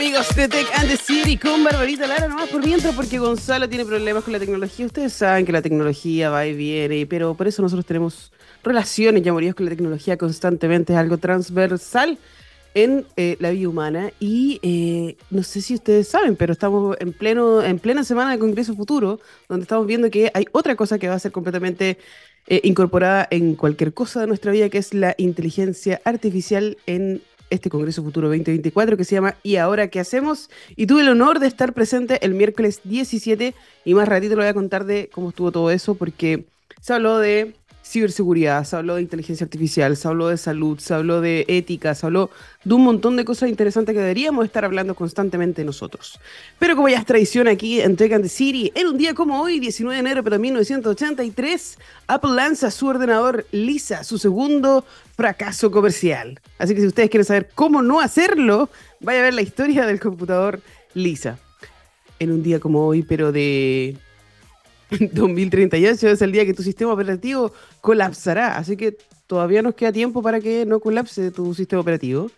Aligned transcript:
amigos 0.00 0.34
de 0.34 0.48
Tech 0.48 0.66
and 0.78 0.88
the 0.88 0.96
City 0.96 1.36
con 1.36 1.62
Barbarita 1.62 2.06
Lara, 2.06 2.26
nomás 2.26 2.48
por 2.48 2.64
mientras, 2.64 2.94
porque 2.94 3.18
Gonzalo 3.18 3.68
tiene 3.68 3.84
problemas 3.84 4.24
con 4.24 4.32
la 4.32 4.38
tecnología. 4.38 4.86
Ustedes 4.86 5.12
saben 5.12 5.44
que 5.44 5.52
la 5.52 5.60
tecnología 5.60 6.30
va 6.30 6.46
y 6.46 6.54
viene, 6.54 7.04
pero 7.04 7.34
por 7.34 7.46
eso 7.46 7.60
nosotros 7.60 7.84
tenemos 7.84 8.32
relaciones 8.64 9.22
y 9.22 9.28
amoríos 9.28 9.54
con 9.54 9.66
la 9.66 9.70
tecnología 9.70 10.16
constantemente, 10.16 10.94
es 10.94 10.98
algo 10.98 11.18
transversal 11.18 12.16
en 12.72 13.04
eh, 13.18 13.36
la 13.40 13.50
vida 13.50 13.68
humana. 13.68 14.10
Y 14.18 14.58
eh, 14.62 15.18
no 15.28 15.42
sé 15.42 15.60
si 15.60 15.74
ustedes 15.74 16.08
saben, 16.08 16.34
pero 16.34 16.54
estamos 16.54 16.96
en, 16.98 17.12
pleno, 17.12 17.62
en 17.62 17.78
plena 17.78 18.02
semana 18.02 18.32
de 18.32 18.38
Congreso 18.38 18.74
Futuro, 18.74 19.20
donde 19.50 19.64
estamos 19.64 19.86
viendo 19.86 20.10
que 20.10 20.30
hay 20.32 20.46
otra 20.52 20.76
cosa 20.76 20.98
que 20.98 21.10
va 21.10 21.16
a 21.16 21.18
ser 21.18 21.30
completamente 21.30 21.98
eh, 22.46 22.62
incorporada 22.64 23.28
en 23.30 23.54
cualquier 23.54 23.92
cosa 23.92 24.22
de 24.22 24.28
nuestra 24.28 24.50
vida, 24.50 24.70
que 24.70 24.78
es 24.78 24.94
la 24.94 25.14
inteligencia 25.18 26.00
artificial 26.06 26.78
en 26.86 27.20
este 27.50 27.68
Congreso 27.68 28.02
Futuro 28.02 28.28
2024 28.28 28.96
que 28.96 29.04
se 29.04 29.16
llama 29.16 29.36
¿Y 29.42 29.56
ahora 29.56 29.88
qué 29.88 30.00
hacemos? 30.00 30.50
Y 30.76 30.86
tuve 30.86 31.02
el 31.02 31.08
honor 31.08 31.40
de 31.40 31.46
estar 31.46 31.72
presente 31.74 32.24
el 32.24 32.34
miércoles 32.34 32.80
17 32.84 33.54
y 33.84 33.94
más 33.94 34.08
ratito 34.08 34.36
lo 34.36 34.42
voy 34.42 34.48
a 34.48 34.54
contar 34.54 34.84
de 34.84 35.10
cómo 35.12 35.30
estuvo 35.30 35.52
todo 35.52 35.70
eso 35.70 35.94
porque 35.94 36.46
se 36.80 36.94
habló 36.94 37.18
de 37.18 37.54
ciberseguridad, 37.90 38.64
se 38.64 38.76
habló 38.76 38.94
de 38.94 39.02
inteligencia 39.02 39.44
artificial, 39.44 39.96
se 39.96 40.06
habló 40.06 40.28
de 40.28 40.36
salud, 40.36 40.78
se 40.78 40.94
habló 40.94 41.20
de 41.20 41.44
ética, 41.48 41.94
se 41.94 42.06
habló 42.06 42.30
de 42.62 42.74
un 42.74 42.84
montón 42.84 43.16
de 43.16 43.24
cosas 43.24 43.48
interesantes 43.48 43.94
que 43.94 44.00
deberíamos 44.00 44.44
estar 44.44 44.64
hablando 44.64 44.94
constantemente 44.94 45.64
nosotros. 45.64 46.20
Pero 46.58 46.76
como 46.76 46.88
ya 46.88 46.98
es 46.98 47.06
tradición 47.06 47.48
aquí 47.48 47.80
en 47.80 47.96
Tech 47.96 48.12
and 48.12 48.28
City, 48.28 48.70
en 48.76 48.86
un 48.86 48.96
día 48.96 49.14
como 49.14 49.42
hoy, 49.42 49.58
19 49.58 49.94
de 49.94 50.00
enero 50.00 50.22
de 50.22 50.38
1983, 50.38 51.78
Apple 52.06 52.30
lanza 52.30 52.70
su 52.70 52.86
ordenador 52.86 53.44
Lisa, 53.50 54.04
su 54.04 54.18
segundo 54.18 54.84
fracaso 55.16 55.72
comercial. 55.72 56.38
Así 56.58 56.74
que 56.74 56.80
si 56.80 56.86
ustedes 56.86 57.10
quieren 57.10 57.24
saber 57.24 57.50
cómo 57.54 57.82
no 57.82 58.00
hacerlo, 58.00 58.70
vaya 59.00 59.20
a 59.20 59.24
ver 59.24 59.34
la 59.34 59.42
historia 59.42 59.84
del 59.84 59.98
computador 59.98 60.60
Lisa. 60.94 61.38
En 62.20 62.30
un 62.30 62.42
día 62.42 62.60
como 62.60 62.86
hoy, 62.86 63.02
pero 63.02 63.32
de 63.32 63.96
2038 65.12 66.08
es 66.08 66.22
el 66.22 66.32
día 66.32 66.44
que 66.44 66.54
tu 66.54 66.62
sistema 66.62 66.92
operativo 66.92 67.52
colapsará. 67.80 68.56
Así 68.56 68.76
que 68.76 68.96
todavía 69.26 69.62
nos 69.62 69.74
queda 69.74 69.92
tiempo 69.92 70.22
para 70.22 70.40
que 70.40 70.66
no 70.66 70.80
colapse 70.80 71.30
tu 71.30 71.54
sistema 71.54 71.80
operativo. 71.80 72.30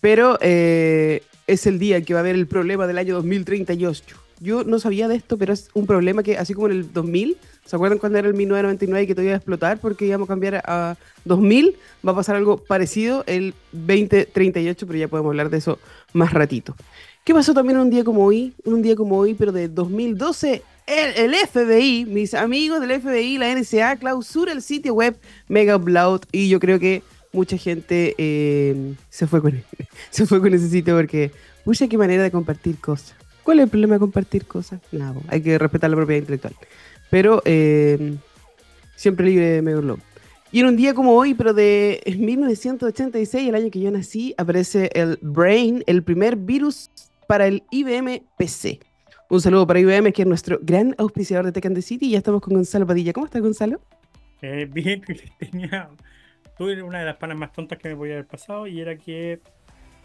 Pero 0.00 0.38
eh, 0.40 1.22
es 1.46 1.66
el 1.66 1.78
día 1.78 2.00
que 2.02 2.14
va 2.14 2.20
a 2.20 2.22
haber 2.22 2.34
el 2.34 2.46
problema 2.46 2.86
del 2.86 2.98
año 2.98 3.14
2038. 3.14 4.16
Yo 4.40 4.64
no 4.64 4.78
sabía 4.78 5.08
de 5.08 5.16
esto, 5.16 5.38
pero 5.38 5.54
es 5.54 5.70
un 5.72 5.86
problema 5.86 6.22
que, 6.22 6.36
así 6.36 6.52
como 6.52 6.66
en 6.66 6.74
el 6.74 6.92
2000, 6.92 7.38
¿se 7.64 7.74
acuerdan 7.74 7.98
cuando 7.98 8.18
era 8.18 8.28
el 8.28 8.34
1999 8.34 9.02
y 9.02 9.06
que 9.06 9.14
todavía 9.14 9.30
iba 9.30 9.36
a 9.36 9.38
explotar 9.38 9.78
porque 9.78 10.04
íbamos 10.04 10.26
a 10.26 10.32
cambiar 10.32 10.62
a 10.66 10.96
2000? 11.24 11.76
Va 12.06 12.12
a 12.12 12.16
pasar 12.16 12.36
algo 12.36 12.58
parecido 12.58 13.24
el 13.26 13.54
2038, 13.72 14.86
pero 14.86 14.98
ya 14.98 15.08
podemos 15.08 15.30
hablar 15.30 15.48
de 15.48 15.56
eso 15.56 15.78
más 16.12 16.34
ratito. 16.34 16.76
¿Qué 17.24 17.32
pasó 17.32 17.54
también 17.54 17.78
un 17.78 17.88
día 17.88 18.04
como 18.04 18.26
hoy? 18.26 18.52
Un 18.64 18.82
día 18.82 18.94
como 18.94 19.16
hoy, 19.16 19.32
pero 19.32 19.52
de 19.52 19.68
2012 19.68 20.62
el, 20.86 21.34
FBI, 21.34 22.06
mis 22.06 22.34
amigos 22.34 22.80
del 22.80 23.00
FBI, 23.00 23.38
la 23.38 23.54
NSA, 23.54 23.96
clausura 23.96 24.52
el 24.52 24.62
sitio 24.62 24.94
web 24.94 25.16
Mega 25.48 25.76
Upload 25.76 26.22
y 26.32 26.48
yo 26.48 26.60
creo 26.60 26.78
que 26.78 27.02
mucha 27.32 27.58
gente 27.58 28.14
eh, 28.18 28.94
se, 29.10 29.26
fue 29.26 29.42
con, 29.42 29.62
se 30.10 30.26
fue 30.26 30.40
con 30.40 30.54
ese 30.54 30.68
sitio 30.68 30.96
porque, 30.96 31.32
pucha, 31.64 31.88
qué 31.88 31.98
manera 31.98 32.22
de 32.22 32.30
compartir 32.30 32.78
cosas. 32.78 33.14
¿Cuál 33.42 33.58
es 33.58 33.64
el 33.64 33.70
problema 33.70 33.94
de 33.94 34.00
compartir 34.00 34.46
cosas? 34.46 34.80
No, 34.92 35.22
hay 35.28 35.40
que 35.40 35.58
respetar 35.58 35.90
la 35.90 35.96
propiedad 35.96 36.20
intelectual. 36.20 36.54
Pero 37.10 37.42
eh, 37.44 38.16
siempre 38.96 39.26
libre 39.26 39.46
de 39.46 39.62
Mega 39.62 39.78
Upload. 39.78 39.98
Y 40.52 40.60
en 40.60 40.66
un 40.66 40.76
día 40.76 40.94
como 40.94 41.12
hoy, 41.12 41.34
pero 41.34 41.52
de 41.52 42.00
1986, 42.18 43.48
el 43.48 43.54
año 43.54 43.70
que 43.70 43.80
yo 43.80 43.90
nací, 43.90 44.34
aparece 44.38 44.90
el 44.94 45.18
Brain, 45.20 45.84
el 45.86 46.02
primer 46.02 46.36
virus 46.36 46.90
para 47.26 47.46
el 47.46 47.64
IBM 47.70 48.22
PC. 48.38 48.80
Un 49.28 49.40
saludo 49.40 49.66
para 49.66 49.80
IBM, 49.80 50.12
que 50.12 50.22
es 50.22 50.28
nuestro 50.28 50.58
gran 50.62 50.94
auspiciador 50.98 51.46
de 51.46 51.52
Tech 51.52 51.66
and 51.66 51.74
the 51.74 51.82
City. 51.82 52.06
Y 52.06 52.10
ya 52.12 52.18
estamos 52.18 52.40
con 52.40 52.54
Gonzalo 52.54 52.86
Padilla. 52.86 53.12
¿Cómo 53.12 53.26
estás, 53.26 53.42
Gonzalo? 53.42 53.80
Eh, 54.40 54.68
bien, 54.72 55.02
tenía. 55.38 55.88
Tuve 56.56 56.80
una 56.82 57.00
de 57.00 57.06
las 57.06 57.16
panas 57.16 57.36
más 57.36 57.52
tontas 57.52 57.78
que 57.78 57.88
me 57.88 57.96
podía 57.96 58.14
haber 58.14 58.26
pasado 58.26 58.66
y 58.66 58.80
era 58.80 58.96
que 58.96 59.40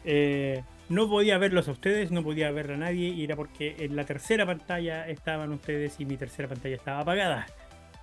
eh, 0.04 0.64
no 0.90 1.08
podía 1.08 1.38
verlos 1.38 1.68
a 1.68 1.72
ustedes, 1.72 2.12
no 2.12 2.24
podía 2.24 2.52
ver 2.52 2.72
a 2.72 2.78
nadie 2.78 3.10
y 3.10 3.24
era 3.24 3.36
porque 3.36 3.76
en 3.80 3.96
la 3.96 4.06
tercera 4.06 4.46
pantalla 4.46 5.08
estaban 5.08 5.52
ustedes 5.54 6.00
y 6.00 6.06
mi 6.06 6.18
tercera 6.18 6.50
pantalla 6.50 6.76
estaba 6.76 7.00
apagada. 7.02 7.46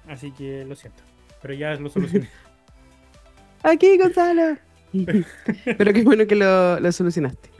Así 0.07 0.31
que 0.31 0.65
lo 0.65 0.77
siento, 0.77 1.03
pero 1.43 1.53
ya 1.53 1.75
lo 1.75 1.91
solucioné. 1.91 2.28
Aquí, 3.65 3.99
Gonzalo. 3.99 4.57
pero 5.77 5.93
qué 5.93 6.03
bueno 6.03 6.27
que 6.27 6.37
lo, 6.37 6.78
lo 6.81 6.93
solucionaste. 6.93 7.51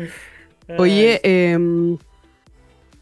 Oye, 0.79 1.21
eh, 1.23 1.59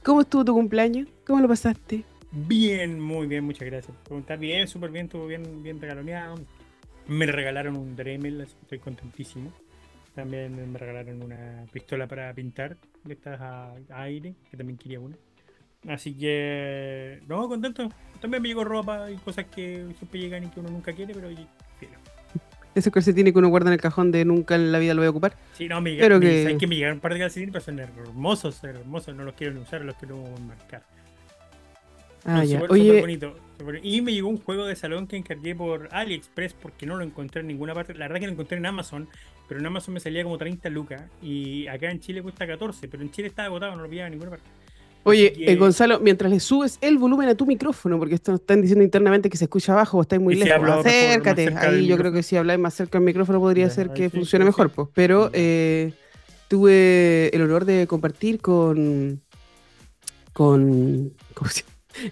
¿Cómo 0.07 0.21
estuvo 0.21 0.45
tu 0.45 0.55
cumpleaños? 0.55 1.09
¿Cómo 1.27 1.41
lo 1.41 1.49
pasaste? 1.49 2.05
Bien, 2.31 3.01
muy 3.01 3.27
bien, 3.27 3.43
muchas 3.43 3.67
gracias. 3.67 3.97
Está 4.09 4.37
bien, 4.37 4.69
súper 4.69 4.93
bien, 4.93 5.07
estuvo 5.07 5.27
bien, 5.27 5.65
bien 5.65 5.81
regaloneado. 5.81 6.37
Me 7.09 7.27
regalaron 7.27 7.77
un 7.77 7.97
Dremel, 7.97 8.43
estoy 8.43 8.79
contentísimo. 8.79 9.53
También 10.15 10.71
me 10.71 10.79
regalaron 10.79 11.25
una 11.25 11.67
pistola 11.73 12.07
para 12.07 12.33
pintar 12.35 12.77
de 13.03 13.15
estas 13.15 13.41
a, 13.41 13.75
aire, 13.95 14.37
que 14.49 14.57
también 14.57 14.79
quería 14.79 15.01
una. 15.01 15.17
Así 15.89 16.17
que, 16.17 17.21
no, 17.27 17.49
contento. 17.49 17.89
También 18.21 18.43
me 18.45 18.49
llegó 18.49 18.63
ropa 18.63 19.11
y 19.11 19.17
cosas 19.17 19.47
que 19.47 19.89
siempre 19.99 20.21
llegan 20.21 20.45
y 20.45 20.51
que 20.51 20.61
uno 20.61 20.69
nunca 20.69 20.93
quiere, 20.93 21.15
pero. 21.15 21.31
Ese 22.77 22.91
calcetín 22.91 23.33
que 23.33 23.39
uno 23.39 23.49
guarda 23.49 23.71
en 23.71 23.73
el 23.73 23.81
cajón 23.81 24.13
de 24.13 24.27
nunca 24.27 24.55
en 24.55 24.71
la 24.71 24.79
vida 24.79 24.93
lo 24.93 25.01
voy 25.01 25.07
a 25.07 25.11
ocupar. 25.11 25.35
Sí, 25.55 25.67
no, 25.67 25.81
me, 25.81 25.97
pero 25.97 26.21
que... 26.21 26.47
Hay 26.47 26.59
que 26.59 26.67
me 26.67 26.77
llegaron 26.77 26.99
un 26.99 27.01
par 27.01 27.15
de 27.15 27.21
calcetines, 27.21 27.51
pero 27.51 27.65
son 27.65 27.79
hermosos, 27.79 28.63
hermosos. 28.63 29.17
No 29.17 29.25
los 29.25 29.35
quiero 29.35 29.59
usar, 29.59 29.81
los 29.81 29.97
quiero 29.97 30.23
marcar. 30.47 30.83
Ah, 32.27 32.45
ya. 32.45 32.61
Oye. 32.69 33.01
bonito, 33.01 33.35
Y 33.83 34.03
me 34.03 34.13
llegó 34.13 34.29
un 34.29 34.37
juego 34.37 34.67
de 34.67 34.77
salón 34.77 35.07
que 35.07 35.17
encargué 35.17 35.55
por 35.55 35.89
AliExpress 35.91 36.53
porque 36.53 36.85
no 36.85 36.97
lo 36.97 37.05
encontré 37.05 37.41
en 37.41 37.47
ninguna 37.47 37.73
parte. 37.73 37.95
La 37.95 38.09
verdad 38.09 38.21
que 38.21 38.27
lo 38.27 38.33
encontré 38.33 38.59
en 38.59 38.67
Amazon, 38.67 39.09
pero 39.49 39.59
en 39.59 39.65
Amazon 39.65 39.95
me 39.95 40.01
salía 40.01 40.23
como 40.23 40.37
30 40.37 40.69
lucas. 40.69 41.03
Y 41.23 41.67
acá 41.69 41.91
en 41.91 42.01
Chile 42.01 42.21
cuesta 42.21 42.47
14, 42.47 42.89
pero 42.89 43.03
en 43.03 43.11
Chile 43.11 43.29
está 43.29 43.45
agotado, 43.45 43.75
no 43.75 43.85
lo 43.85 43.89
pillaba 43.89 44.09
en 44.09 44.13
ninguna 44.13 44.33
parte. 44.33 44.47
Oye, 45.07 45.33
eh, 45.39 45.55
Gonzalo, 45.55 46.01
mientras 46.01 46.33
le 46.33 46.41
subes 46.41 46.79
el 46.81 46.99
volumen 46.99 47.29
a 47.29 47.37
tu 47.37 47.47
micrófono, 47.47 47.97
porque 47.97 48.17
esto 48.17 48.35
están 48.35 48.61
diciendo 48.61 48.83
internamente 48.83 49.31
que 49.31 49.37
se 49.37 49.45
escucha 49.45 49.73
abajo 49.73 49.99
o 49.99 50.03
estáis 50.03 50.21
muy 50.21 50.35
lejos, 50.35 50.69
acércate. 50.69 51.55
Ahí 51.57 51.87
yo 51.87 51.97
creo 51.97 52.11
que 52.11 52.25
si 52.25 52.37
habláis 52.37 52.59
más 52.59 52.75
cerca 52.75 52.99
del 52.99 53.07
micrófono 53.07 53.39
podría 53.39 53.71
ser 53.71 53.91
que 53.91 54.11
funcione 54.11 54.45
mejor. 54.45 54.71
Pues. 54.71 54.89
Pero 54.95 55.31
eh, 55.33 55.93
tuve 56.49 57.31
el 57.33 57.41
honor 57.41 57.67
de 57.67 57.87
compartir 57.87 58.41
con, 58.41 59.23
con, 60.33 61.13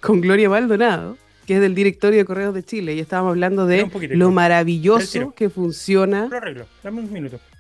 con 0.01 0.21
Gloria 0.21 0.49
Maldonado, 0.49 1.17
que 1.47 1.57
es 1.57 1.61
del 1.61 1.75
directorio 1.75 2.21
de 2.21 2.25
Correos 2.25 2.55
de 2.55 2.63
Chile, 2.63 2.95
y 2.95 3.01
estábamos 3.01 3.31
hablando 3.31 3.67
de 3.67 3.91
lo 4.11 4.31
maravilloso 4.31 5.35
que 5.35 5.51
funciona 5.51 6.31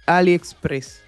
AliExpress 0.06 1.03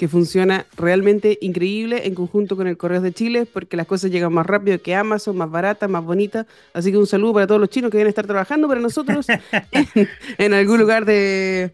que 0.00 0.08
funciona 0.08 0.64
realmente 0.78 1.36
increíble 1.42 2.06
en 2.06 2.14
conjunto 2.14 2.56
con 2.56 2.66
el 2.66 2.78
Correos 2.78 3.02
de 3.02 3.12
Chile, 3.12 3.44
porque 3.44 3.76
las 3.76 3.86
cosas 3.86 4.10
llegan 4.10 4.32
más 4.32 4.46
rápido 4.46 4.80
que 4.80 4.94
Amazon, 4.94 5.36
más 5.36 5.50
baratas, 5.50 5.90
más 5.90 6.02
bonitas. 6.02 6.46
Así 6.72 6.90
que 6.90 6.96
un 6.96 7.06
saludo 7.06 7.34
para 7.34 7.46
todos 7.46 7.60
los 7.60 7.68
chinos 7.68 7.90
que 7.90 7.98
deben 7.98 8.08
estar 8.08 8.26
trabajando 8.26 8.66
para 8.66 8.80
nosotros 8.80 9.26
en, 10.38 10.54
algún 10.54 10.80
lugar 10.80 11.04
de, 11.04 11.72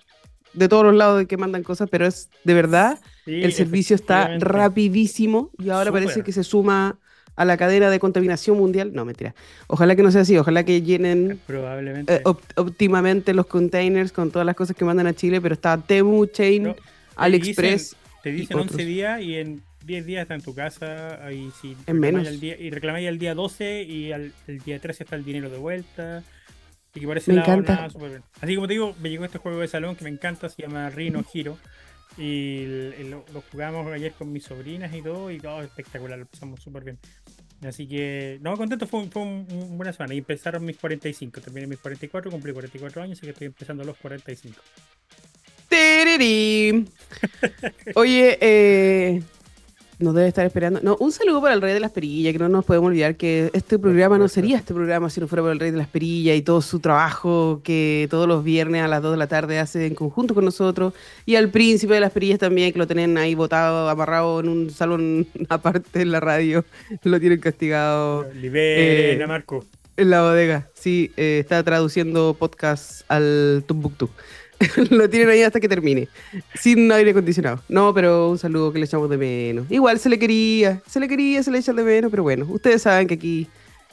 de 0.55 0.69
todos 0.69 0.83
los 0.83 0.97
lados 0.97 1.19
de 1.19 1.27
que 1.27 1.37
mandan 1.37 1.63
cosas, 1.63 1.89
pero 1.89 2.05
es 2.05 2.29
de 2.43 2.53
verdad, 2.53 2.99
el 3.27 3.53
servicio 3.53 3.95
está 3.95 4.39
rapidísimo 4.39 5.53
y 5.63 5.71
ahora 5.71 5.93
parece 5.93 6.23
que 6.23 6.33
se 6.33 6.43
suma 6.43 6.99
a 7.37 7.45
la 7.45 7.57
cadena 7.57 7.91
de 7.91 8.01
contaminación 8.01 8.59
mundial. 8.59 8.91
No, 8.93 9.05
mentira. 9.05 9.37
Ojalá 9.69 9.95
que 9.95 10.03
no 10.03 10.11
sea 10.11 10.23
así, 10.23 10.37
ojalá 10.37 10.65
que 10.65 10.83
llenen 10.83 11.39
Probablemente. 11.47 12.17
Eh, 12.17 12.23
óptimamente 12.25 13.35
los 13.35 13.47
containers 13.47 14.11
con 14.11 14.33
todas 14.33 14.47
las 14.47 14.57
cosas 14.57 14.75
que 14.75 14.85
mandan 14.85 15.07
a 15.07 15.15
Chile, 15.15 15.41
pero 15.41 15.55
está 15.55 15.81
Temu, 15.81 16.27
Chain, 16.27 16.75
AliExpress. 17.15 17.95
Te 18.27 18.33
dicen 18.33 18.59
11 18.59 18.85
días 18.85 19.23
y 19.23 19.37
en 19.37 19.63
10 19.85 20.05
días 20.05 20.23
está 20.23 20.35
en 20.35 20.41
tu 20.41 20.53
casa. 20.53 21.25
Ahí 21.25 21.49
sí, 21.63 21.77
en 21.87 22.01
menos. 22.01 22.27
y 22.43 22.71
reclamáis 22.71 23.07
el 23.07 23.21
día 23.21 23.37
12 23.37 23.85
y 23.85 24.11
al, 24.11 24.33
el 24.49 24.59
día 24.63 24.81
13 24.81 25.05
está 25.05 25.15
el 25.15 25.25
dinero 25.25 25.49
de 25.49 25.59
vuelta. 25.59 26.25
Y 26.93 26.99
que 26.99 27.07
parece 27.07 27.33
me 27.33 27.39
encanta. 27.39 27.89
Así 28.41 28.57
como 28.57 28.67
te 28.67 28.73
digo, 28.73 28.97
me 29.01 29.11
llegó 29.11 29.25
este 29.25 29.39
juego 29.39 29.61
de 29.61 29.69
salón 29.69 29.95
que 29.95 30.03
me 30.03 30.11
encanta, 30.11 30.49
se 30.49 30.61
llama 30.61 30.91
Rino 30.91 31.25
Hero. 31.33 31.57
Y 32.19 32.67
lo, 33.05 33.25
jugamos 33.53 33.87
ayer 33.93 34.11
con 34.11 34.33
mis 34.33 34.43
sobrinas 34.43 34.93
y 34.93 35.03
todo, 35.03 35.31
y 35.31 35.39
todo 35.39 35.63
espectacular, 35.63 36.19
lo 36.19 36.27
pasamos 36.27 36.61
súper 36.61 36.83
bien. 36.83 36.99
Así 37.63 37.87
que, 37.87 38.41
no, 38.43 38.57
contento, 38.57 38.89
fue, 38.89 39.07
fue 39.07 39.23
una 39.23 39.45
buena 39.77 39.93
semana. 39.93 40.15
Y 40.15 40.19
empezaron 40.19 40.65
mis 40.65 40.79
45, 40.79 41.41
terminé 41.41 41.69
mis 41.69 41.79
44, 41.79 42.29
cumplí 42.29 42.53
44 42.53 43.03
años, 43.03 43.19
así 43.19 43.27
que 43.27 43.31
estoy 43.31 43.47
empezando 43.47 43.85
los 43.85 43.97
45. 43.99 44.57
Oye, 47.95 48.39
eh, 48.41 49.23
nos 49.99 50.15
debe 50.15 50.29
estar 50.29 50.45
esperando. 50.45 50.81
No, 50.83 50.97
un 51.01 51.11
saludo 51.11 51.41
para 51.41 51.55
el 51.55 51.63
Rey 51.63 51.73
de 51.73 51.81
las 51.81 51.91
Perillas, 51.91 52.33
que 52.33 52.39
no 52.39 52.49
nos 52.49 52.65
podemos 52.65 52.89
olvidar 52.89 53.17
que 53.17 53.51
este 53.55 53.79
programa 53.79 54.19
no 54.19 54.29
sería 54.29 54.59
este 54.59 54.75
programa 54.75 55.09
si 55.09 55.21
no 55.21 55.29
fuera 55.29 55.43
por 55.43 55.53
el 55.53 55.61
Rey 55.61 55.71
de 55.71 55.79
las 55.79 55.89
Perillas 55.89 56.37
y 56.37 56.43
todo 56.43 56.61
su 56.61 56.81
trabajo 56.81 57.63
que 57.65 58.07
todos 58.11 58.29
los 58.29 58.45
viernes 58.45 58.83
a 58.83 58.89
las 58.89 59.03
2 59.03 59.13
de 59.13 59.17
la 59.17 59.27
tarde 59.27 59.59
hace 59.59 59.87
en 59.87 59.95
conjunto 59.95 60.35
con 60.35 60.45
nosotros. 60.45 60.93
Y 61.25 61.37
al 61.37 61.51
Príncipe 61.51 61.95
de 61.95 62.01
las 62.01 62.13
Perillas 62.13 62.39
también, 62.39 62.73
que 62.73 62.79
lo 62.79 62.87
tienen 62.87 63.17
ahí 63.17 63.35
botado, 63.35 63.89
amarrado 63.89 64.41
en 64.41 64.49
un 64.49 64.71
salón 64.71 65.27
aparte 65.49 66.03
en 66.03 66.13
la 66.13 66.21
radio. 66.21 66.65
Lo 67.03 67.19
tienen 67.19 67.41
castigado. 67.41 68.31
Libera, 68.35 69.25
eh, 69.25 69.27
Marco. 69.27 69.65
En 69.97 70.11
la 70.11 70.21
bodega, 70.21 70.69
sí, 70.75 71.11
eh, 71.17 71.39
está 71.41 71.63
traduciendo 71.63 72.37
podcast 72.39 73.11
al 73.11 73.65
Tumbuktu. 73.67 74.11
lo 74.91 75.09
tienen 75.09 75.29
ahí 75.29 75.43
hasta 75.43 75.61
que 75.61 75.69
termine. 75.69 76.09
Sin 76.55 76.91
aire 76.93 77.11
acondicionado. 77.11 77.61
No, 77.69 77.93
pero 77.95 78.31
un 78.31 78.39
saludo 78.39 78.73
que 78.73 78.79
le 78.79 78.87
echamos 78.87 79.11
de 79.11 79.17
menos. 79.17 79.71
Igual 79.71 79.99
se 79.99 80.09
le 80.09 80.19
quería, 80.19 80.83
se 80.87 81.01
le 81.01 81.09
quería, 81.09 81.43
se 81.43 81.51
le 81.51 81.59
echa 81.59 81.73
de 81.73 81.83
menos, 81.83 82.11
pero 82.11 82.23
bueno, 82.23 82.47
ustedes 82.49 82.83
saben 82.83 83.07
que 83.07 83.15
aquí 83.15 83.47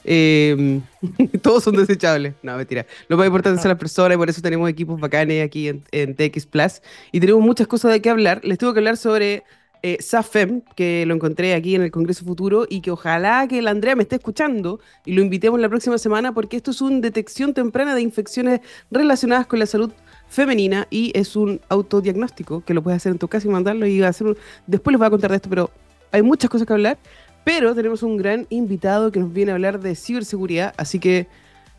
em, 0.04 0.80
todos 1.42 1.64
son 1.64 1.76
desechables. 1.76 2.34
No, 2.42 2.56
mentira. 2.56 2.86
Lo 3.08 3.16
más 3.16 3.26
importante 3.26 3.60
son 3.60 3.68
las 3.68 3.78
personas 3.78 4.16
y 4.16 4.18
por 4.18 4.30
eso 4.30 4.40
tenemos 4.40 4.68
equipos 4.68 5.00
bacanes 5.00 5.44
aquí 5.44 5.68
en, 5.68 5.82
en, 5.92 6.14
TX 6.14 6.46
Plus. 6.46 6.82
Y 7.12 7.20
tenemos 7.20 7.42
muchas 7.42 7.66
cosas 7.66 7.92
de 7.92 8.00
qué 8.00 8.10
hablar. 8.10 8.40
Les 8.44 8.58
tengo 8.58 8.72
que 8.72 8.80
hablar 8.80 8.96
sobre 8.96 9.44
eh, 9.86 9.98
SAFEM, 10.00 10.62
que 10.76 11.04
lo 11.04 11.14
encontré 11.14 11.52
aquí 11.52 11.74
en 11.74 11.82
el 11.82 11.90
Congreso 11.90 12.24
Futuro 12.24 12.64
y 12.66 12.80
que 12.80 12.90
ojalá 12.90 13.46
que 13.46 13.58
el 13.58 13.68
Andrea 13.68 13.94
me 13.94 14.04
esté 14.04 14.16
escuchando 14.16 14.80
y 15.04 15.12
lo 15.12 15.20
invitemos 15.20 15.60
la 15.60 15.68
próxima 15.68 15.98
semana 15.98 16.32
porque 16.32 16.56
esto 16.56 16.70
es 16.70 16.80
una 16.80 17.00
detección 17.00 17.52
temprana 17.52 17.94
de 17.94 18.00
infecciones 18.00 18.60
relacionadas 18.90 19.46
con 19.46 19.58
la 19.58 19.66
salud 19.66 19.92
femenina 20.34 20.86
y 20.90 21.12
es 21.14 21.36
un 21.36 21.60
autodiagnóstico 21.68 22.64
que 22.64 22.74
lo 22.74 22.82
puedes 22.82 22.96
hacer 22.96 23.12
en 23.12 23.18
tu 23.18 23.28
casa 23.28 23.48
y 23.48 23.50
mandarlo 23.50 23.86
y 23.86 24.02
hacer 24.02 24.36
después 24.66 24.92
les 24.92 24.98
voy 24.98 25.06
a 25.06 25.10
contar 25.10 25.30
de 25.30 25.36
esto, 25.36 25.48
pero 25.48 25.70
hay 26.12 26.22
muchas 26.22 26.50
cosas 26.50 26.66
que 26.66 26.72
hablar, 26.72 26.98
pero 27.44 27.74
tenemos 27.74 28.02
un 28.02 28.16
gran 28.16 28.46
invitado 28.50 29.12
que 29.12 29.20
nos 29.20 29.32
viene 29.32 29.52
a 29.52 29.54
hablar 29.54 29.80
de 29.80 29.94
ciberseguridad, 29.94 30.74
así 30.76 30.98
que 30.98 31.26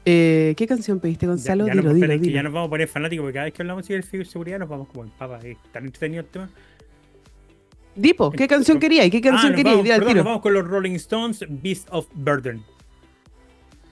eh, 0.06 0.54
¿qué 0.56 0.68
canción 0.68 1.00
pediste, 1.00 1.26
Gonzalo? 1.26 1.66
Ya, 1.68 1.74
ya, 1.74 2.44
nos 2.44 2.54
vamos 2.54 2.68
a 2.68 2.70
poner 2.70 2.88
fanáticos 2.88 3.24
porque 3.24 3.34
cada 3.34 3.46
vez 3.46 3.54
que 3.54 3.62
hablamos 3.64 3.88
de 3.88 4.02
ciberseguridad 4.04 4.60
nos 4.60 4.70
vamos 4.70 4.88
como 4.88 5.04
en 5.04 5.10
papa, 5.12 5.40
es 5.44 5.58
tan 5.72 5.86
entretenido 5.86 6.22
el 6.22 6.28
tema. 6.28 6.50
Dipo, 7.96 8.30
¿qué 8.32 8.48
canción 8.48 8.80
quería 8.80 9.06
y 9.06 9.10
qué 9.10 9.22
canción 9.22 9.54
ah, 9.54 9.56
quería? 9.56 10.00
Vamos, 10.00 10.16
vamos 10.16 10.42
con 10.42 10.54
los 10.54 10.68
Rolling 10.68 10.96
Stones, 10.96 11.46
Beast 11.48 11.88
of 11.92 12.08
Burden. 12.14 12.62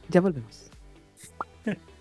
Ya 0.10 0.21
volvemos. 0.21 0.69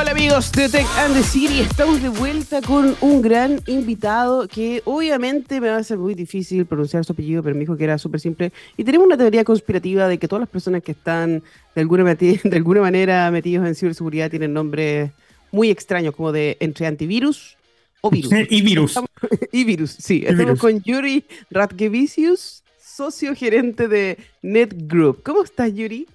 Hola 0.00 0.12
amigos 0.12 0.52
de 0.52 0.68
Tech 0.68 0.86
and 0.98 1.12
the 1.12 1.24
City, 1.24 1.58
estamos 1.58 2.00
de 2.00 2.08
vuelta 2.08 2.62
con 2.62 2.94
un 3.00 3.20
gran 3.20 3.60
invitado 3.66 4.46
que 4.46 4.80
obviamente 4.84 5.60
me 5.60 5.70
va 5.70 5.78
a 5.78 5.82
ser 5.82 5.98
muy 5.98 6.14
difícil 6.14 6.66
pronunciar 6.66 7.04
su 7.04 7.14
apellido, 7.14 7.42
pero 7.42 7.56
me 7.56 7.62
dijo 7.62 7.76
que 7.76 7.82
era 7.82 7.98
súper 7.98 8.20
simple. 8.20 8.52
Y 8.76 8.84
tenemos 8.84 9.08
una 9.08 9.16
teoría 9.16 9.42
conspirativa 9.42 10.06
de 10.06 10.18
que 10.18 10.28
todas 10.28 10.38
las 10.38 10.48
personas 10.48 10.84
que 10.84 10.92
están 10.92 11.42
de 11.74 11.80
alguna, 11.80 12.14
de 12.14 12.40
alguna 12.52 12.80
manera 12.80 13.28
metidos 13.32 13.66
en 13.66 13.74
ciberseguridad 13.74 14.30
tienen 14.30 14.52
nombres 14.52 15.10
muy 15.50 15.68
extraños, 15.68 16.14
como 16.14 16.30
de 16.30 16.56
entre 16.60 16.86
antivirus 16.86 17.56
o 18.00 18.08
virus. 18.08 18.30
y 18.50 18.62
virus. 18.62 19.00
y 19.52 19.64
virus, 19.64 19.96
sí. 19.98 20.22
estamos 20.24 20.60
con 20.60 20.80
Yuri 20.80 21.24
Radkevicius, 21.50 22.62
socio 22.80 23.34
gerente 23.34 23.88
de 23.88 24.16
NetGroup. 24.42 25.24
¿Cómo 25.24 25.42
estás, 25.42 25.74
Yuri? 25.74 26.06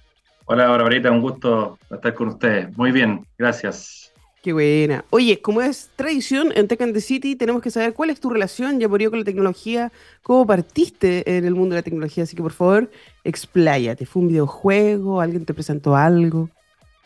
Hola, 0.46 0.68
Barbarita, 0.68 1.10
un 1.10 1.22
gusto 1.22 1.78
estar 1.90 2.12
con 2.14 2.28
ustedes. 2.28 2.76
Muy 2.76 2.92
bien, 2.92 3.26
gracias. 3.38 4.12
Qué 4.42 4.52
buena. 4.52 5.06
Oye, 5.08 5.40
como 5.40 5.62
es 5.62 5.90
tradición 5.96 6.52
en 6.54 6.68
Tech 6.68 6.82
and 6.82 6.92
the 6.92 7.00
City, 7.00 7.34
tenemos 7.34 7.62
que 7.62 7.70
saber 7.70 7.94
cuál 7.94 8.10
es 8.10 8.20
tu 8.20 8.28
relación, 8.28 8.78
ya 8.78 8.86
con 8.88 9.00
la 9.00 9.24
tecnología, 9.24 9.90
cómo 10.22 10.46
partiste 10.46 11.38
en 11.38 11.46
el 11.46 11.54
mundo 11.54 11.74
de 11.74 11.80
la 11.80 11.82
tecnología, 11.82 12.24
así 12.24 12.36
que 12.36 12.42
por 12.42 12.52
favor, 12.52 12.90
expláyate. 13.24 14.04
¿Fue 14.04 14.20
un 14.20 14.28
videojuego? 14.28 15.22
¿Alguien 15.22 15.46
te 15.46 15.54
presentó 15.54 15.96
algo? 15.96 16.50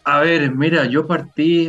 A 0.03 0.19
ver, 0.19 0.53
mira, 0.53 0.87
yo 0.87 1.07
partí 1.07 1.69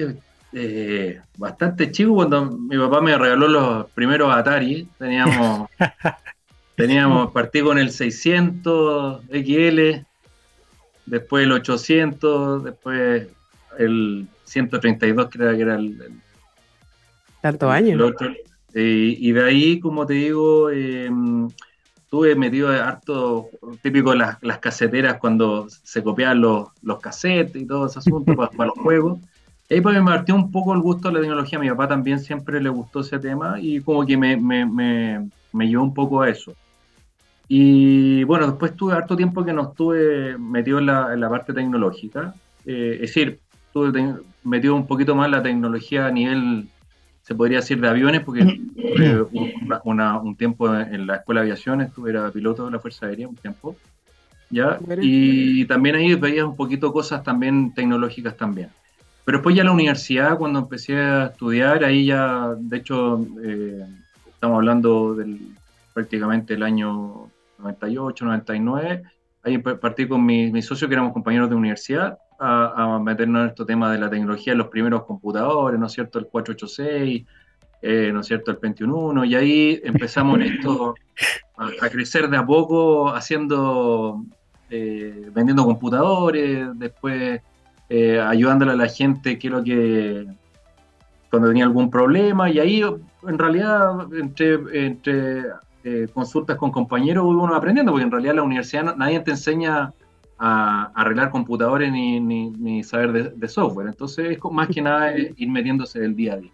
eh, 0.53 1.21
bastante 1.37 1.91
chico 1.91 2.15
cuando 2.15 2.45
mi 2.45 2.75
papá 2.75 2.99
me 3.01 3.15
regaló 3.15 3.47
los 3.47 3.91
primeros 3.91 4.35
Atari. 4.35 4.87
Teníamos, 4.97 5.69
teníamos, 6.75 7.31
partí 7.31 7.61
con 7.61 7.77
el 7.77 7.91
600 7.91 9.21
XL, 9.27 10.03
después 11.09 11.43
el 11.43 11.51
800, 11.51 12.63
después 12.63 13.27
el 13.77 14.27
132, 14.45 15.27
creo 15.31 15.55
que 15.55 15.61
era 15.61 15.75
el... 15.75 15.97
Tanto 17.41 17.69
años. 17.69 18.13
y 18.73 19.31
de 19.31 19.43
ahí, 19.43 19.79
como 19.79 20.05
te 20.05 20.13
digo, 20.15 20.69
eh, 20.69 21.09
estuve 22.09 22.35
metido 22.35 22.69
harto, 22.69 23.49
típico 23.83 24.15
las, 24.15 24.41
las 24.41 24.57
caseteras 24.57 25.17
cuando 25.19 25.67
se 25.69 26.01
copiaban 26.01 26.41
los, 26.41 26.69
los 26.81 26.99
cassettes 26.99 27.61
y 27.61 27.67
todo 27.67 27.85
ese 27.85 27.99
asunto 27.99 28.35
para, 28.35 28.65
los 28.65 28.79
juegos. 28.83 29.19
Y 29.69 29.75
ahí 29.75 29.81
pues 29.81 29.95
me 29.95 30.03
partió 30.03 30.33
un 30.33 30.51
poco 30.51 30.73
el 30.73 30.81
gusto 30.81 31.09
de 31.09 31.13
la 31.13 31.21
tecnología. 31.21 31.59
A 31.59 31.61
mi 31.61 31.69
papá 31.69 31.87
también 31.87 32.19
siempre 32.19 32.59
le 32.59 32.69
gustó 32.69 33.01
ese 33.01 33.19
tema 33.19 33.59
y 33.61 33.79
como 33.81 34.03
que 34.07 34.17
me, 34.17 34.35
me, 34.35 34.65
me, 34.65 35.29
me 35.53 35.67
llevó 35.67 35.83
un 35.83 35.93
poco 35.93 36.21
a 36.21 36.29
eso. 36.29 36.55
Y 37.51 38.23
bueno, 38.25 38.45
después 38.45 38.75
tuve 38.75 38.93
harto 38.93 39.17
tiempo 39.17 39.43
que 39.43 39.51
no 39.51 39.71
estuve 39.71 40.37
metido 40.37 40.77
en 40.77 40.85
la, 40.85 41.11
en 41.11 41.19
la 41.19 41.29
parte 41.29 41.51
tecnológica. 41.51 42.35
Eh, 42.63 42.91
es 42.93 43.01
decir, 43.01 43.39
estuve 43.65 44.17
metido 44.43 44.75
un 44.75 44.85
poquito 44.85 45.15
más 45.15 45.25
en 45.25 45.31
la 45.31 45.41
tecnología 45.41 46.05
a 46.05 46.11
nivel, 46.11 46.69
se 47.23 47.33
podría 47.33 47.57
decir, 47.57 47.81
de 47.81 47.87
aviones, 47.87 48.21
porque 48.21 48.45
tuve 48.75 49.27
un 49.83 50.35
tiempo 50.37 50.73
en 50.75 51.07
la 51.07 51.15
escuela 51.15 51.41
de 51.41 51.47
aviación, 51.47 51.81
estuve 51.81 52.11
era 52.11 52.29
piloto 52.29 52.65
de 52.65 52.71
la 52.71 52.79
Fuerza 52.79 53.07
Aérea 53.07 53.27
un 53.27 53.35
tiempo. 53.35 53.75
¿ya? 54.51 54.77
Y 55.01 55.65
también 55.65 55.95
ahí 55.95 56.13
veía 56.13 56.45
un 56.45 56.55
poquito 56.55 56.93
cosas 56.93 57.23
también 57.23 57.73
tecnológicas 57.73 58.37
también. 58.37 58.69
Pero 59.25 59.39
después 59.39 59.55
ya 59.55 59.63
en 59.63 59.67
la 59.67 59.73
universidad, 59.73 60.37
cuando 60.37 60.59
empecé 60.59 60.97
a 60.97 61.25
estudiar, 61.25 61.83
ahí 61.83 62.05
ya, 62.05 62.53
de 62.59 62.77
hecho, 62.77 63.25
eh, 63.43 63.85
estamos 64.27 64.57
hablando 64.57 65.15
del 65.15 65.39
prácticamente 65.93 66.53
el 66.53 66.63
año 66.63 67.29
98, 67.59 68.25
99, 68.25 69.03
ahí 69.43 69.57
partí 69.57 70.07
con 70.07 70.25
mi, 70.25 70.51
mi 70.51 70.61
socio, 70.61 70.87
que 70.87 70.93
éramos 70.95 71.13
compañeros 71.13 71.49
de 71.49 71.55
universidad, 71.55 72.17
a, 72.39 72.99
meternos 73.03 73.43
en 73.43 73.49
este 73.49 73.65
tema 73.65 73.91
de 73.91 73.99
la 73.99 74.09
tecnología, 74.09 74.55
los 74.55 74.67
primeros 74.67 75.03
computadores, 75.03 75.79
¿no 75.79 75.87
es 75.87 75.91
cierto? 75.91 76.19
El 76.19 76.27
486, 76.27 77.25
eh, 77.81 78.11
¿no 78.13 78.21
es 78.21 78.27
cierto? 78.27 78.51
El 78.51 78.57
21, 78.57 79.25
y 79.25 79.35
ahí 79.35 79.81
empezamos 79.83 80.39
en 80.39 80.43
esto 80.43 80.95
a, 81.57 81.89
crecer 81.89 82.29
de 82.29 82.37
a 82.37 82.45
poco, 82.45 83.13
haciendo, 83.13 84.23
eh, 84.69 85.29
vendiendo 85.33 85.65
computadores, 85.65 86.67
después 86.75 87.41
eh, 87.89 88.19
ayudándole 88.19 88.71
a 88.71 88.75
la 88.75 88.87
gente, 88.87 89.37
que 89.37 89.49
que 89.63 90.27
cuando 91.29 91.49
tenía 91.49 91.65
algún 91.65 91.91
problema, 91.91 92.49
y 92.49 92.59
ahí 92.59 92.81
en 92.81 93.37
realidad 93.37 94.07
entre, 94.13 94.59
entre 94.85 95.43
eh, 95.83 96.07
consultas 96.13 96.57
con 96.57 96.71
compañeros 96.71 97.25
uno 97.25 97.53
aprendiendo, 97.55 97.91
porque 97.91 98.05
en 98.05 98.11
realidad 98.11 98.35
la 98.35 98.43
universidad 98.43 98.95
nadie 98.95 99.19
te 99.21 99.31
enseña 99.31 99.93
a, 100.37 100.91
arreglar 100.95 101.29
computadores 101.29 101.91
ni, 101.91 102.19
ni, 102.19 102.83
saber 102.83 103.33
de, 103.33 103.47
software. 103.47 103.87
Entonces 103.87 104.31
es 104.31 104.39
más 104.51 104.67
que 104.67 104.81
nada 104.81 105.13
ir 105.17 105.49
metiéndose 105.49 105.99
del 105.99 106.15
día 106.15 106.33
a 106.33 106.37
día. 106.37 106.51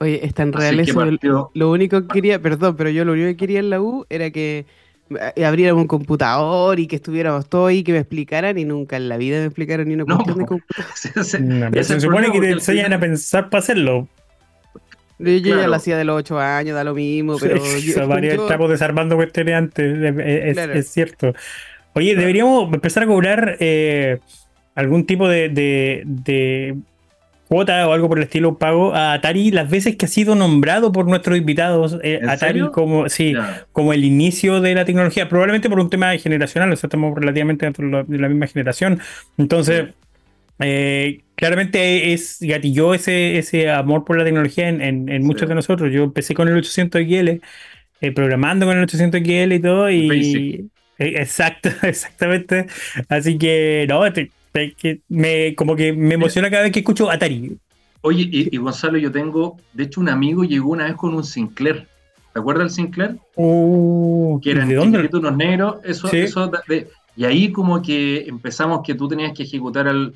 Oye, 0.00 0.24
es 0.24 0.34
tan 0.34 0.52
real 0.52 0.80
eso. 0.80 1.50
lo 1.54 1.70
único 1.70 2.02
que 2.02 2.08
quería, 2.08 2.40
perdón, 2.40 2.76
pero 2.76 2.90
yo 2.90 3.04
lo 3.04 3.12
único 3.12 3.28
que 3.28 3.36
quería 3.36 3.60
en 3.60 3.70
la 3.70 3.80
U 3.80 4.04
era 4.10 4.30
que 4.30 4.66
eh, 5.36 5.44
abrieran 5.44 5.76
un 5.76 5.86
computador 5.86 6.80
y 6.80 6.86
que 6.86 6.96
estuviéramos 6.96 7.48
todos 7.48 7.72
y 7.72 7.84
que 7.84 7.92
me 7.92 7.98
explicaran 7.98 8.58
y 8.58 8.64
nunca 8.64 8.96
en 8.96 9.08
la 9.08 9.16
vida 9.16 9.38
me 9.38 9.46
explicaron 9.46 9.88
ni 9.88 9.94
una 9.94 10.04
cuestión 10.04 10.38
de 10.38 10.46
computador. 10.46 10.90
se, 11.84 12.00
supone 12.00 12.32
que 12.32 12.40
te 12.40 12.50
enseñan 12.50 12.92
a 12.92 13.00
pensar 13.00 13.50
para 13.50 13.60
hacerlo. 13.60 14.08
Yo 15.18 15.38
ya 15.38 15.66
lo 15.66 15.74
hacía 15.74 15.96
de 15.96 16.04
los 16.04 16.16
8 16.16 16.38
años, 16.38 16.74
da 16.74 16.84
lo 16.84 16.94
mismo, 16.94 17.36
pero. 17.38 17.56
estamos 17.64 18.70
desarmando 18.70 19.16
cuestiones 19.16 19.54
antes, 19.54 20.16
es, 20.18 20.88
cierto. 20.88 21.34
Oye, 21.92 22.16
deberíamos 22.16 22.72
empezar 22.72 23.04
a 23.04 23.06
cobrar 23.06 23.56
eh, 23.60 24.18
algún 24.74 25.06
tipo 25.06 25.28
de, 25.28 26.76
cuota 27.46 27.86
o 27.88 27.92
algo 27.92 28.08
por 28.08 28.18
el 28.18 28.24
estilo 28.24 28.58
pago 28.58 28.94
a 28.94 29.12
Atari 29.12 29.50
las 29.50 29.70
veces 29.70 29.96
que 29.96 30.06
ha 30.06 30.08
sido 30.08 30.34
nombrado 30.34 30.90
por 30.92 31.06
nuestros 31.06 31.36
invitados 31.36 31.98
eh, 32.02 32.18
Atari 32.26 32.70
como 32.70 33.10
sí 33.10 33.34
como 33.70 33.92
el 33.92 34.02
inicio 34.02 34.62
de 34.62 34.74
la 34.74 34.86
tecnología 34.86 35.28
probablemente 35.28 35.68
por 35.68 35.78
un 35.78 35.90
tema 35.90 36.16
generacional 36.16 36.72
o 36.72 36.76
sea 36.76 36.88
estamos 36.88 37.14
relativamente 37.14 37.66
dentro 37.66 38.02
de 38.02 38.18
la 38.18 38.28
misma 38.28 38.46
generación. 38.46 38.98
Entonces 39.36 39.88
eh, 40.60 41.22
claramente 41.34 42.12
es 42.12 42.38
gatilló 42.40 42.94
ese, 42.94 43.38
ese 43.38 43.70
amor 43.70 44.04
por 44.04 44.16
la 44.18 44.24
tecnología 44.24 44.68
en, 44.68 45.22
muchos 45.24 45.48
de 45.48 45.54
nosotros. 45.54 45.92
Yo 45.92 46.04
empecé 46.04 46.34
con 46.34 46.48
el 46.48 46.56
800 46.56 47.02
XL, 47.02 47.28
eh, 48.00 48.12
programando 48.12 48.66
con 48.66 48.76
el 48.76 48.84
800 48.84 49.20
XL 49.20 49.52
y 49.52 49.60
todo, 49.60 49.90
y 49.90 50.70
eh, 50.98 51.14
exacto, 51.16 51.70
exactamente. 51.82 52.66
Así 53.08 53.38
que 53.38 53.86
no, 53.88 54.02
me, 55.08 55.54
como 55.54 55.74
que 55.76 55.92
me 55.92 56.14
emociona 56.14 56.50
cada 56.50 56.62
vez 56.62 56.72
que 56.72 56.80
escucho 56.80 57.10
Atari. 57.10 57.58
Oye, 58.02 58.28
y, 58.30 58.56
Gonzalo, 58.58 58.98
yo 58.98 59.10
tengo, 59.10 59.56
de 59.72 59.84
hecho, 59.84 60.00
un 60.00 60.10
amigo 60.10 60.44
llegó 60.44 60.70
una 60.72 60.84
vez 60.84 60.94
con 60.94 61.14
un 61.14 61.24
Sinclair. 61.24 61.86
¿Te 62.34 62.40
acuerdas 62.40 62.64
del 62.64 62.70
Sinclair? 62.70 63.16
Uh, 63.34 64.38
que 64.42 64.50
eran 64.50 64.68
¿de 64.68 64.74
dónde? 64.74 65.08
unos 65.12 65.36
negros, 65.36 65.76
eso, 65.84 66.08
Sí. 66.08 66.18
eso 66.18 66.50
de- 66.68 66.88
y 67.16 67.24
ahí 67.24 67.50
como 67.50 67.80
que 67.80 68.26
empezamos 68.26 68.80
que 68.84 68.94
tú 68.94 69.08
tenías 69.08 69.32
que 69.32 69.44
ejecutar 69.44 69.86
el, 69.86 70.12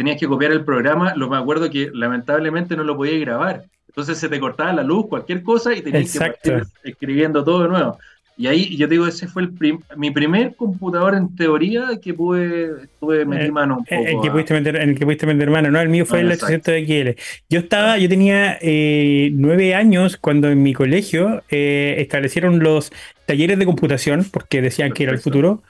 tenías 0.00 0.18
que 0.18 0.26
copiar 0.26 0.50
el 0.52 0.64
programa, 0.64 1.14
lo 1.14 1.28
me 1.28 1.36
acuerdo 1.36 1.68
que 1.68 1.90
lamentablemente 1.92 2.74
no 2.74 2.84
lo 2.84 2.96
podías 2.96 3.20
grabar. 3.20 3.64
Entonces 3.88 4.16
se 4.16 4.30
te 4.30 4.40
cortaba 4.40 4.72
la 4.72 4.82
luz, 4.82 5.08
cualquier 5.08 5.42
cosa, 5.42 5.74
y 5.74 5.82
tenías 5.82 6.04
Exacto. 6.14 6.38
que 6.42 6.50
partir 6.52 6.68
escribiendo 6.84 7.44
todo 7.44 7.64
de 7.64 7.68
nuevo. 7.68 7.98
Y 8.38 8.46
ahí 8.46 8.74
yo 8.78 8.86
digo, 8.86 9.06
ese 9.06 9.28
fue 9.28 9.42
el 9.42 9.50
prim- 9.52 9.82
mi 9.98 10.10
primer 10.10 10.54
computador 10.56 11.14
en 11.14 11.36
teoría 11.36 11.82
que 12.02 12.14
pude, 12.14 12.70
tuve 12.98 13.26
metí 13.26 13.48
Eh, 13.48 13.52
mano 13.52 13.76
un 13.76 13.84
poco. 13.84 13.94
En 14.00 14.08
el 14.16 14.22
que 14.22 14.28
a- 14.28 14.32
pudiste 14.32 14.54
meter, 14.54 14.76
en 14.76 14.88
el 14.88 14.98
que 14.98 15.04
pudiste 15.04 15.26
meter 15.26 15.50
mano, 15.50 15.70
no, 15.70 15.78
el 15.82 15.90
mío 15.90 16.06
fue 16.06 16.18
Ah, 16.18 16.22
el 16.22 16.32
exacto. 16.32 16.46
800 16.70 16.74
XL. 16.88 17.16
Yo 17.50 17.58
estaba, 17.58 17.98
yo 17.98 18.08
tenía 18.08 18.56
eh, 18.62 19.28
nueve 19.34 19.74
años 19.74 20.16
cuando 20.16 20.48
en 20.48 20.62
mi 20.62 20.72
colegio 20.72 21.42
eh, 21.50 21.96
establecieron 21.98 22.60
los 22.60 22.90
talleres 23.26 23.58
de 23.58 23.66
computación, 23.66 24.24
porque 24.32 24.62
decían 24.62 24.92
que 24.94 25.02
era 25.02 25.12
el 25.12 25.18
Perfecto. 25.18 25.30
futuro, 25.38 25.62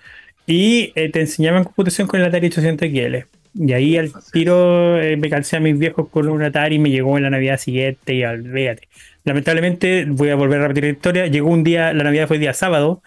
y 0.46 0.92
eh, 0.94 1.10
te 1.10 1.18
enseñaban 1.20 1.64
computación 1.64 2.06
con 2.06 2.20
el 2.20 2.26
Atari 2.26 2.46
800 2.46 2.86
XL. 2.88 3.26
Y 3.54 3.72
ahí 3.72 3.96
al 3.96 4.12
tiro 4.32 5.00
eh, 5.00 5.16
me 5.16 5.28
calcé 5.28 5.56
a 5.56 5.60
mis 5.60 5.78
viejos 5.78 6.08
con 6.08 6.28
un 6.28 6.42
Atari 6.42 6.76
y 6.76 6.78
me 6.78 6.90
llegó 6.90 7.16
en 7.16 7.24
la 7.24 7.30
Navidad 7.30 7.58
siguiente 7.58 8.14
y 8.14 8.24
olvídate. 8.24 8.88
Lamentablemente, 9.24 10.06
voy 10.08 10.30
a 10.30 10.34
volver 10.36 10.60
a 10.60 10.68
repetir 10.68 10.84
la 10.84 10.90
historia, 10.90 11.26
llegó 11.26 11.50
un 11.50 11.64
día, 11.64 11.92
la 11.92 12.04
Navidad 12.04 12.28
fue 12.28 12.38
día 12.38 12.54
sábado, 12.54 13.02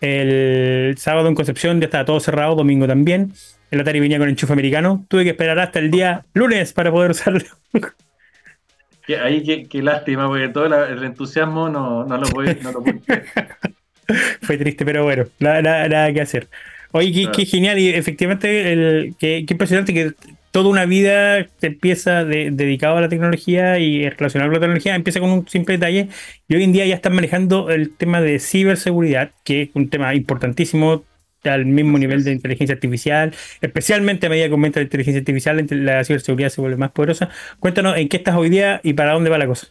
el 0.00 0.94
sábado 0.98 1.28
en 1.28 1.34
Concepción 1.34 1.80
ya 1.80 1.86
estaba 1.86 2.04
todo 2.04 2.20
cerrado, 2.20 2.54
domingo 2.54 2.86
también. 2.86 3.32
El 3.70 3.80
Atari 3.80 4.00
venía 4.00 4.18
con 4.18 4.28
enchufe 4.28 4.52
americano. 4.52 5.04
Tuve 5.08 5.24
que 5.24 5.30
esperar 5.30 5.58
hasta 5.58 5.78
el 5.78 5.90
día 5.90 6.24
lunes 6.34 6.72
para 6.72 6.90
poder 6.90 7.10
usarlo. 7.10 7.40
que 9.06 9.16
ahí 9.18 9.42
qué, 9.42 9.66
qué 9.68 9.82
lástima, 9.82 10.26
porque 10.28 10.48
todo 10.48 10.68
la- 10.68 10.88
el 10.88 11.02
entusiasmo 11.02 11.68
no, 11.68 12.04
no 12.04 12.16
lo 12.18 12.28
pude, 12.28 12.56
no. 12.62 12.72
Fue 14.42 14.56
triste, 14.56 14.84
pero 14.84 15.04
bueno, 15.04 15.26
nada, 15.38 15.60
nada- 15.62 15.88
nada 15.88 16.12
que 16.12 16.20
hacer. 16.20 16.48
Oye, 16.92 17.12
qué, 17.12 17.30
Claro. 17.30 17.32
qué 17.32 17.44
genial 17.46 17.78
y 17.78 17.88
efectivamente 17.90 18.72
el, 18.72 19.14
qué, 19.18 19.44
qué 19.46 19.54
impresionante 19.54 19.92
que 19.94 20.12
toda 20.50 20.70
una 20.70 20.86
vida 20.86 21.44
te 21.58 21.68
empieza 21.68 22.24
de, 22.24 22.50
dedicado 22.50 22.96
a 22.96 23.00
la 23.02 23.08
tecnología 23.08 23.78
y 23.78 24.08
relacionado 24.08 24.48
con 24.50 24.54
la 24.54 24.60
tecnología 24.60 24.94
empieza 24.94 25.20
con 25.20 25.30
un 25.30 25.46
simple 25.48 25.74
detalle 25.76 26.08
y 26.48 26.54
hoy 26.56 26.64
en 26.64 26.72
día 26.72 26.86
ya 26.86 26.94
están 26.94 27.14
manejando 27.14 27.70
el 27.70 27.94
tema 27.96 28.20
de 28.22 28.38
ciberseguridad, 28.38 29.32
que 29.44 29.62
es 29.62 29.70
un 29.74 29.90
tema 29.90 30.14
importantísimo 30.14 31.04
al 31.44 31.66
mismo 31.66 31.98
Así 31.98 31.98
nivel 31.98 32.18
es. 32.18 32.24
de 32.24 32.32
inteligencia 32.32 32.74
artificial, 32.74 33.34
especialmente 33.60 34.26
a 34.26 34.30
medida 34.30 34.46
que 34.46 34.52
aumenta 34.52 34.80
la 34.80 34.84
inteligencia 34.84 35.20
artificial, 35.20 35.66
la 35.70 36.04
ciberseguridad 36.04 36.48
se 36.50 36.60
vuelve 36.60 36.76
más 36.76 36.90
poderosa. 36.92 37.28
Cuéntanos 37.60 37.96
en 37.96 38.08
qué 38.08 38.16
estás 38.18 38.34
hoy 38.36 38.48
día 38.50 38.80
y 38.82 38.94
para 38.94 39.12
dónde 39.12 39.30
va 39.30 39.38
la 39.38 39.46
cosa. 39.46 39.68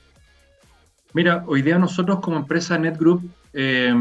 Mira, 1.13 1.43
hoy 1.47 1.61
día 1.61 1.79
nosotros 1.79 2.19
como 2.21 2.37
empresa 2.37 2.77
NetGroup, 2.77 3.23
eh, 3.53 3.93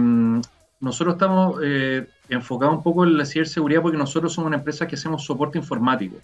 nosotros 0.81 1.15
estamos 1.15 1.59
eh, 1.63 2.07
enfocados 2.29 2.77
un 2.77 2.83
poco 2.83 3.05
en 3.05 3.17
la 3.17 3.25
ciberseguridad 3.25 3.83
porque 3.83 3.99
nosotros 3.99 4.33
somos 4.33 4.49
una 4.49 4.59
empresa 4.59 4.87
que 4.87 4.97
hacemos 4.97 5.25
soporte 5.25 5.59
informático. 5.59 6.17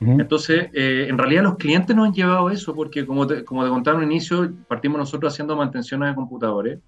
Entonces, 0.00 0.68
eh, 0.72 1.06
en 1.08 1.16
realidad 1.16 1.44
los 1.44 1.56
clientes 1.56 1.94
nos 1.94 2.08
han 2.08 2.12
llevado 2.12 2.50
eso 2.50 2.74
porque 2.74 3.06
como 3.06 3.24
te, 3.24 3.44
como 3.44 3.62
te 3.62 3.70
contaba 3.70 3.98
en 3.98 4.04
un 4.04 4.10
inicio, 4.10 4.52
partimos 4.66 4.98
nosotros 4.98 5.32
haciendo 5.32 5.54
mantenciones 5.54 6.08
de 6.08 6.14
computadores. 6.16 6.80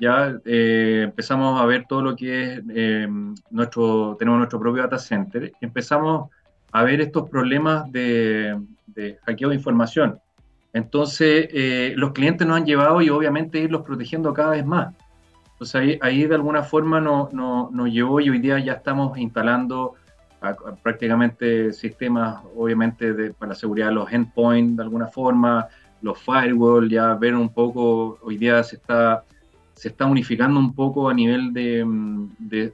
Ya 0.00 0.36
eh, 0.44 1.02
empezamos 1.04 1.60
a 1.60 1.66
ver 1.66 1.84
todo 1.88 2.02
lo 2.02 2.16
que 2.16 2.54
es 2.54 2.62
eh, 2.74 3.06
nuestro, 3.50 4.16
tenemos 4.18 4.38
nuestro 4.38 4.58
propio 4.58 4.82
data 4.82 4.98
center 4.98 5.52
y 5.60 5.64
empezamos 5.64 6.30
a 6.72 6.82
ver 6.82 7.00
estos 7.00 7.30
problemas 7.30 7.90
de, 7.92 8.58
de 8.88 9.18
hackeo 9.24 9.50
de 9.50 9.54
información. 9.54 10.18
Entonces, 10.72 11.48
eh, 11.52 11.94
los 11.96 12.12
clientes 12.12 12.46
nos 12.46 12.56
han 12.56 12.66
llevado 12.66 13.00
y 13.00 13.10
obviamente 13.10 13.58
irlos 13.58 13.82
protegiendo 13.82 14.32
cada 14.32 14.50
vez 14.50 14.66
más. 14.66 14.94
Entonces, 15.58 15.74
ahí, 15.74 15.98
ahí 16.02 16.24
de 16.24 16.36
alguna 16.36 16.62
forma 16.62 17.00
no- 17.00 17.28
no- 17.32 17.68
nos 17.72 17.90
llevó 17.90 18.20
y 18.20 18.30
hoy 18.30 18.38
día 18.38 18.60
ya 18.60 18.74
estamos 18.74 19.18
instalando 19.18 19.94
a- 20.40 20.50
a 20.50 20.76
prácticamente 20.80 21.72
sistemas, 21.72 22.40
obviamente, 22.56 23.12
de, 23.12 23.34
para 23.34 23.48
la 23.50 23.54
seguridad 23.56 23.90
los 23.90 24.12
endpoints 24.12 24.76
de 24.76 24.82
alguna 24.84 25.08
forma, 25.08 25.66
los 26.00 26.16
firewall, 26.20 26.88
ya 26.88 27.12
ver 27.14 27.34
un 27.34 27.48
poco, 27.52 28.18
hoy 28.22 28.36
día 28.38 28.62
se 28.62 28.76
está, 28.76 29.24
se 29.74 29.88
está 29.88 30.06
unificando 30.06 30.60
un 30.60 30.72
poco 30.76 31.08
a 31.08 31.14
nivel 31.14 31.52
de, 31.52 31.84
mm, 31.84 32.28
de- 32.38 32.72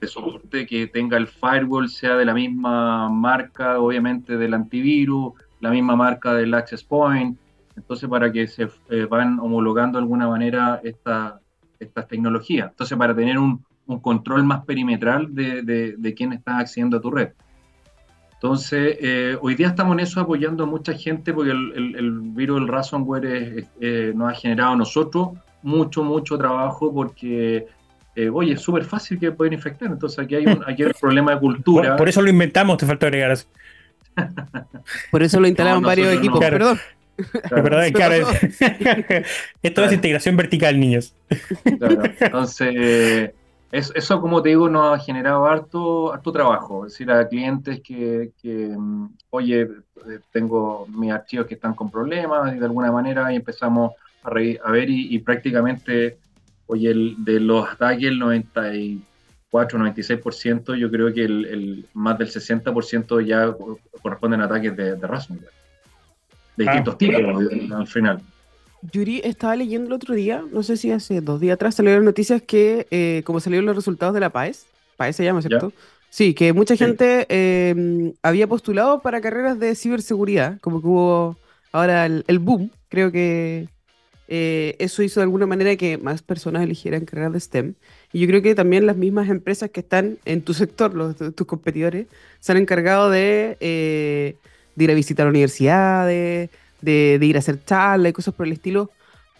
de 0.00 0.06
soporte, 0.06 0.66
que 0.68 0.86
tenga 0.86 1.16
el 1.16 1.26
firewall, 1.26 1.88
sea 1.88 2.14
de 2.16 2.24
la 2.24 2.32
misma 2.34 3.08
marca, 3.08 3.80
obviamente, 3.80 4.36
del 4.36 4.54
antivirus, 4.54 5.32
la 5.58 5.70
misma 5.72 5.96
marca 5.96 6.32
del 6.34 6.54
access 6.54 6.84
point, 6.84 7.36
entonces 7.76 8.08
para 8.08 8.30
que 8.30 8.46
se 8.46 8.68
eh, 8.88 9.06
van 9.10 9.40
homologando 9.40 9.98
de 9.98 10.02
alguna 10.04 10.28
manera 10.28 10.80
esta- 10.84 11.40
estas 11.80 12.08
tecnologías. 12.08 12.70
Entonces, 12.70 12.96
para 12.98 13.14
tener 13.14 13.38
un, 13.38 13.64
un 13.86 14.00
control 14.00 14.44
más 14.44 14.64
perimetral 14.64 15.34
de, 15.34 15.62
de, 15.62 15.94
de 15.96 16.14
quién 16.14 16.32
está 16.32 16.58
accediendo 16.58 16.96
a 16.98 17.00
tu 17.00 17.10
red. 17.10 17.30
Entonces, 18.34 18.96
eh, 19.00 19.36
hoy 19.40 19.54
día 19.56 19.68
estamos 19.68 19.94
en 19.94 20.00
eso 20.00 20.20
apoyando 20.20 20.62
a 20.62 20.66
mucha 20.66 20.92
gente 20.92 21.32
porque 21.32 21.50
el, 21.50 21.72
el- 21.74 21.96
el 21.96 22.20
virus 22.20 22.60
del 22.60 22.68
ransomware 22.68 23.24
es- 23.26 23.56
es- 23.58 23.66
eh, 23.80 24.12
nos 24.14 24.30
ha 24.30 24.34
generado 24.34 24.72
a 24.72 24.76
nosotros 24.76 25.30
mucho, 25.62 26.04
mucho 26.04 26.38
trabajo 26.38 26.92
porque, 26.94 27.66
eh, 28.14 28.28
oye, 28.28 28.52
es 28.52 28.60
súper 28.60 28.84
fácil 28.84 29.18
que 29.18 29.32
pueden 29.32 29.54
infectar. 29.54 29.90
Entonces, 29.90 30.20
aquí 30.20 30.36
hay 30.36 30.46
un, 30.46 30.62
aquí 30.66 30.82
hay 30.82 30.86
un 30.88 30.92
problema 31.00 31.32
de 31.34 31.40
cultura. 31.40 31.88
Por, 31.90 31.98
por 31.98 32.08
eso 32.08 32.22
lo 32.22 32.30
inventamos, 32.30 32.76
te 32.76 32.86
falta 32.86 33.06
agregar 33.06 33.32
eso. 33.32 33.46
Por 35.10 35.22
eso 35.22 35.40
lo 35.40 35.46
instalaron 35.48 35.82
No, 35.82 35.88
varios 35.88 36.12
equipos. 36.12 36.34
no. 36.40 36.40
Perdón. 36.40 36.78
Claro. 37.48 37.62
Perdón, 37.64 37.92
claro, 37.92 38.16
Esto 39.62 39.84
es 39.84 39.92
integración 39.92 40.36
vertical, 40.36 40.78
niños. 40.78 41.14
Claro, 41.78 42.02
Entonces, 42.20 43.30
es- 43.72 43.92
eso 43.94 44.20
como 44.20 44.40
te 44.40 44.50
digo 44.50 44.68
nos 44.68 44.94
ha 44.98 45.02
generado 45.04 45.46
harto, 45.46 46.12
harto 46.12 46.32
trabajo. 46.32 46.86
Es 46.86 46.92
decir, 46.92 47.10
a 47.10 47.26
clientes 47.28 47.80
que, 47.82 48.30
que, 48.40 48.68
mm, 48.76 49.08
oye, 49.30 49.62
eh, 49.62 50.18
tengo 50.32 50.86
mis 50.88 51.10
archivos 51.12 51.46
que 51.46 51.54
están 51.54 51.74
con 51.74 51.90
problemas 51.90 52.54
y 52.54 52.58
de 52.58 52.64
alguna 52.64 52.92
manera 52.92 53.26
ahí 53.26 53.36
empezamos 53.36 53.92
a, 54.22 54.30
re- 54.30 54.60
a 54.64 54.70
ver 54.70 54.88
y, 54.88 55.14
y 55.14 55.18
prácticamente, 55.18 56.18
oye, 56.66 56.90
el, 56.90 57.16
de 57.18 57.40
los 57.40 57.68
ataques, 57.68 58.04
el 58.04 58.18
94, 58.18 59.78
96%, 59.78 60.74
yo 60.76 60.90
creo 60.90 61.12
que 61.12 61.24
el, 61.24 61.44
el 61.46 61.86
más 61.94 62.16
del 62.18 62.28
60% 62.28 63.20
ya 63.26 63.52
co- 63.52 63.78
corresponden 64.00 64.40
a 64.40 64.44
ataques 64.44 64.76
de, 64.76 64.94
de 64.96 65.06
ransomware. 65.06 65.57
De 66.58 66.64
Ah. 66.68 66.72
distintos 66.72 66.98
tipos, 66.98 67.72
al 67.72 67.86
final. 67.86 68.20
Yuri 68.92 69.20
estaba 69.24 69.56
leyendo 69.56 69.86
el 69.88 69.92
otro 69.92 70.14
día, 70.14 70.42
no 70.52 70.62
sé 70.62 70.76
si 70.76 70.90
hace 70.90 71.20
dos 71.20 71.40
días 71.40 71.54
atrás, 71.54 71.74
salieron 71.76 72.04
noticias 72.04 72.42
que, 72.42 72.86
eh, 72.90 73.22
como 73.24 73.40
salieron 73.40 73.66
los 73.66 73.74
resultados 73.76 74.12
de 74.14 74.20
la 74.20 74.30
PAES, 74.30 74.66
PAES 74.96 75.16
se 75.16 75.24
llama, 75.24 75.40
¿cierto? 75.42 75.72
Sí, 76.10 76.34
que 76.34 76.52
mucha 76.52 76.74
Sí. 76.74 76.84
gente 76.84 77.26
eh, 77.28 78.12
había 78.22 78.46
postulado 78.46 79.00
para 79.00 79.20
carreras 79.20 79.58
de 79.58 79.74
ciberseguridad, 79.74 80.58
como 80.60 80.80
que 80.80 80.86
hubo 80.88 81.36
ahora 81.72 82.06
el, 82.06 82.24
el 82.28 82.38
boom. 82.38 82.70
Creo 82.88 83.12
que 83.12 83.68
eh, 84.28 84.76
eso 84.78 85.02
hizo 85.02 85.20
de 85.20 85.24
alguna 85.24 85.46
manera 85.46 85.74
que 85.76 85.96
más 85.98 86.22
personas 86.22 86.62
eligieran 86.62 87.04
carreras 87.04 87.32
de 87.32 87.40
STEM. 87.40 87.74
Y 88.12 88.20
yo 88.20 88.26
creo 88.26 88.42
que 88.42 88.54
también 88.54 88.84
las 88.86 88.96
mismas 88.96 89.28
empresas 89.28 89.70
que 89.70 89.80
están 89.80 90.18
en 90.24 90.42
tu 90.42 90.54
sector, 90.54 90.94
los, 90.94 91.16
tus 91.16 91.46
competidores, 91.46 92.06
se 92.40 92.52
han 92.52 92.58
encargado 92.58 93.10
de, 93.10 93.56
eh, 93.60 94.36
de 94.78 94.84
ir 94.84 94.90
a 94.90 94.94
visitar 94.94 95.26
universidades, 95.26 96.50
de, 96.80 97.18
de 97.18 97.26
ir 97.26 97.36
a 97.36 97.40
hacer 97.40 97.62
charlas 97.64 98.10
y 98.10 98.12
cosas 98.12 98.32
por 98.34 98.46
el 98.46 98.52
estilo. 98.52 98.90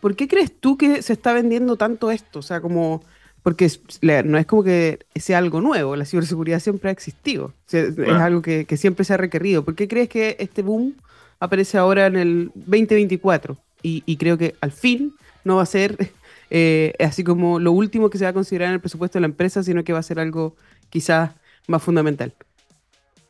¿Por 0.01 0.17
qué 0.17 0.27
crees 0.29 0.53
tú 0.61 0.77
que 0.77 1.03
se 1.03 1.13
está 1.13 1.33
vendiendo 1.33 1.77
tanto 1.77 2.11
esto? 2.11 2.41
O 2.41 2.43
sea, 2.43 2.61
como, 2.61 3.03
porque 3.43 3.65
es- 3.67 3.81
no 4.25 4.37
es 4.39 4.47
como 4.47 4.65
que 4.65 4.99
sea 5.17 5.39
algo 5.39 5.61
nuevo, 5.61 5.97
la 5.97 6.05
ciberseguridad 6.05 6.61
siempre 6.61 6.91
ha 6.91 6.93
existido, 6.93 7.47
O 7.47 7.53
sea, 7.67 7.83
es 7.83 7.95
Claro. 7.95 8.23
algo 8.23 8.43
que, 8.43 8.65
que 8.65 8.77
siempre 8.77 9.05
se 9.05 9.15
ha 9.15 9.17
requerido. 9.17 9.65
¿Por 9.65 9.75
qué 9.75 9.87
crees 9.89 10.09
que 10.09 10.37
este 10.41 10.63
boom 10.63 10.95
aparece 11.41 11.79
ahora 11.79 12.07
en 12.07 12.17
el 12.17 12.51
2024? 12.55 13.57
Y, 13.83 14.03
y 14.07 14.17
creo 14.17 14.37
que 14.39 14.57
al 14.61 14.73
fin 14.73 15.13
no 15.45 15.57
va 15.57 15.63
a 15.63 15.67
ser 15.67 15.97
eh, 16.51 16.95
así 16.99 17.23
como 17.23 17.61
lo 17.61 17.71
último 17.73 18.11
que 18.11 18.19
se 18.19 18.25
va 18.25 18.31
a 18.31 18.35
considerar 18.35 18.69
en 18.69 18.75
el 18.75 18.81
presupuesto 18.81 19.19
de 19.19 19.21
la 19.21 19.27
empresa, 19.29 19.63
sino 19.63 19.85
que 19.85 19.93
va 19.93 20.01
a 20.01 20.03
ser 20.03 20.19
algo 20.19 20.57
quizás 20.91 21.31
más 21.69 21.83
fundamental. 21.83 22.33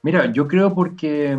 Mira, 0.02 0.30
yo 0.32 0.46
creo 0.46 0.74
porque, 0.74 1.36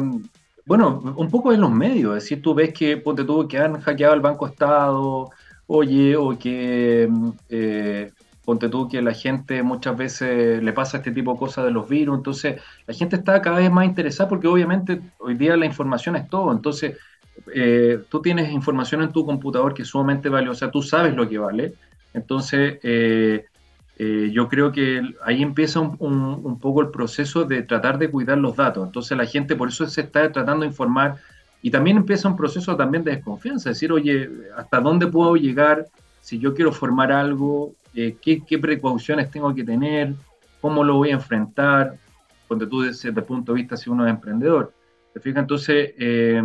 bueno, 0.70 1.02
un 1.18 1.30
poco 1.32 1.52
en 1.52 1.62
los 1.62 1.72
medios, 1.72 2.16
es 2.18 2.24
decir, 2.26 2.42
tú 2.44 2.54
ves 2.54 2.72
que, 2.74 2.98
ponte 2.98 3.24
tú, 3.26 3.48
que 3.48 3.58
han 3.58 3.82
hackeado 3.82 4.14
el 4.14 4.22
Banco 4.22 4.46
Estado, 4.48 5.32
oye, 5.68 6.16
o 6.16 6.38
que, 6.38 7.08
mm, 7.10 7.30
eh, 7.50 8.12
ponte 8.46 8.70
tú, 8.70 8.88
que 8.88 9.02
la 9.02 9.14
gente 9.14 9.64
muchas 9.64 9.98
veces 9.98 10.62
le 10.64 10.74
pasa 10.74 10.98
este 10.98 11.12
tipo 11.12 11.34
de 11.34 11.40
cosas 11.40 11.66
de 11.66 11.72
los 11.72 11.90
virus, 11.90 12.18
entonces 12.18 12.62
la 12.88 12.94
gente 12.94 13.16
está 13.16 13.42
cada 13.42 13.58
vez 13.58 13.72
más 13.72 13.86
interesada 13.86 14.30
porque 14.30 14.48
obviamente 14.48 15.02
hoy 15.20 15.36
día 15.36 15.58
la 15.58 15.66
información 15.66 16.16
es 16.16 16.30
todo, 16.30 16.52
entonces 16.52 16.98
eh, 17.56 18.00
tú 18.10 18.22
tienes 18.22 18.52
información 18.52 19.02
en 19.02 19.12
tu 19.12 19.26
computador 19.26 19.74
que 19.74 19.82
es 19.84 19.88
sumamente 19.88 20.30
valiosa, 20.30 20.70
tú 20.72 20.84
sabes 20.84 21.16
lo 21.16 21.28
que 21.28 21.40
vale, 21.40 21.74
entonces... 22.14 22.80
eh, 22.84 23.49
eh, 24.00 24.32
yo 24.34 24.48
creo 24.48 24.72
que 24.72 25.02
ahí 25.24 25.44
empieza 25.44 25.82
un, 25.82 25.96
un- 26.00 26.40
un 26.44 26.60
poco 26.60 26.82
el 26.82 26.90
proceso 26.90 27.44
de 27.44 27.64
tratar 27.64 27.98
de 28.00 28.10
cuidar 28.10 28.38
los 28.38 28.56
datos. 28.56 28.86
Entonces 28.88 29.18
la 29.18 29.26
gente 29.26 29.56
por 29.58 29.68
eso 29.70 29.86
se 29.88 30.02
está 30.02 30.32
tratando 30.32 30.62
de 30.62 30.68
informar 30.70 31.18
y 31.62 31.70
también 31.70 31.98
empieza 31.98 32.30
un 32.30 32.38
proceso 32.38 32.76
también 32.78 33.04
de 33.04 33.12
desconfianza, 33.12 33.70
es 33.70 33.76
decir, 33.76 33.92
oye, 33.92 34.30
¿hasta 34.56 34.80
dónde 34.80 35.08
puedo 35.08 35.36
llegar 35.36 35.88
si 36.22 36.40
yo 36.40 36.54
quiero 36.54 36.72
formar 36.72 37.12
algo, 37.12 37.74
eh, 37.94 38.16
¿qué, 38.22 38.42
¿qué, 38.46 38.58
precauciones 38.58 39.30
tengo 39.30 39.54
que 39.54 39.64
tener, 39.66 40.14
cómo 40.62 40.84
lo 40.84 40.96
voy 40.96 41.10
a 41.10 41.14
enfrentar, 41.14 41.96
cuando 42.48 42.68
tú 42.68 42.82
desde 42.82 43.10
el 43.10 43.24
punto 43.24 43.54
de 43.54 43.58
vista 43.62 43.76
si 43.78 43.90
uno 43.90 44.06
es 44.06 44.12
emprendedor. 44.12 44.74
¿Te 45.14 45.20
fijas? 45.20 45.42
Entonces, 45.42 45.92
eh, 45.98 46.42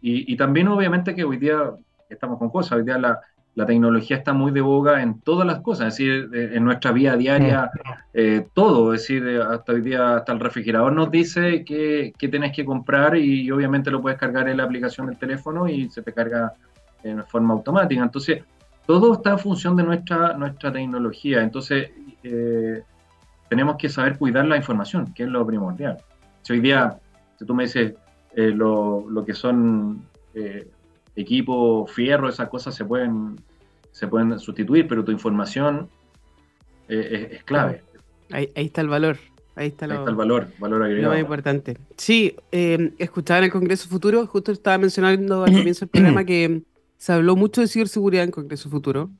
y, 0.00 0.32
y, 0.32 0.36
también 0.36 0.68
obviamente 0.68 1.14
que 1.14 1.24
hoy 1.24 1.36
día 1.36 1.72
estamos 2.10 2.38
con 2.38 2.50
cosas, 2.50 2.72
hoy 2.78 2.84
día 2.84 2.98
la, 2.98 3.20
la 3.54 3.66
tecnología 3.66 4.16
está 4.16 4.32
muy 4.32 4.50
de 4.50 4.62
boga 4.62 5.02
en 5.02 5.20
todas 5.20 5.46
las 5.46 5.60
cosas, 5.60 5.88
es 5.88 5.98
decir, 5.98 6.30
en 6.32 6.64
nuestra 6.64 6.90
vida 6.90 7.16
diaria, 7.16 7.70
eh, 8.14 8.46
todo, 8.54 8.94
es 8.94 9.02
decir, 9.02 9.40
hasta 9.40 9.72
hoy 9.72 9.82
día, 9.82 10.16
hasta 10.16 10.32
el 10.32 10.40
refrigerador 10.40 10.92
nos 10.92 11.10
dice 11.10 11.64
qué 11.64 12.12
que 12.18 12.28
tenés 12.28 12.52
que 12.52 12.64
comprar 12.64 13.16
y, 13.16 13.50
obviamente 13.50 13.90
lo 13.90 14.00
puedes 14.00 14.18
cargar 14.18 14.48
en 14.48 14.56
la 14.56 14.64
aplicación 14.64 15.06
del 15.06 15.18
teléfono 15.18 15.68
y 15.68 15.90
se 15.90 16.02
te 16.02 16.12
carga 16.12 16.54
en 17.02 17.24
forma 17.26 17.52
automática. 17.52 18.02
Entonces, 18.02 18.42
todo 18.86 19.14
está 19.14 19.30
en 19.30 19.38
función 19.38 19.76
de 19.76 19.82
nuestra, 19.82 20.34
nuestra 20.34 20.72
tecnología. 20.72 21.42
Entonces, 21.42 21.90
eh, 22.22 22.82
tenemos 23.48 23.76
que 23.76 23.88
saber 23.88 24.16
cuidar 24.16 24.46
la 24.46 24.56
información, 24.56 25.12
que 25.12 25.24
es 25.24 25.28
lo 25.28 25.46
primordial. 25.46 25.98
Si 26.42 26.54
hoy 26.54 26.60
día, 26.60 26.98
si 27.38 27.44
tú 27.44 27.54
me 27.54 27.64
dices 27.64 27.94
eh, 28.34 28.50
lo, 28.50 29.04
lo, 29.10 29.24
que 29.24 29.34
son 29.34 30.02
eh, 30.34 30.68
equipo, 31.16 31.86
fierro, 31.86 32.28
esas 32.28 32.48
cosas 32.48 32.74
se 32.74 32.84
pueden, 32.84 33.36
se 33.90 34.08
pueden 34.08 34.38
sustituir, 34.38 34.86
pero 34.88 35.04
tu 35.04 35.12
información 35.12 35.88
eh, 36.88 37.28
es, 37.30 37.38
es, 37.38 37.44
clave. 37.44 37.82
Ahí, 38.30 38.50
ahí, 38.56 38.66
está 38.66 38.80
el 38.80 38.88
valor. 38.88 39.18
Ahí 39.54 39.68
está, 39.68 39.86
lo, 39.86 39.92
ahí 39.92 39.98
está 39.98 40.10
el 40.10 40.16
valor, 40.16 40.48
valor 40.58 40.82
agregado. 40.82 41.08
Lo 41.08 41.10
más 41.10 41.20
importante. 41.20 41.76
Sí, 41.96 42.34
eh, 42.52 42.92
escuchaba 42.98 43.38
en 43.38 43.44
el 43.44 43.52
Congreso 43.52 43.88
Futuro, 43.88 44.26
justo 44.26 44.50
estaba 44.50 44.78
mencionando 44.78 45.44
al 45.44 45.52
comienzo 45.52 45.80
del 45.80 45.90
programa 45.90 46.24
que 46.24 46.62
se 46.96 47.12
habló 47.12 47.36
mucho 47.36 47.60
de 47.60 47.68
ciberseguridad 47.68 48.22
en 48.22 48.28
el 48.30 48.34
Congreso 48.34 48.70
Futuro. 48.70 49.10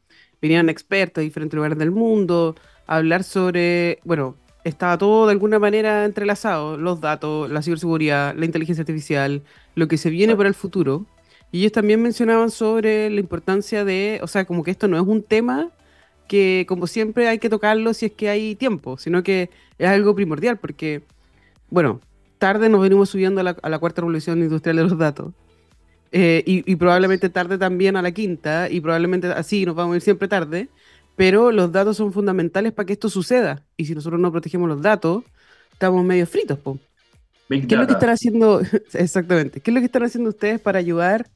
Venían 0.41 0.69
expertos 0.69 1.21
de 1.21 1.27
diferentes 1.27 1.55
lugares 1.55 1.77
del 1.79 1.91
mundo 1.91 2.57
a 2.87 2.97
hablar 2.97 3.25
sobre, 3.25 4.01
bueno, 4.05 4.37
estaba 4.65 4.97
todo 4.97 5.27
de 5.27 5.33
alguna 5.33 5.59
manera 5.59 6.05
entrelazado, 6.05 6.77
los 6.77 7.01
datos, 7.01 7.51
la 7.51 7.63
ciberseguridad, 7.63 8.35
la 8.35 8.45
inteligencia 8.45 8.83
artificial, 8.83 9.43
lo 9.75 9.89
que 9.89 9.99
se 9.99 10.11
viene 10.11 10.37
para 10.37 10.49
el 10.49 10.55
futuro. 10.55 11.07
Y 11.53 11.61
ellos 11.61 11.73
también 11.73 12.01
mencionaban 12.01 12.51
sobre 12.51 13.11
la 13.11 13.21
importancia 13.21 13.85
de, 13.85 14.19
o 14.23 14.27
sea, 14.27 14.47
como 14.47 14.65
que 14.65 14.71
esto 14.71 14.89
no 14.89 14.97
es 14.97 15.07
un 15.07 15.23
tema 15.23 15.71
que 16.27 16.65
como 16.67 16.87
siempre 16.87 17.29
hay 17.29 17.39
que 17.39 17.51
tocarlo 17.51 17.93
si 17.93 18.07
es 18.07 18.13
que 18.13 18.31
hay 18.31 18.55
tiempo, 18.57 18.97
sino 18.97 19.23
que 19.23 19.51
es 19.79 19.89
algo 19.89 20.15
primordial, 20.15 20.59
porque, 20.59 21.03
bueno, 21.69 22.01
tarde 22.39 22.71
nos 22.71 22.81
venimos 22.81 23.11
subiendo 23.11 23.43
a 23.43 23.45
la, 23.45 23.57
a 23.63 23.69
la 23.69 23.79
cuarta 23.79 24.01
revolución 24.01 24.39
industrial 24.43 24.77
de 24.77 24.83
los 24.83 24.97
datos. 24.97 25.35
Eh, 26.11 26.43
y, 26.47 26.71
y, 26.71 26.77
probablemente 26.77 27.29
tarde 27.29 27.59
también 27.59 27.97
a 27.97 28.03
la 28.03 28.13
quinta, 28.13 28.71
y 28.71 28.81
probablemente 28.81 29.29
así 29.29 29.67
nos 29.67 29.75
vamos 29.75 29.93
a 29.93 29.97
ir 29.97 30.03
siempre 30.03 30.29
tarde, 30.29 30.69
pero 31.17 31.53
los 31.53 31.71
datos 31.71 31.99
son 31.99 32.15
fundamentales 32.15 32.73
para 32.73 32.87
que 32.87 32.95
esto 32.95 33.11
suceda. 33.11 33.63
Y 33.77 33.85
si 33.85 33.95
nosotros 33.95 34.21
no 34.21 34.33
protegemos 34.33 34.69
los 34.69 34.81
datos, 34.81 35.25
estamos 35.73 36.03
medio 36.03 36.27
fritos. 36.27 36.59
Po. 36.59 36.79
¿Qué 37.49 37.59
es 37.59 37.73
lo 37.73 37.87
que 37.87 37.93
están 37.93 38.11
haciendo? 38.11 38.63
Exactamente. 38.95 39.61
¿Qué 39.61 39.71
es 39.71 39.75
lo 39.75 39.81
que 39.81 39.87
están 39.87 40.05
haciendo 40.05 40.31
ustedes 40.31 40.61
para 40.61 40.79
ayudar 40.79 41.29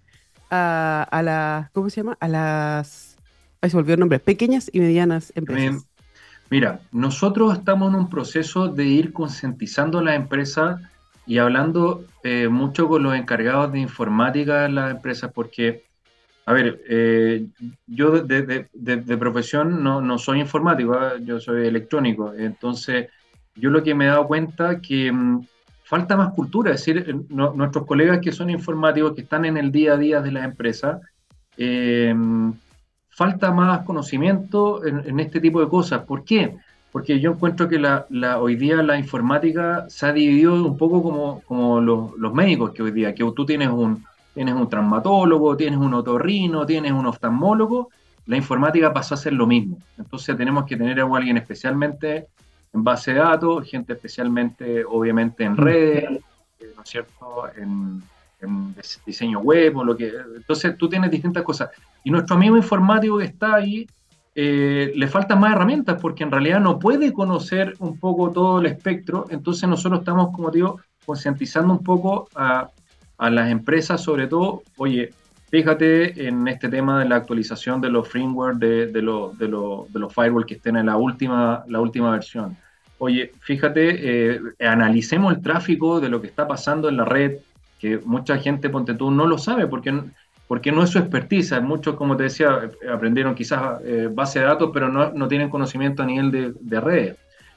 a, 0.50 1.07
a 1.11 1.23
las, 1.23 1.71
¿cómo 1.71 1.91
se 1.91 2.00
llama? 2.00 2.17
A 2.21 2.29
las, 2.29 3.17
ahí 3.61 3.71
se 3.71 3.76
volvió 3.76 3.95
el 3.95 4.00
nombre, 4.00 4.19
pequeñas 4.19 4.71
y 4.73 4.81
medianas 4.81 5.33
empresas. 5.35 5.87
Mira, 6.50 6.81
nosotros 6.93 7.59
estamos 7.59 7.93
en 7.93 8.00
un 8.00 8.09
proceso 8.09 8.69
de 8.69 8.85
ir 8.85 9.12
concientizando 9.12 9.99
a 9.99 10.03
las 10.03 10.17
empresas 10.17 10.81
y 11.26 11.38
hablando 11.38 12.05
eh, 12.23 12.49
mucho 12.49 12.88
con 12.88 13.03
los 13.03 13.17
encargados 13.17 13.73
de 13.73 13.81
informática 13.81 14.62
de 14.62 14.69
las 14.69 14.93
empresas, 14.93 15.33
porque, 15.35 15.83
a 16.45 16.53
ver, 16.53 16.81
eh, 16.88 17.47
yo 17.87 18.12
de, 18.23 18.69
de, 18.73 19.17
profesión 19.17 19.83
no, 19.83 20.00
no 20.00 20.19
soy 20.19 20.41
informático, 20.41 20.95
¿eh? 20.95 21.21
yo 21.25 21.41
soy 21.41 21.67
electrónico, 21.67 22.33
entonces 22.33 23.09
yo 23.57 23.71
lo 23.71 23.83
que 23.83 23.95
me 23.95 24.05
he 24.05 24.09
dado 24.09 24.29
cuenta 24.29 24.81
que 24.81 25.11
mmm, 25.11 25.45
falta 25.87 26.16
más 26.16 26.35
cultura, 26.35 26.73
es 26.73 26.85
decir, 26.85 27.16
no, 27.28 27.52
nuestros 27.55 27.87
colegas 27.87 28.19
que 28.19 28.33
son 28.33 28.50
informáticos, 28.50 29.14
que 29.14 29.21
están 29.21 29.45
en 29.45 29.57
el 29.57 29.71
día 29.71 29.93
a 29.93 29.97
día 29.97 30.21
de 30.21 30.33
las 30.33 30.45
empresas, 30.45 31.00
eh, 31.57 32.12
falta 33.09 33.52
más 33.52 33.85
conocimiento 33.85 34.85
en, 34.85 35.21
este 35.21 35.40
tipo 35.40 35.61
de 35.61 35.69
cosas. 35.69 36.02
¿Por 36.02 36.25
qué? 36.25 36.57
Porque 36.90 37.21
yo 37.21 37.31
encuentro 37.31 37.69
que 37.69 37.78
la, 37.78 38.05
hoy 38.40 38.57
día 38.57 38.83
la 38.83 38.99
informática 38.99 39.87
se 39.88 40.07
ha 40.07 40.12
dividido 40.12 40.55
un 40.55 40.77
poco 40.77 41.05
como, 41.05 41.40
como 41.42 41.81
los, 41.81 42.18
los, 42.18 42.35
médicos 42.35 42.72
que 42.72 42.83
hoy 42.83 42.90
día, 42.90 43.14
que 43.14 43.22
tú 43.37 43.46
tienes 43.46 43.68
un, 43.68 44.05
tienes 44.35 44.55
un 44.55 44.68
traumatólogo, 44.68 45.57
tienes 45.57 45.79
un 45.79 45.94
otorrino, 45.94 46.66
tienes 46.66 46.90
un 46.90 47.07
oftalmólogo, 47.07 47.90
la 48.27 48.37
informática 48.37 48.92
pasó 48.92 49.14
a 49.14 49.18
ser 49.18 49.35
lo 49.35 49.46
mismo. 49.46 49.79
Entonces 49.96 50.37
tenemos 50.37 50.64
que 50.64 50.77
tener 50.77 50.99
a 50.99 51.05
alguien 51.05 51.37
especialmente 51.37 52.27
en 52.77 52.85
base 52.85 53.15
de 53.15 53.19
datos, 53.19 53.69
gente 53.69 53.95
especialmente, 53.95 54.85
obviamente, 54.85 55.45
en 55.45 55.57
redes, 55.57 56.11
¿no 56.11 56.83
es 56.83 56.89
cierto?, 56.89 57.45
en, 57.57 58.03
en, 58.41 58.75
diseño 59.05 59.41
web 59.41 59.79
o 59.79 59.85
lo 59.85 59.97
que... 59.97 60.12
Entonces 60.37 60.77
tú 60.77 60.89
tienes 60.89 61.11
distintas 61.11 61.43
cosas. 61.43 61.71
Y 62.05 62.11
nuestro 62.11 62.37
amigo 62.37 62.57
informático 62.57 63.19
que 63.19 63.25
está 63.25 63.55
ahí, 63.55 63.87
eh, 64.35 64.93
le 64.95 65.09
faltan 65.09 65.41
más 65.41 65.53
herramientas 65.53 65.99
porque 66.01 66.23
en 66.23 66.31
realidad 66.31 66.61
no 66.61 66.79
puede 66.79 67.12
conocer 67.12 67.75
un 67.79 67.99
poco 67.99 68.31
todo 68.31 68.61
el 68.61 68.67
espectro. 68.67 69.25
Entonces 69.31 69.67
nosotros 69.69 70.01
estamos, 70.01 70.35
como 70.35 70.51
digo, 70.51 70.79
concientizando 71.07 71.73
un 71.73 71.83
poco 71.83 72.29
a, 72.35 72.69
a 73.17 73.31
las 73.31 73.51
empresas, 73.51 74.03
sobre 74.03 74.27
todo, 74.27 74.62
oye, 74.77 75.15
fíjate 75.49 76.29
en 76.29 76.47
este 76.49 76.69
tema 76.69 76.99
de 76.99 77.09
la 77.09 77.17
actualización 77.17 77.81
de 77.81 77.89
los 77.89 78.09
firmware 78.09 78.57
de, 78.57 78.87
de, 78.89 79.03
lo, 79.03 79.31
de, 79.31 79.49
lo, 79.49 79.87
de 79.89 80.01
los 80.01 80.12
firewall 80.12 80.45
que 80.45 80.55
estén 80.55 80.77
en 80.77 80.87
la 80.87 80.97
última, 80.97 81.65
la 81.69 81.81
última 81.81 82.11
versión. 82.11 82.57
Oye, 82.98 83.32
fíjate, 83.40 84.37
eh, 84.37 84.40
analicemos 84.61 85.35
el 85.35 85.42
tráfico 85.42 86.00
de 86.00 86.09
lo 86.09 86.20
que 86.20 86.28
está 86.28 86.48
pasando 86.48 86.88
en 86.88 86.96
la 86.96 87.04
red, 87.04 87.38
que 87.78 87.98
mucha 88.04 88.38
gente, 88.38 88.70
ponte 88.70 88.94
tú, 88.94 89.11
no 89.11 89.26
lo 89.26 89.37
sabe 89.37 89.66
porque, 89.66 90.00
porque 90.48 90.72
no 90.72 90.82
es 90.82 90.90
su 90.90 90.98
expertise. 90.98 91.61
Muchos, 91.61 91.94
como 91.96 92.16
te 92.16 92.24
decía, 92.24 92.70
aprendieron 92.90 93.35
quizás 93.35 93.80
eh, 93.85 94.09
base 94.11 94.40
de 94.40 94.46
datos, 94.46 94.70
pero 94.72 94.88
no, 94.88 95.11
no, 95.11 95.28
tienen 95.28 95.50
conocimiento 95.50 96.02
a 96.02 96.06
nivel 96.06 96.30
de, 96.30 96.54
de 96.59 96.80
redes. 96.80 97.16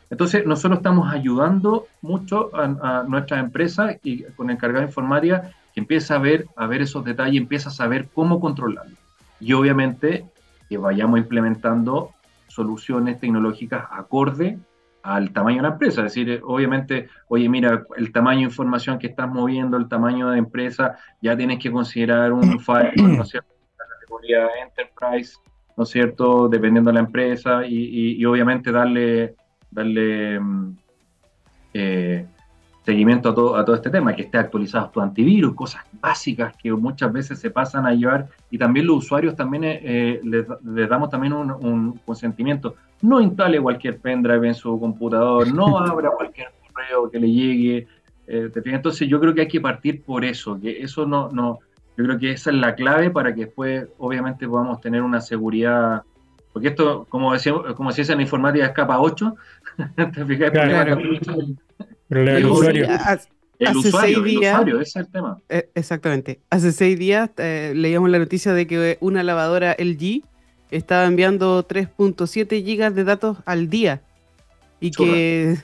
Entonces, 0.09 0.45
nosotros 0.45 0.79
estamos 0.79 1.13
ayudando 1.13 1.87
mucho 2.01 2.49
a, 2.53 3.03
nuestras 3.07 3.39
empresas 3.41 3.97
y 4.03 4.23
con 4.35 4.47
de 4.47 4.81
informática 4.81 5.51
que 5.73 5.79
empieza 5.79 6.15
a 6.15 6.19
ver, 6.19 6.47
a 6.55 6.65
ver 6.65 6.81
esos 6.81 7.05
detalles, 7.05 7.39
empieza 7.39 7.69
a 7.69 7.73
saber 7.73 8.07
cómo 8.13 8.39
controlarlo. 8.39 8.97
Y 9.39 9.53
obviamente 9.53 10.25
que 10.67 10.77
vayamos 10.77 11.19
implementando 11.19 12.11
soluciones 12.47 13.19
tecnológicas 13.19 13.85
acorde 13.91 14.57
al 15.03 15.31
tamaño 15.31 15.57
de 15.57 15.63
la 15.63 15.73
empresa. 15.73 16.05
Es 16.05 16.13
decir, 16.13 16.41
obviamente, 16.43 17.09
oye, 17.27 17.47
mira, 17.49 17.85
el 17.97 18.11
tamaño 18.11 18.39
de 18.39 18.45
información 18.45 18.99
que 18.99 19.07
estás 19.07 19.29
moviendo, 19.29 19.77
el 19.77 19.87
tamaño 19.87 20.29
de 20.29 20.39
empresa, 20.39 20.97
ya 21.21 21.35
tienes 21.35 21.59
que 21.59 21.71
considerar 21.71 22.31
un 22.31 22.59
firewall, 22.59 23.17
¿no 23.17 23.23
es 23.23 23.29
cierto? 23.29 23.53
La 23.77 23.85
categoría 23.95 24.47
Enterprise, 24.63 25.37
¿no 25.77 25.83
es 25.83 25.89
cierto? 25.89 26.49
Dependiendo 26.49 26.89
de 26.89 26.95
la 26.95 26.99
empresa 27.01 27.65
y, 27.65 27.75
y, 27.75 28.11
y 28.17 28.25
obviamente 28.25 28.71
darle, 28.71 29.35
darle 29.71 30.39
eh, 31.73 32.25
seguimiento 32.89 33.29
a 33.29 33.35
todo, 33.35 33.55
a 33.55 33.63
todo 33.63 33.75
este 33.75 33.91
tema, 33.91 34.15
que 34.15 34.23
esté 34.23 34.39
actualizado 34.39 34.89
tu 34.89 34.99
antivirus, 34.99 35.53
cosas 35.53 35.83
básicas 36.01 36.55
que 36.57 36.71
muchas 36.71 37.13
veces 37.13 37.37
se 37.37 37.51
pasan 37.51 37.85
a 37.85 37.93
llevar 37.93 38.27
y 38.49 38.57
también 38.57 38.87
los 38.87 38.97
usuarios 39.05 39.35
también 39.35 39.63
eh, 39.63 40.19
les, 40.23 40.47
les, 40.63 40.89
damos 40.89 41.09
también 41.11 41.33
un, 41.33 41.51
un, 41.51 41.99
consentimiento. 42.03 42.75
No 43.03 43.21
instale 43.21 43.61
cualquier 43.61 43.99
pendrive 43.99 44.47
en 44.47 44.55
su 44.55 44.79
computador, 44.79 45.53
no 45.53 45.77
abra 45.91 46.09
cualquier 46.09 46.47
correo 46.73 47.11
que 47.11 47.19
le 47.19 47.31
llegue. 47.31 47.87
Eh, 48.25 48.51
Entonces 48.65 49.07
yo 49.07 49.19
creo 49.19 49.35
que 49.35 49.41
hay 49.41 49.47
que 49.47 49.61
partir 49.61 50.01
por 50.01 50.25
eso, 50.25 50.59
que 50.59 50.81
eso 50.81 51.05
no, 51.05 51.29
no, 51.31 51.59
yo 51.95 52.05
creo 52.05 52.17
que 52.17 52.31
esa 52.31 52.49
es 52.49 52.55
la 52.55 52.73
clave 52.73 53.11
para 53.11 53.35
que 53.35 53.45
después 53.45 53.87
obviamente 53.99 54.47
podamos 54.47 54.81
tener 54.81 55.03
una 55.03 55.21
seguridad 55.21 56.01
porque 56.51 56.69
esto, 56.69 57.05
como 57.09 57.31
decía, 57.31 57.53
como 57.75 57.91
decía 57.91 58.11
en 58.11 58.17
la 58.17 58.23
informática, 58.23 58.65
es 58.65 58.71
capa 58.71 58.99
8. 58.99 59.35
¿Te 60.13 60.25
fijas? 60.25 60.49
Claro. 60.49 60.97
El, 62.09 62.27
el 62.27 62.45
usuario. 62.45 62.87
Hace, 62.89 63.29
el 63.59 63.67
hace 63.67 63.77
usuario, 63.77 64.23
seis 64.23 64.25
días, 64.25 64.53
el 64.53 64.59
usuario, 64.59 64.81
ese 64.81 64.89
es 64.89 64.95
el 64.95 65.11
tema. 65.11 65.41
Eh, 65.49 65.69
exactamente. 65.75 66.39
Hace 66.49 66.71
seis 66.71 66.97
días 66.97 67.29
eh, 67.37 67.73
leíamos 67.75 68.09
la 68.09 68.19
noticia 68.19 68.53
de 68.53 68.67
que 68.67 68.97
una 69.01 69.23
lavadora 69.23 69.75
LG 69.77 70.23
estaba 70.71 71.05
enviando 71.05 71.67
3.7 71.67 72.63
gigas 72.63 72.95
de 72.95 73.03
datos 73.03 73.37
al 73.45 73.69
día. 73.69 74.01
Y 74.79 74.91
Churra. 74.91 75.11
que 75.11 75.57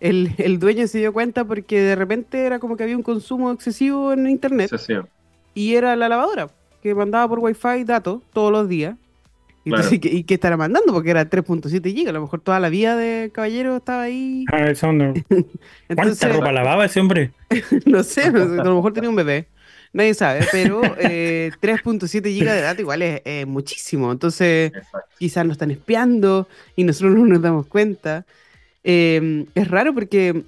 el, 0.00 0.34
el, 0.38 0.58
dueño 0.58 0.86
se 0.86 0.98
dio 0.98 1.12
cuenta 1.12 1.44
porque 1.44 1.80
de 1.80 1.94
repente 1.94 2.44
era 2.44 2.58
como 2.58 2.76
que 2.76 2.82
había 2.82 2.96
un 2.96 3.02
consumo 3.02 3.52
excesivo 3.52 4.12
en 4.12 4.28
internet. 4.28 4.72
Excesivo. 4.72 5.08
Y 5.54 5.74
era 5.74 5.94
la 5.96 6.08
lavadora 6.08 6.48
que 6.82 6.94
mandaba 6.94 7.28
por 7.28 7.38
wifi 7.40 7.84
datos 7.84 8.22
todos 8.32 8.52
los 8.52 8.68
días. 8.68 8.96
Claro. 9.68 9.88
¿Y, 9.90 10.00
y 10.18 10.24
qué 10.24 10.34
estará 10.34 10.56
mandando? 10.56 10.92
Porque 10.92 11.10
era 11.10 11.28
3.7 11.28 11.92
GB. 11.92 12.08
A 12.08 12.12
lo 12.12 12.20
mejor 12.22 12.40
toda 12.40 12.60
la 12.60 12.68
vida 12.68 12.96
de 12.96 13.30
caballero 13.32 13.76
estaba 13.76 14.02
ahí. 14.02 14.44
Ah, 14.52 14.68
eso 14.68 14.92
no. 14.92 15.14
Entonces, 15.88 16.18
¿Cuánta 16.20 16.28
ropa 16.28 16.52
lavaba 16.52 16.84
ese 16.84 17.00
hombre? 17.00 17.32
no 17.86 18.02
sé, 18.02 18.22
a 18.24 18.30
lo 18.30 18.74
mejor 18.76 18.92
tenía 18.92 19.10
un 19.10 19.16
bebé. 19.16 19.46
nadie 19.92 20.14
sabe, 20.14 20.46
pero 20.52 20.82
eh, 20.98 21.50
3.7 21.62 22.30
gigas 22.32 22.54
de 22.54 22.60
datos 22.62 22.80
igual 22.80 23.02
es, 23.02 23.46
muchísimo. 23.46 24.12
Entonces, 24.12 24.72
Exacto. 24.74 24.98
quizás 25.18 25.44
nos 25.44 25.52
están 25.52 25.70
espiando 25.70 26.48
y 26.76 26.84
nosotros 26.84 27.16
no 27.16 27.24
nos 27.26 27.40
damos 27.42 27.66
cuenta. 27.66 28.26
Eh, 28.84 29.44
es 29.54 29.68
raro 29.68 29.92
porque 29.94 30.42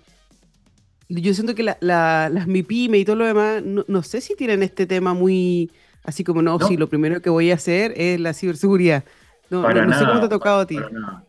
yo 1.09 1.35
siento 1.35 1.54
que 1.54 1.62
la- 1.64 1.76
la- 1.80 2.28
las 2.33 2.46
MIPYME 2.46 2.98
y 2.98 3.04
todo 3.04 3.16
lo 3.16 3.26
demás, 3.26 3.62
no, 3.64 3.85
no 3.88 4.02
sé 4.02 4.20
si 4.20 4.37
tienen 4.37 4.62
este 4.62 4.87
tema 4.87 5.12
muy 5.14 5.70
así 6.05 6.25
como, 6.25 6.43
no, 6.43 6.59
No. 6.59 6.67
sí, 6.67 6.77
lo 6.77 6.89
primero 6.89 7.21
que 7.23 7.31
voy 7.31 7.51
a 7.51 7.55
hacer 7.55 7.93
es 7.97 8.19
la 8.21 8.33
ciberseguridad. 8.35 9.05
No, 9.51 9.63
Para 9.63 9.81
no- 9.83 9.87
no 9.89 9.93
sé 9.95 10.01
nada. 10.01 10.09
cómo 10.09 10.21
te 10.21 10.27
ha 10.27 10.39
tocado 10.39 10.61
a 10.61 10.67
ti. 10.67 10.77
para 10.77 10.91
nada. 10.91 11.25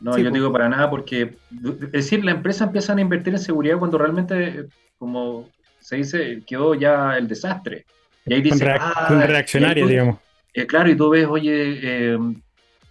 No, 0.00 0.12
Sí, 0.14 0.22
yo 0.22 0.30
digo 0.30 0.52
para 0.52 0.68
nada 0.68 0.90
porque, 0.90 1.36
es 1.82 1.92
decir, 1.92 2.24
la 2.24 2.32
empresa 2.32 2.64
empiezan 2.64 2.98
a 2.98 3.00
invertir 3.00 3.32
en 3.32 3.38
seguridad 3.38 3.78
cuando 3.78 3.96
realmente, 3.96 4.66
como 4.98 5.48
se 5.80 5.96
dice, 5.96 6.42
quedó 6.46 6.74
ya 6.74 7.16
el 7.16 7.26
desastre. 7.26 7.86
Y 8.26 8.34
ahí 8.34 8.42
Con, 8.42 8.52
dice, 8.58 8.66
reac- 8.66 8.80
ah, 8.80 9.84
digamos. 9.86 10.18
eh, 10.52 10.66
claro, 10.66 10.90
y 10.90 10.96
tú 10.96 11.08
ves, 11.10 11.26
oye, 11.26 11.78
eh, 12.14 12.18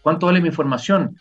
¿cuánto 0.01 0.25
vale 0.25 0.41
mi 0.41 0.47
información? 0.47 1.15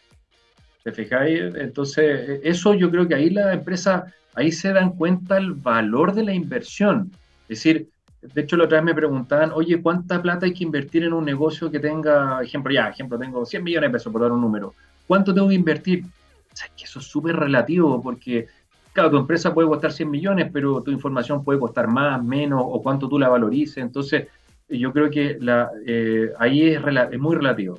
¿Te 0.83 0.93
fijáis? 0.93 1.41
Entonces, 1.57 2.41
eso 2.43 2.75
yo 2.75 2.91
creo 2.91 3.07
que 3.07 3.15
ahí 3.15 3.31
la 3.31 3.53
empresa, 3.53 4.07
ahí 4.35 4.51
se 4.51 4.73
dan 4.73 4.91
cuenta 4.97 5.37
el 5.37 5.53
valor 5.53 6.15
de 6.15 6.25
la 6.25 6.33
inversión. 6.35 7.11
Es 7.49 7.59
decir, 7.59 7.88
de 8.22 8.40
hecho, 8.40 8.56
la 8.56 8.64
otra 8.64 8.78
vez 8.78 8.85
me 8.85 8.94
preguntaban, 8.94 9.50
oye, 9.52 9.82
¿cuánta 9.82 10.22
plata 10.22 10.46
hay 10.46 10.54
que 10.54 10.62
invertir 10.62 11.02
en 11.02 11.12
un 11.12 11.24
negocio 11.24 11.70
que 11.70 11.80
tenga, 11.80 12.40
ejemplo, 12.40 12.72
ya, 12.72 12.88
ejemplo, 12.88 13.18
tengo 13.18 13.44
100 13.44 13.64
millones 13.64 13.88
de 13.88 13.92
pesos, 13.92 14.12
por 14.12 14.22
dar 14.22 14.30
un 14.30 14.40
número. 14.40 14.74
¿Cuánto 15.08 15.35
tengo 15.35 15.48
que 15.48 15.54
invertir? 15.54 16.04
O 16.04 16.56
sea, 16.56 16.68
que 16.76 16.85
eso 16.85 17.00
es 17.00 17.06
súper 17.06 17.35
relativo, 17.35 18.00
porque, 18.00 18.46
claro, 18.92 19.11
tu 19.11 19.16
empresa 19.16 19.52
puede 19.52 19.66
costar 19.66 19.92
100 19.92 20.08
millones, 20.08 20.50
pero 20.52 20.82
tu 20.82 20.92
información 20.92 21.42
puede 21.42 21.58
costar 21.58 21.88
más, 21.88 22.22
menos, 22.22 22.62
o 22.64 22.80
cuánto 22.80 23.08
tú 23.08 23.18
la 23.18 23.28
valorices. 23.28 23.78
Entonces, 23.78 24.28
yo 24.68 24.92
creo 24.92 25.11
que 25.11 25.37
la, 25.40 25.70
eh, 25.85 26.30
ahí 26.38 26.68
es, 26.68 26.80
es 27.11 27.18
muy 27.18 27.35
relativo. 27.35 27.78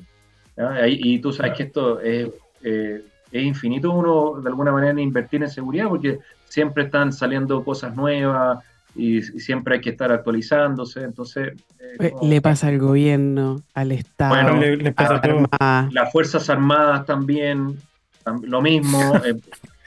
y 0.86 1.18
tú 1.20 1.32
sabes 1.32 1.54
que 1.54 1.62
esto 1.64 2.00
es, 2.00 2.28
eh, 2.62 3.02
es 3.32 3.42
infinito 3.42 3.92
uno, 3.92 4.42
de 4.42 4.48
alguna 4.50 4.72
manera, 4.72 5.00
invertir 5.00 5.42
en 5.42 5.48
seguridad, 5.48 5.88
porque 5.88 6.18
siempre 6.44 6.84
están 6.84 7.14
saliendo 7.14 7.64
cosas 7.64 7.96
nuevas 7.96 8.62
y, 8.94 9.18
y 9.18 9.22
siempre 9.40 9.74
hay 9.76 9.80
que 9.80 9.90
estar 9.90 10.10
actualizándose. 10.12 11.02
Entonces, 11.02 11.52
eh, 12.00 12.12
Le 12.22 12.40
pasa 12.40 12.68
al 12.68 12.78
gobierno, 12.78 13.62
al 13.74 13.92
Estado, 13.92 14.34
Bueno, 14.34 14.60
le, 14.60 14.76
le 14.76 14.88
a 14.90 14.92
pasa 14.94 15.88
las 15.92 16.12
Fuerzas 16.12 16.48
Armadas 16.50 17.04
también, 17.06 17.76
tam- 18.24 18.42
lo 18.44 18.60
mismo. 18.62 18.98
eh, 19.24 19.34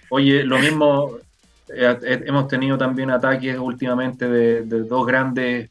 oye, 0.10 0.44
lo 0.44 0.60
mismo, 0.60 1.18
eh, 1.70 1.98
eh, 2.04 2.24
hemos 2.26 2.48
tenido 2.48 2.78
también 2.78 3.10
ataques 3.12 3.58
últimamente 3.58 4.28
de, 4.28 4.64
de 4.64 4.84
dos 4.84 5.06
grandes 5.06 5.70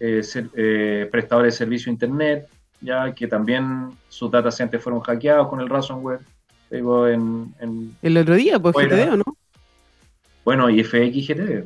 eh, 0.00 0.22
ser- 0.22 0.50
eh, 0.56 1.08
prestadores 1.10 1.54
de 1.54 1.58
servicio 1.58 1.90
Internet, 1.92 2.46
ya 2.80 3.12
que 3.12 3.26
también 3.26 3.90
sus 4.08 4.30
data 4.30 4.50
centers 4.50 4.82
fueron 4.82 5.00
hackeados 5.00 5.48
con 5.48 5.60
el 5.60 5.68
ransomware. 5.68 6.20
Digo, 6.70 7.08
en, 7.08 7.52
en- 7.60 7.96
El 8.02 8.16
otro 8.18 8.34
día, 8.34 8.58
pues 8.58 8.74
Fuera. 8.74 8.96
GTD, 8.96 9.12
¿o 9.12 9.16
no? 9.16 9.24
bueno, 10.44 10.70
y 10.70 10.82
FX 10.82 11.26
GTD. 11.28 11.64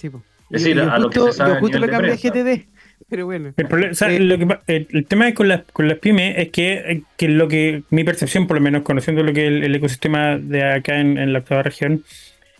Sí, 0.00 0.10
pues. 0.10 0.22
Es 0.50 0.62
decir, 0.62 0.76
yo 0.76 0.90
a 0.90 0.98
lo 0.98 1.10
que 1.10 1.20
se 1.20 1.32
sabe 1.32 1.54
yo 1.54 1.60
justo 1.60 1.78
de 1.78 1.88
cambié. 1.88 2.16
GTD, 2.16 2.68
pero 3.08 3.24
bueno. 3.26 3.54
El, 3.56 3.66
problema- 3.68 3.92
o 3.92 3.94
sea, 3.94 4.08
Eh, 4.08 4.20
lo 4.20 4.38
que 4.38 4.58
el, 4.66 4.88
el 4.90 5.06
tema 5.06 5.32
con 5.34 5.48
las, 5.48 5.62
con 5.72 5.86
las 5.88 5.98
pymes 5.98 6.34
es 6.38 6.50
que, 6.50 7.02
que 7.16 7.28
lo 7.28 7.46
que 7.48 7.82
mi 7.90 8.04
percepción, 8.04 8.46
por 8.46 8.56
lo 8.56 8.62
menos 8.62 8.82
conociendo 8.82 9.22
lo 9.22 9.32
que 9.32 9.46
el, 9.46 9.62
el 9.64 9.74
ecosistema 9.74 10.38
de 10.38 10.64
acá 10.64 10.98
en, 11.00 11.18
en 11.18 11.32
la 11.32 11.40
octava 11.40 11.62
región, 11.62 12.04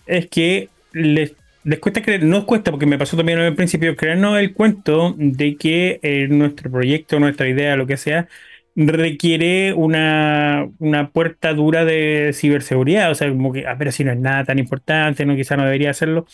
es 0.07 0.29
que 0.29 0.71
les, 0.93 1.35
les 1.65 1.79
cuesta 1.81 2.03
creer, 2.03 2.25
no 2.25 2.47
cuesta 2.47 2.71
porque 2.71 2.87
me 2.87 2.99
pasó 2.99 3.17
también 3.17 3.39
al 3.41 3.55
principio, 3.55 3.97
creernos 3.97 4.39
el 4.39 4.55
cuento 4.55 5.15
de 5.19 5.57
que 5.57 6.01
eh, 6.03 6.29
nuestro 6.29 6.71
proyecto, 6.71 7.21
nuestra 7.21 7.49
idea, 7.49 7.77
lo 7.77 7.87
que 7.87 7.97
sea, 7.97 8.29
requiere 8.77 9.73
una, 9.75 10.67
una 10.79 11.11
puerta 11.11 11.53
dura 11.55 11.85
de 11.85 12.33
ciberseguridad. 12.35 13.11
O 13.11 13.15
sea, 13.15 13.29
como 13.31 13.53
que, 13.53 13.67
ah, 13.67 13.77
pero 13.79 13.93
si 13.93 14.05
no 14.05 14.13
es 14.13 14.19
nada 14.19 14.45
tan 14.45 14.59
importante, 14.59 15.25
no, 15.27 15.37
quizá 15.37 15.57
no 15.57 15.65
debería 15.65 15.91
hacerlo. 15.91 16.27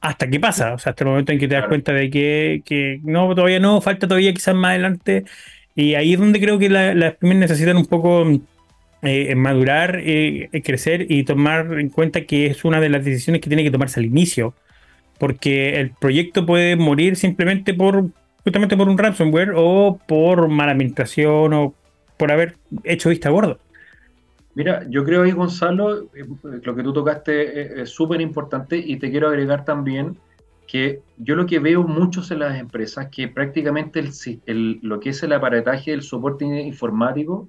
Hasta 0.00 0.28
que 0.30 0.40
pasa, 0.40 0.72
o 0.74 0.78
sea, 0.78 0.90
hasta 0.90 1.04
el 1.04 1.10
momento 1.10 1.32
en 1.32 1.38
que 1.38 1.46
te 1.46 1.54
das 1.54 1.60
Claro. 1.62 1.68
cuenta 1.70 1.92
de 1.92 2.08
que, 2.10 2.62
que 2.64 3.00
no, 3.02 3.34
todavía 3.34 3.60
no, 3.60 3.80
falta 3.82 4.08
todavía 4.08 4.32
quizás 4.32 4.54
más 4.54 4.70
adelante. 4.70 5.24
Y 5.74 5.94
ahí 5.94 6.14
es 6.14 6.18
donde 6.18 6.40
creo 6.40 6.58
que 6.58 6.68
la- 6.70 6.94
las 6.94 7.16
pymes 7.16 7.36
necesitan 7.38 7.76
un 7.76 7.86
poco 7.86 8.26
eh, 9.02 9.34
madurar, 9.34 9.98
eh, 10.02 10.48
crecer 10.64 11.06
y 11.08 11.24
tomar 11.24 11.78
en 11.80 11.88
cuenta 11.90 12.22
que 12.26 12.46
es 12.46 12.64
una 12.64 12.80
de 12.80 12.90
las 12.90 13.04
decisiones 13.04 13.40
que 13.40 13.48
tiene 13.48 13.62
que 13.64 13.70
tomarse 13.70 13.98
al 14.00 14.06
inicio. 14.06 14.54
Porque 15.18 15.80
el 15.80 15.90
proyecto 15.92 16.46
puede 16.46 16.76
morir 16.76 17.16
simplemente 17.16 17.74
por 17.74 18.06
justamente 18.44 18.76
por 18.76 18.88
un 18.88 18.96
ransomware 18.98 19.52
o 19.56 19.98
por 20.06 20.48
mala 20.48 20.72
administración 20.72 21.52
o 21.54 21.74
por 22.16 22.32
haber 22.32 22.56
hecho 22.84 23.10
vista 23.10 23.28
gorda. 23.30 23.58
Mira, 24.54 24.84
yo 24.88 25.04
creo 25.04 25.22
ahí, 25.22 25.32
Gonzalo, 25.32 26.04
eh, 26.14 26.26
lo 26.62 26.74
que 26.74 26.82
tú 26.82 26.92
tocaste 26.92 27.60
es- 27.62 27.70
es 27.82 27.90
súper 27.90 28.20
importante 28.20 28.76
y 28.76 28.96
te 28.98 29.10
quiero 29.10 29.28
agregar 29.28 29.64
también 29.64 30.18
que 30.66 31.02
yo 31.18 31.34
lo 31.34 31.46
que 31.46 31.58
veo 31.58 31.82
muchos 31.82 32.30
en 32.30 32.40
las 32.40 32.58
empresas, 32.58 33.08
que 33.10 33.28
prácticamente 33.28 34.04
el, 34.46 34.78
lo 34.82 35.00
que 35.00 35.10
es 35.10 35.22
el 35.22 35.32
aparataje, 35.32 35.92
el 35.92 36.02
soporte 36.02 36.44
informático, 36.44 37.48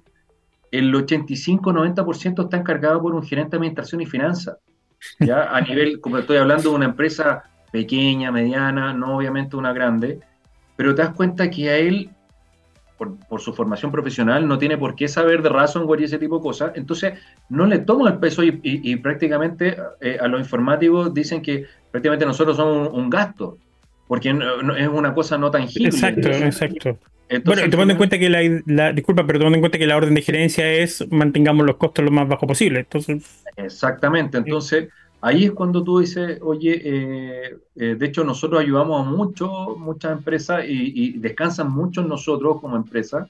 el 0.70 0.92
85-90% 0.94 2.42
está 2.42 2.56
encargado 2.56 3.00
por 3.02 3.14
un 3.14 3.22
gerente 3.22 3.50
de 3.52 3.56
administración 3.58 4.00
y 4.00 4.06
finanzas. 4.06 4.56
Ya 5.20 5.54
a 5.54 5.60
nivel, 5.60 6.00
como 6.00 6.18
estoy 6.18 6.38
hablando 6.38 6.70
de 6.70 6.76
una 6.76 6.86
empresa 6.86 7.44
pequeña, 7.70 8.32
mediana, 8.32 8.92
no 8.92 9.16
obviamente 9.16 9.56
una 9.56 9.72
grande, 9.72 10.20
pero 10.76 10.94
te 10.94 11.02
das 11.02 11.14
cuenta 11.14 11.50
que 11.50 11.70
a 11.70 11.76
él 11.78 12.10
por, 13.02 13.18
por 13.26 13.40
su 13.40 13.52
formación 13.52 13.90
profesional, 13.90 14.46
no 14.46 14.58
tiene 14.58 14.78
por 14.78 14.94
qué 14.94 15.08
saber 15.08 15.42
de 15.42 15.48
ransomware 15.48 16.00
y 16.02 16.04
ese 16.04 16.18
tipo 16.18 16.36
de 16.36 16.42
cosas, 16.42 16.72
entonces 16.76 17.14
no 17.48 17.66
le 17.66 17.78
toma 17.80 18.10
el 18.10 18.18
peso 18.18 18.44
y, 18.44 18.60
y- 18.62 18.92
y 18.92 18.96
prácticamente 18.96 19.76
eh, 20.00 20.18
a 20.20 20.28
los 20.28 20.40
informáticos 20.40 21.12
dicen 21.12 21.42
que 21.42 21.64
prácticamente 21.90 22.24
nosotros 22.26 22.56
somos 22.56 22.88
un, 22.88 23.00
un 23.00 23.10
gasto, 23.10 23.58
porque 24.06 24.32
no- 24.32 24.62
no- 24.62 24.76
es 24.76 24.86
una 24.86 25.12
cosa 25.14 25.36
no 25.36 25.50
tangible. 25.50 25.88
Exacto, 25.88 26.28
exacto. 26.28 26.98
entonces, 27.28 27.62
Bueno, 27.62 27.70
tomando 27.70 27.92
en 27.92 27.98
cuenta 27.98 28.18
que 28.18 28.28
la, 28.28 28.40
la- 28.66 28.92
disculpa, 28.92 29.26
pero 29.26 29.38
tomando 29.40 29.56
en 29.56 29.62
cuenta 29.62 29.78
que 29.78 29.86
la 29.86 29.96
orden 29.96 30.14
de 30.14 30.22
gerencia 30.22 30.70
es 30.70 31.04
mantengamos 31.10 31.66
los 31.66 31.76
costos 31.76 32.04
lo 32.04 32.12
más 32.12 32.28
bajo 32.28 32.46
posible. 32.46 32.80
Entonces, 32.80 33.42
Exactamente, 33.56 34.38
entonces 34.38 34.88
ahí 35.22 35.44
es 35.44 35.52
cuando 35.52 35.82
tú 35.82 36.00
dices, 36.00 36.38
oye, 36.42 36.82
eh, 36.84 37.56
eh, 37.76 37.94
de 37.94 38.06
hecho 38.06 38.24
nosotros 38.24 38.60
ayudamos 38.60 39.06
a 39.06 39.10
mucho, 39.10 39.76
muchas 39.78 40.12
empresas 40.12 40.64
y, 40.68 41.16
descansan 41.18 41.70
mucho 41.70 42.02
en 42.02 42.08
nosotros 42.08 42.60
como 42.60 42.76
empresa, 42.76 43.28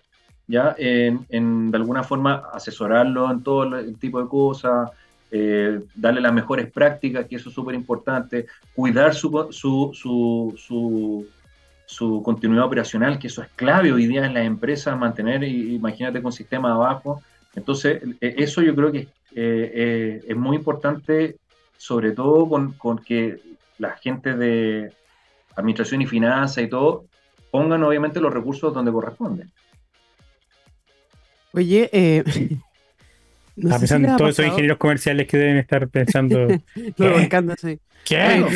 ya 0.49 0.75
en, 0.79 1.71
de 1.71 1.77
alguna 1.77 2.03
forma 2.03 2.45
asesorarlo 2.53 3.31
en 3.31 3.43
todo 3.43 3.79
el 3.79 3.97
tipo 3.99 4.21
de 4.21 4.29
cosas, 4.29 4.91
eh, 5.31 5.81
darle 5.95 6.23
las 6.23 6.33
mejores 6.33 6.71
prácticas, 6.71 7.27
que 7.27 7.37
eso 7.37 7.51
es 7.51 7.55
súper 7.55 7.75
importante, 7.75 8.47
cuidar 8.75 9.15
su, 9.15 9.49
su, 9.51 9.93
su, 9.95 11.27
su, 11.87 12.23
continuidad 12.23 12.65
operacional, 12.65 13.19
que 13.19 13.27
eso 13.27 13.43
es 13.43 13.49
clave 13.55 13.93
hoy 13.93 14.07
día 14.07 14.25
en 14.25 14.35
las 14.35 14.47
empresas, 14.47 14.99
mantener, 14.99 15.45
imagínate 15.45 16.23
con 16.23 16.33
sistemas 16.33 16.73
abajo. 16.73 17.23
Entonces, 17.55 18.03
eh, 18.21 18.35
eso 18.39 18.63
yo 18.63 18.75
creo 18.75 18.91
que 18.91 19.09
es 19.35 20.37
muy 20.37 20.57
importante, 20.57 21.37
sobre 21.83 22.13
todo 22.13 22.49
con, 22.49 22.75
con 22.75 22.99
que 22.99 23.41
la 23.79 23.91
gente 23.97 24.37
de 24.37 24.93
administración 25.57 26.01
y 26.01 26.07
finanzas 26.07 26.63
y 26.63 26.69
todo 26.69 27.07
pongan 27.51 27.83
obviamente 27.83 28.21
los 28.21 28.33
recursos 28.33 28.73
donde 28.73 28.93
corresponden. 28.93 29.51
Oye, 31.53 31.91
eh, 31.93 32.23
no 33.57 33.75
si 33.75 33.81
les 33.81 33.91
en 33.91 34.07
ha 34.11 34.17
todos 34.17 34.31
esos 34.31 34.47
ingenieros 34.47 34.79
comerciales 34.79 35.27
que 35.27 35.37
deben 35.37 35.57
estar 35.57 35.89
pensando. 35.89 36.47
No, 36.99 37.11
volcándose. 37.11 37.81
¿Qué? 38.05 38.47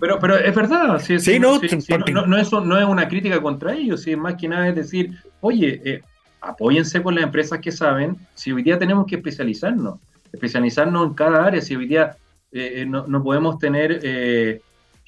Pero, 0.00 0.18
pero 0.18 0.36
es 0.36 0.54
verdad, 0.54 0.98
sí, 0.98 1.20
Sí, 1.20 1.34
sí, 1.34 1.38
no, 1.38 1.60
sí, 1.60 1.68
sí, 1.68 1.92
porque- 1.92 2.12
no, 2.12 2.26
no 2.26 2.36
es, 2.36 2.50
no 2.50 2.78
es 2.80 2.84
una 2.84 3.06
crítica 3.06 3.40
contra 3.40 3.74
ellos, 3.74 4.02
sí, 4.02 4.16
más 4.16 4.34
que 4.34 4.48
nada 4.48 4.68
es 4.68 4.74
decir, 4.74 5.12
oye, 5.40 5.80
eh, 5.84 6.02
apóyense 6.40 7.00
con 7.00 7.14
las 7.14 7.22
empresas 7.22 7.60
que 7.60 7.70
saben, 7.70 8.16
si 8.34 8.50
hoy 8.50 8.64
día 8.64 8.76
tenemos 8.76 9.06
que 9.06 9.14
especializarnos, 9.16 10.00
especializarnos 10.32 11.06
en 11.06 11.14
cada 11.14 11.46
área, 11.46 11.60
si 11.60 11.76
hoy 11.76 11.86
día 11.86 12.16
eh, 12.56 12.82
eh, 12.82 12.86
no, 12.86 13.06
no 13.06 13.22
podemos 13.22 13.58
tener, 13.58 14.00
eh, 14.02 14.60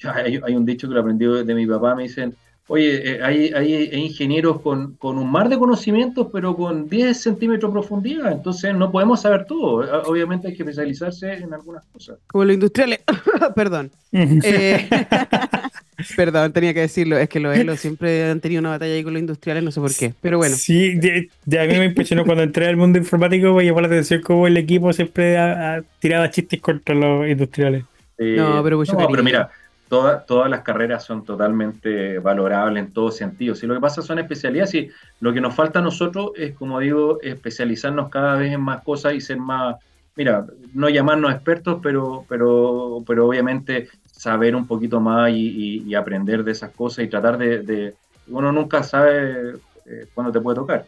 hay, 0.03 0.39
hay 0.43 0.55
un 0.55 0.65
dicho 0.65 0.87
que 0.87 0.93
lo 0.93 1.01
aprendí 1.01 1.25
de 1.25 1.55
mi 1.55 1.65
papá, 1.65 1.95
me 1.95 2.03
dicen, 2.03 2.35
oye, 2.69 3.15
eh, 3.15 3.23
hay, 3.23 3.51
hay, 3.53 3.89
ingenieros 3.99 4.61
con, 4.61 4.93
con 4.93 5.17
un 5.17 5.29
mar 5.29 5.49
de 5.49 5.57
conocimientos, 5.57 6.27
pero 6.31 6.55
con 6.55 6.87
10 6.87 7.19
centímetros 7.19 7.71
de 7.71 7.79
profundidad, 7.79 8.31
entonces 8.31 8.73
no 8.75 8.91
podemos 8.91 9.21
saber 9.21 9.45
todo, 9.45 10.03
obviamente 10.07 10.47
hay 10.47 10.55
que 10.55 10.63
especializarse 10.63 11.33
en 11.33 11.53
algunas 11.53 11.85
cosas. 11.87 12.19
Como 12.27 12.45
los 12.45 12.53
industriales. 12.53 12.99
Perdón. 13.55 13.91
Perdón, 16.15 16.53
tenía 16.53 16.73
que 16.73 16.81
decirlo. 16.81 17.17
Es 17.17 17.29
que 17.29 17.39
los 17.39 17.55
ELO 17.55 17.75
siempre 17.77 18.29
han 18.29 18.39
tenido 18.39 18.59
una 18.59 18.69
batalla 18.69 18.93
ahí 18.93 19.03
con 19.03 19.13
los 19.13 19.19
industriales, 19.19 19.63
no 19.63 19.71
sé 19.71 19.79
por 19.81 19.93
qué. 19.95 20.13
Pero 20.21 20.37
bueno. 20.37 20.55
Sí, 20.55 20.95
de- 20.95 21.29
de- 21.45 21.59
a 21.59 21.65
mí 21.65 21.77
me 21.77 21.85
impresionó 21.85 22.25
cuando 22.25 22.43
entré 22.43 22.67
al 22.67 22.77
mundo 22.77 22.97
informático, 22.97 23.53
me 23.53 23.65
llamó 23.65 23.81
la 23.81 23.87
atención 23.87 24.21
cómo 24.21 24.47
el 24.47 24.57
equipo 24.57 24.91
siempre 24.93 25.37
ha- 25.37 25.75
ha- 25.75 25.81
tiraba 25.99 26.29
chistes 26.29 26.61
contra 26.61 26.95
los 26.95 27.27
industriales. 27.27 27.83
Eh, 28.17 28.35
No, 28.37 28.63
pero 28.63 28.77
mucho 28.77 28.93
no, 28.93 29.07
pero 29.09 29.23
mira, 29.23 29.49
todas 29.87 30.49
las 30.49 30.61
carreras 30.61 31.03
son 31.03 31.25
totalmente 31.25 32.19
valorables 32.19 32.83
en 32.85 32.93
todo 32.93 33.11
sentido. 33.11 33.55
Si 33.55 33.65
lo 33.65 33.73
que 33.73 33.79
pasa 33.79 34.01
son 34.01 34.19
especialidades 34.19 34.73
y 34.75 34.89
lo 35.19 35.33
que 35.33 35.41
nos 35.41 35.55
falta 35.55 35.79
a 35.79 35.81
nosotros 35.81 36.31
es, 36.35 36.53
como 36.53 36.79
digo, 36.79 37.19
especializarnos 37.21 38.09
cada 38.09 38.35
vez 38.35 38.53
en 38.53 38.61
más 38.61 38.83
cosas 38.83 39.13
y 39.13 39.21
ser 39.21 39.37
más, 39.37 39.77
mira, 40.15 40.45
no 40.73 40.89
llamarnos 40.89 41.33
expertos, 41.33 41.79
pero, 41.81 42.25
pero, 42.29 43.03
pero 43.07 43.27
obviamente 43.27 43.87
saber 44.19 44.53
un 44.53 44.67
poquito 44.67 44.99
más 44.99 45.31
y, 45.33 45.95
aprender 45.95 46.43
de 46.43 46.51
esas 46.51 46.71
cosas 46.71 47.05
y 47.05 47.07
tratar 47.07 47.37
de, 47.37 47.95
uno 48.27 48.51
nunca 48.51 48.83
sabe 48.83 49.55
eh, 49.85 50.07
cuándo 50.13 50.29
te 50.33 50.41
puede 50.41 50.55
tocar. 50.55 50.85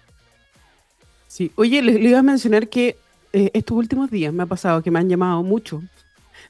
Sí, 1.28 1.50
oye, 1.56 1.82
le, 1.82 1.94
iba 1.94 2.20
a 2.20 2.24
mencionar 2.24 2.68
que 2.68 2.98
eh, 3.32 3.50
estos 3.54 3.78
últimos 3.78 4.12
días 4.12 4.34
me 4.34 4.44
ha 4.44 4.48
pasado 4.48 4.84
que 4.84 4.92
me 4.92 5.00
han 5.00 5.08
llamado 5.08 5.44
mucho 5.44 5.82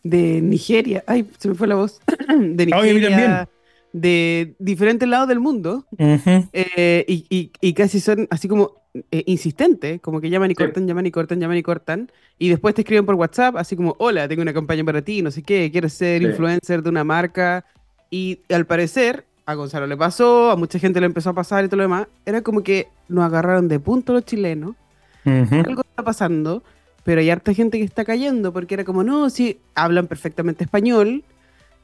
de 0.02 0.42
Nigeria. 0.42 1.04
Ay, 1.06 1.30
se 1.38 1.50
me 1.50 1.54
fue 1.54 1.68
la 1.68 1.76
voz. 1.76 2.02
de 2.28 2.66
Nigeria. 2.66 3.48
de 3.94 4.56
diferentes 4.58 5.08
lados 5.08 5.28
del 5.28 5.40
mundo. 5.40 5.86
Eh, 6.00 7.06
y, 7.08 7.74
casi 7.74 8.00
son 8.00 8.28
así 8.32 8.48
como 8.48 8.81
eh, 8.94 9.24
insistentes, 9.26 10.02
como 10.02 10.22
que 10.22 10.30
llaman 10.30 10.52
y 10.52 10.56
cortan, 10.56 10.88
llaman 10.88 11.06
y 11.06 11.12
cortan, 11.12 11.40
llaman 11.40 11.58
y 11.58 11.64
cortan. 11.64 12.12
Y 12.38 12.50
después 12.50 12.76
te 12.76 12.82
escriben 12.82 13.06
por 13.06 13.16
WhatsApp, 13.16 13.56
así 13.58 13.76
como, 13.76 13.96
hola, 14.00 14.28
tengo 14.28 14.42
una 14.42 14.54
campaña 14.54 14.84
para 14.84 15.02
ti, 15.02 15.22
no 15.22 15.32
sé 15.32 15.44
qué, 15.44 15.70
quieres 15.72 15.94
ser 15.94 16.22
influencer 16.22 16.82
de 16.84 16.90
una 16.90 17.04
marca. 17.04 17.66
Y 18.10 18.40
al 18.50 18.66
parecer, 18.66 19.26
a 19.46 19.54
Gonzalo 19.54 19.88
le 19.88 19.98
pasó, 19.98 20.52
a 20.52 20.56
mucha 20.56 20.80
gente 20.80 21.00
le 21.00 21.06
empezó 21.06 21.30
a 21.30 21.34
pasar 21.34 21.66
y 21.66 21.68
todo 21.68 21.78
lo 21.78 21.84
demás. 21.84 22.08
Era 22.26 22.42
como 22.42 22.64
que 22.64 22.88
nos 23.08 23.24
agarraron 23.24 23.68
de 23.68 23.80
punto 23.80 24.14
los 24.14 24.26
chilenos. 24.26 24.76
Algo 25.26 25.82
está 25.82 26.04
pasando 26.04 26.64
pero 27.04 27.22
hay 27.22 27.30
harta 27.30 27.54
gente 27.54 27.78
que 27.78 27.84
está 27.84 28.06
cayendo 28.06 28.54
porque 28.54 28.76
era 28.76 28.84
como, 28.84 29.04
no, 29.04 29.30
si 29.30 29.60
hablan 29.76 30.08
perfectamente 30.08 30.64
español, 30.64 31.24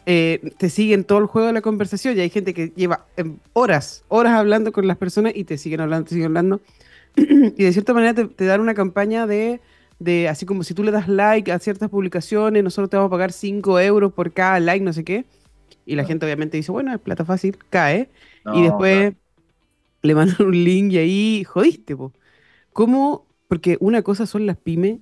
eh, 0.05 0.53
te 0.57 0.69
siguen 0.69 1.03
todo 1.03 1.19
el 1.19 1.25
juego 1.25 1.47
de 1.47 1.53
la 1.53 1.61
conversación 1.61 2.17
y 2.17 2.21
hay 2.21 2.29
gente 2.29 2.53
que 2.53 2.71
lleva 2.75 3.05
em, 3.17 3.37
horas, 3.53 4.03
horas 4.07 4.33
hablando 4.33 4.71
con 4.71 4.87
las 4.87 4.97
personas 4.97 5.33
y 5.35 5.43
te 5.43 5.57
siguen 5.57 5.81
hablando, 5.81 6.05
te 6.05 6.09
siguen 6.11 6.27
hablando. 6.27 6.61
y 7.57 7.63
de 7.63 7.73
cierta 7.73 7.93
manera 7.93 8.13
te, 8.13 8.45
dan 8.45 8.61
una 8.61 8.73
campaña 8.73 9.27
de, 9.27 9.59
de, 9.99 10.29
así 10.29 10.45
como 10.45 10.63
si 10.63 10.73
tú 10.73 10.83
le 10.83 10.91
das 10.91 11.07
like 11.07 11.51
a 11.51 11.59
ciertas 11.59 11.89
publicaciones, 11.89 12.63
nosotros 12.63 12.89
te 12.89 12.97
vamos 12.97 13.09
a 13.09 13.11
pagar 13.11 13.31
5 13.31 13.79
euros 13.79 14.13
por 14.13 14.31
cada 14.31 14.59
like, 14.59 14.85
no 14.85 14.93
sé 14.93 15.03
qué. 15.03 15.25
Y 15.85 15.95
la 15.95 16.03
gente 16.03 16.25
obviamente 16.25 16.57
dice, 16.57 16.71
bueno, 16.71 16.93
es 16.93 16.99
plata 16.99 17.25
fácil, 17.25 17.57
cae. 17.69 18.09
y 18.53 18.61
después 18.61 19.13
le 20.01 20.15
mandan 20.15 20.47
un 20.47 20.63
link 20.63 20.93
y 20.93 20.97
ahí 20.97 21.43
jodiste, 21.43 21.95
po. 21.95 22.13
¿Cómo? 22.73 23.25
Porque 23.47 23.77
una 23.79 24.01
cosa 24.01 24.25
son 24.25 24.45
las 24.45 24.57
pymes 24.57 24.99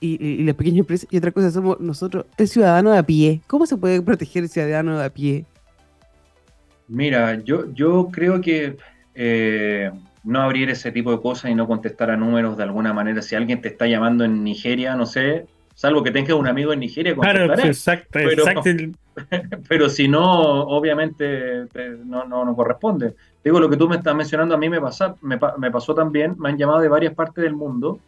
y, 0.00 0.44
las 0.44 0.54
pequeñas 0.54 0.80
empresas, 0.80 1.08
y 1.10 1.16
otra 1.16 1.32
cosa 1.32 1.50
somos 1.50 1.80
nosotros, 1.80 2.26
el 2.36 2.48
ciudadano 2.48 2.92
de 2.92 2.98
a 2.98 3.02
pie. 3.02 3.40
¿Cómo 3.46 3.66
se 3.66 3.76
puede 3.76 4.00
proteger 4.02 4.44
el 4.44 4.48
ciudadano 4.48 4.98
de 4.98 5.04
a 5.04 5.10
pie? 5.10 5.44
Mira, 6.86 7.42
yo, 7.42 7.72
yo 7.72 8.08
creo 8.10 8.40
que 8.40 8.76
eh, 9.14 9.90
no 10.24 10.42
abrir 10.42 10.70
ese 10.70 10.92
tipo 10.92 11.10
de 11.10 11.20
cosas 11.20 11.50
y 11.50 11.54
no 11.54 11.66
contestar 11.66 12.10
a 12.10 12.16
números 12.16 12.56
de 12.56 12.64
alguna 12.64 12.92
manera. 12.92 13.22
Si 13.22 13.34
alguien 13.34 13.60
te 13.60 13.68
está 13.68 13.86
llamando 13.86 14.24
en 14.24 14.44
Nigeria, 14.44 14.94
no 14.94 15.06
sé, 15.06 15.46
salvo 15.74 16.02
que 16.02 16.10
tengas 16.10 16.32
un 16.32 16.46
amigo 16.46 16.72
en 16.72 16.80
Nigeria, 16.80 17.14
claro, 17.14 17.54
exacto, 17.54 18.08
pero, 18.12 18.44
pero 19.68 19.88
si 19.88 20.08
no, 20.08 20.22
obviamente 20.22 21.66
no, 22.04 22.24
no, 22.24 22.44
no, 22.44 22.56
corresponde. 22.56 23.14
Digo, 23.42 23.60
lo 23.60 23.70
que 23.70 23.76
tú 23.76 23.88
me 23.88 23.96
estás 23.96 24.14
mencionando 24.14 24.54
a 24.54 24.58
mí 24.58 24.68
me, 24.68 24.80
pasa, 24.80 25.14
me, 25.22 25.38
me 25.58 25.70
pasó 25.70 25.94
también, 25.94 26.34
me 26.38 26.50
han 26.50 26.58
llamado 26.58 26.80
de 26.80 26.88
varias 26.88 27.14
partes 27.14 27.42
del 27.44 27.54
mundo 27.54 28.00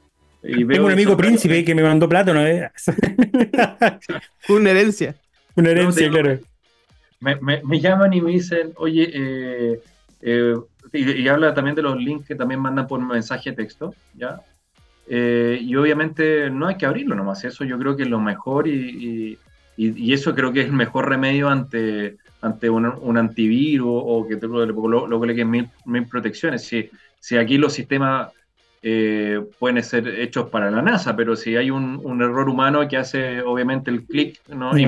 tengo 0.42 0.86
un 0.86 0.92
amigo 0.92 1.16
príncipe 1.16 1.64
que 1.64 1.74
me 1.74 1.82
mandó 1.82 2.08
plata 2.08 2.32
una 2.32 2.44
vez. 2.44 2.70
una 4.48 4.70
herencia. 4.70 5.14
Una 5.54 5.70
herencia, 5.70 6.08
claro. 6.08 6.38
Me, 7.20 7.80
llaman 7.80 8.12
y 8.14 8.20
me 8.22 8.30
dicen, 8.30 8.72
oye, 8.76 9.10
eh, 9.12 9.80
eh, 10.22 10.54
y, 10.92 11.28
habla 11.28 11.54
también 11.54 11.76
de 11.76 11.82
los 11.82 11.96
links 11.96 12.26
que 12.26 12.34
también 12.34 12.60
mandan 12.60 12.86
por 12.86 13.00
mensaje 13.00 13.50
de 13.50 13.56
texto, 13.56 13.94
¿ya? 14.14 14.40
Eh, 15.08 15.58
y 15.60 15.74
obviamente 15.76 16.50
no 16.50 16.68
hay 16.68 16.76
que 16.76 16.86
abrirlo 16.86 17.14
nomás, 17.14 17.44
eso 17.44 17.64
yo 17.64 17.78
creo 17.78 17.96
que 17.96 18.04
es 18.04 18.08
lo 18.08 18.20
mejor 18.20 18.68
y, 18.68 19.38
eso 19.76 20.34
creo 20.34 20.52
que 20.52 20.60
es 20.60 20.66
el 20.66 20.74
mejor 20.74 21.08
remedio 21.08 21.48
ante, 21.48 22.16
ante 22.42 22.68
un, 22.68 23.16
antivirus 23.16 23.88
o 23.88 24.26
que 24.28 24.36
te 24.36 24.46
lo, 24.46 24.66
lo, 24.66 25.20
que 25.22 25.44
mil, 25.46 25.70
mil 25.86 26.06
protecciones. 26.06 26.64
Si, 26.64 26.90
si 27.18 27.38
aquí 27.38 27.56
los 27.56 27.72
sistemas 27.72 28.28
eh, 28.82 29.44
pueden 29.58 29.82
ser 29.82 30.08
hechos 30.08 30.48
para 30.48 30.70
la 30.70 30.80
NASA, 30.80 31.14
pero 31.14 31.36
si 31.36 31.54
hay 31.54 31.70
un, 31.70 32.00
error 32.22 32.48
humano 32.48 32.88
que 32.88 32.96
hace 32.96 33.42
obviamente 33.42 33.90
el 33.90 34.04
clic, 34.04 34.40
no, 34.48 34.72
hay 34.72 34.86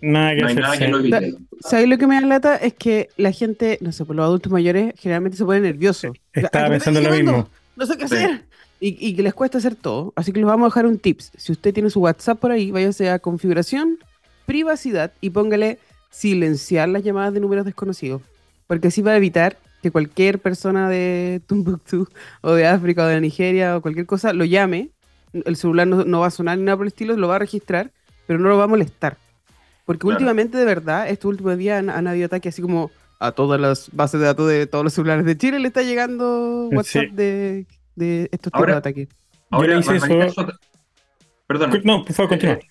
nada, 0.00 0.34
que, 0.78 0.88
lo 0.88 1.00
evite. 1.00 1.34
¿Sabes 1.60 1.86
lo 1.86 1.98
que 1.98 2.06
me 2.06 2.14
da 2.14 2.26
lata? 2.26 2.56
Es 2.56 2.72
que 2.72 3.10
la 3.18 3.32
gente, 3.32 3.76
no 3.82 3.92
sé, 3.92 4.06
por 4.06 4.16
los 4.16 4.24
adultos 4.24 4.50
mayores 4.50 4.94
generalmente 4.98 5.36
se 5.36 5.44
pone 5.44 5.60
nervioso. 5.60 6.14
Estaba 6.32 6.70
pensando 6.70 7.00
lo 7.00 7.10
mismo. 7.10 7.48
No 7.76 7.84
sé 7.84 7.98
qué 7.98 8.04
hacer. 8.04 8.44
Y, 8.80 9.14
que 9.14 9.22
les 9.22 9.34
cuesta 9.34 9.58
hacer 9.58 9.74
todo. 9.74 10.12
Así 10.16 10.32
que 10.32 10.38
les 10.38 10.46
vamos 10.46 10.66
a 10.66 10.68
dejar 10.68 10.86
un 10.86 10.98
tips. 10.98 11.32
Si 11.36 11.52
usted 11.52 11.74
tiene 11.74 11.90
su 11.90 12.00
WhatsApp 12.00 12.38
por 12.38 12.50
ahí, 12.50 12.70
váyase 12.70 13.10
a 13.10 13.18
configuración, 13.18 13.98
privacidad 14.46 15.12
y 15.20 15.30
póngale 15.30 15.78
silenciar 16.10 16.88
las 16.88 17.02
llamadas 17.02 17.34
de 17.34 17.40
números 17.40 17.64
desconocidos. 17.64 18.22
Porque 18.66 18.88
así 18.88 19.02
va 19.02 19.12
a 19.12 19.16
evitar 19.16 19.58
que 19.86 19.92
cualquier 19.92 20.40
persona 20.40 20.88
de 20.88 21.40
Tumbuktu 21.46 22.08
o 22.40 22.52
de 22.54 22.66
África 22.66 23.04
o 23.04 23.06
de 23.06 23.20
Nigeria 23.20 23.76
o 23.76 23.80
cualquier 23.80 24.04
cosa 24.04 24.32
lo 24.32 24.44
llame, 24.44 24.90
el 25.32 25.54
celular 25.54 25.86
no, 25.86 26.20
va 26.20 26.26
a 26.26 26.30
sonar 26.30 26.58
ni 26.58 26.64
nada 26.64 26.76
por 26.76 26.86
el 26.86 26.88
estilo, 26.88 27.16
lo 27.16 27.28
va 27.28 27.36
a 27.36 27.38
registrar, 27.38 27.92
pero 28.26 28.40
no 28.40 28.48
lo 28.48 28.58
va 28.58 28.64
a 28.64 28.66
molestar. 28.66 29.16
Porque 29.84 30.08
últimamente, 30.08 30.58
de 30.58 30.64
verdad, 30.64 31.08
estos 31.08 31.28
últimos 31.28 31.56
días 31.56 31.86
han, 31.86 32.06
habido 32.08 32.26
ataques 32.26 32.54
así 32.54 32.62
como 32.62 32.90
a 33.20 33.30
todas 33.30 33.60
las 33.60 33.88
bases 33.92 34.18
de 34.18 34.26
datos 34.26 34.48
de 34.48 34.66
todos 34.66 34.82
los 34.82 34.92
celulares 34.92 35.24
de 35.24 35.38
Chile 35.38 35.60
le 35.60 35.68
está 35.68 35.82
llegando 35.82 36.68
WhatsApp 36.72 37.12
de, 37.12 37.64
estos 38.32 38.52
tipos 38.52 38.66
de 38.66 38.72
ataques. 38.72 39.08
Ahora, 39.50 39.80
Perdón. 41.46 41.80
No, 41.84 42.04
por 42.04 42.12
favor, 42.12 42.30
continúa. 42.30 42.54
Eh, 42.56 42.68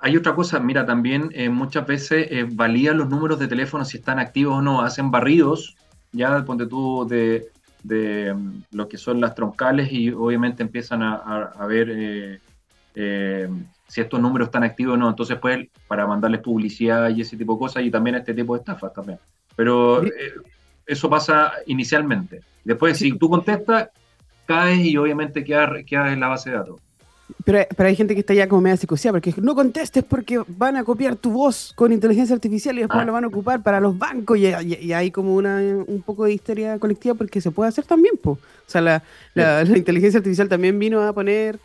hay 0.00 0.16
otra 0.16 0.34
cosa, 0.34 0.58
mira, 0.58 0.86
también 0.86 1.30
eh, 1.34 1.50
muchas 1.50 1.86
veces 1.86 2.28
eh, 2.30 2.46
valían 2.50 2.96
los 2.96 3.08
números 3.08 3.38
de 3.38 3.46
teléfono 3.46 3.84
si 3.84 3.98
están 3.98 4.18
activos 4.18 4.54
o 4.54 4.62
no, 4.62 4.80
hacen 4.80 5.10
barridos, 5.10 5.76
ya 6.12 6.42
ponte 6.44 6.66
tú 6.66 7.06
de, 7.06 7.50
de 7.82 8.32
mm, 8.32 8.62
lo 8.72 8.88
que 8.88 8.96
son 8.96 9.20
las 9.20 9.34
troncales 9.34 9.92
y 9.92 10.10
obviamente 10.10 10.62
empiezan 10.62 11.02
a, 11.02 11.66
ver 11.68 12.40
eh, 12.94 13.48
si 13.86 14.00
estos 14.00 14.20
números 14.20 14.48
están 14.48 14.64
activos 14.64 14.94
o 14.94 14.96
no, 14.96 15.10
entonces 15.10 15.38
pues 15.38 15.68
para 15.86 16.06
mandarles 16.06 16.40
publicidad 16.40 17.10
y 17.10 17.20
ese 17.20 17.36
tipo 17.36 17.54
de 17.54 17.58
cosas 17.58 17.82
y 17.82 17.90
también 17.90 18.16
este 18.16 18.32
tipo 18.32 18.54
de 18.54 18.60
estafas 18.60 18.94
también. 18.94 19.18
Pero 19.54 20.02
eso 20.86 21.10
pasa 21.10 21.52
inicialmente. 21.66 22.40
Después, 22.64 22.98
si 22.98 23.12
tú 23.18 23.28
contestas, 23.28 23.90
caes 24.46 24.78
y 24.80 24.96
obviamente 24.96 25.44
quedas, 25.44 25.84
quedas 25.86 26.12
en 26.12 26.20
la 26.20 26.28
base 26.28 26.50
de 26.50 26.56
datos. 26.56 26.80
Pero, 27.44 27.66
pero, 27.76 27.88
hay 27.88 27.96
gente 27.96 28.14
que 28.14 28.20
está 28.20 28.34
ya 28.34 28.48
como 28.48 28.62
media 28.62 28.76
psicoseada 28.76 29.18
porque 29.18 29.34
no 29.40 29.54
contestes 29.54 30.04
porque 30.04 30.42
van 30.46 30.76
a 30.76 30.84
copiar 30.84 31.16
tu 31.16 31.30
voz 31.32 31.72
con 31.74 31.92
inteligencia 31.92 32.34
artificial 32.34 32.76
y 32.76 32.82
después 32.82 33.04
lo 33.04 33.12
van 33.12 33.24
a 33.24 33.26
ocupar 33.26 33.62
para 33.62 33.80
los 33.80 33.98
bancos 33.98 34.38
y, 34.38 34.92
hay 34.92 35.10
como 35.10 35.34
una, 35.34 35.58
un 35.58 36.02
poco 36.02 36.24
de 36.24 36.34
histeria 36.34 36.78
colectiva 36.78 37.14
porque 37.14 37.40
se 37.40 37.50
puede 37.50 37.68
hacer 37.68 37.84
también. 37.84 38.16
Po. 38.16 38.32
O 38.32 38.38
sea, 38.66 38.80
la, 38.80 39.02
la, 39.34 39.62
inteligencia 39.76 40.18
artificial 40.18 40.48
también 40.48 40.78
vino 40.78 41.02
a 41.02 41.12
poner 41.12 41.58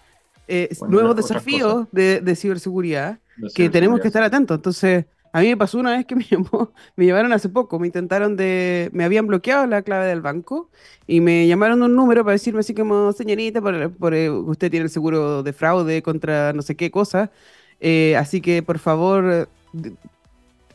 eh, 0.47 0.69
nuevos 0.87 1.15
desafíos 1.15 1.87
de, 1.91 2.21
de, 2.21 2.35
ciberseguridad 2.35 3.19
que 3.53 3.69
tenemos 3.69 3.99
que 4.01 4.07
estar 4.07 4.23
atentos. 4.23 4.57
Entonces, 4.57 5.05
a 5.33 5.41
mí 5.41 5.47
me 5.47 5.57
pasó 5.57 5.79
una 5.79 5.91
vez 5.91 6.05
que 6.05 6.15
me 6.15 6.23
llamó, 6.29 6.73
me 6.95 7.05
llamaron 7.05 7.33
hace 7.33 7.49
poco, 7.49 7.79
me 7.79 7.87
intentaron 7.87 8.35
de, 8.35 8.89
me 8.93 9.03
habían 9.03 9.27
bloqueado 9.27 9.65
la 9.67 9.81
clave 9.81 10.07
del 10.07 10.21
banco 10.21 10.69
y 11.07 11.21
me 11.21 11.47
llamaron 11.47 11.81
un 11.83 11.95
número 11.95 12.23
para 12.23 12.33
decirme 12.33 12.59
así 12.59 12.73
como, 12.73 13.11
señorita, 13.13 13.61
por, 13.61 14.13
eh, 14.13 14.29
usted 14.29 14.69
tiene 14.69 14.85
el 14.85 14.89
seguro 14.89 15.43
de 15.43 15.53
fraude 15.53 16.01
contra 16.01 16.53
no 16.53 16.61
sé 16.61 16.75
qué 16.75 16.91
cosa, 16.91 17.31
eh, 17.79 18.15
así 18.17 18.41
que 18.41 18.61
por 18.63 18.79
favor, 18.79 19.47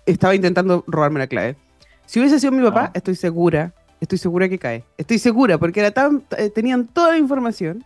estaba 0.07 0.35
intentando 0.35 0.85
robarme 0.87 1.19
la 1.19 1.27
clave. 1.27 1.57
Si 2.07 2.21
hubiese 2.21 2.39
sido 2.39 2.53
mi 2.53 2.63
papá, 2.63 2.87
ah. 2.87 2.91
estoy 2.95 3.17
segura, 3.17 3.75
estoy 4.01 4.19
segura 4.19 4.49
que 4.49 4.59
cae. 4.59 4.85
Estoy 4.97 5.19
segura, 5.19 5.59
porque 5.59 5.81
era 5.81 5.91
tan, 5.91 6.23
eh, 6.39 6.51
tenían 6.51 6.87
toda 6.87 7.13
la 7.13 7.19
información. 7.19 7.85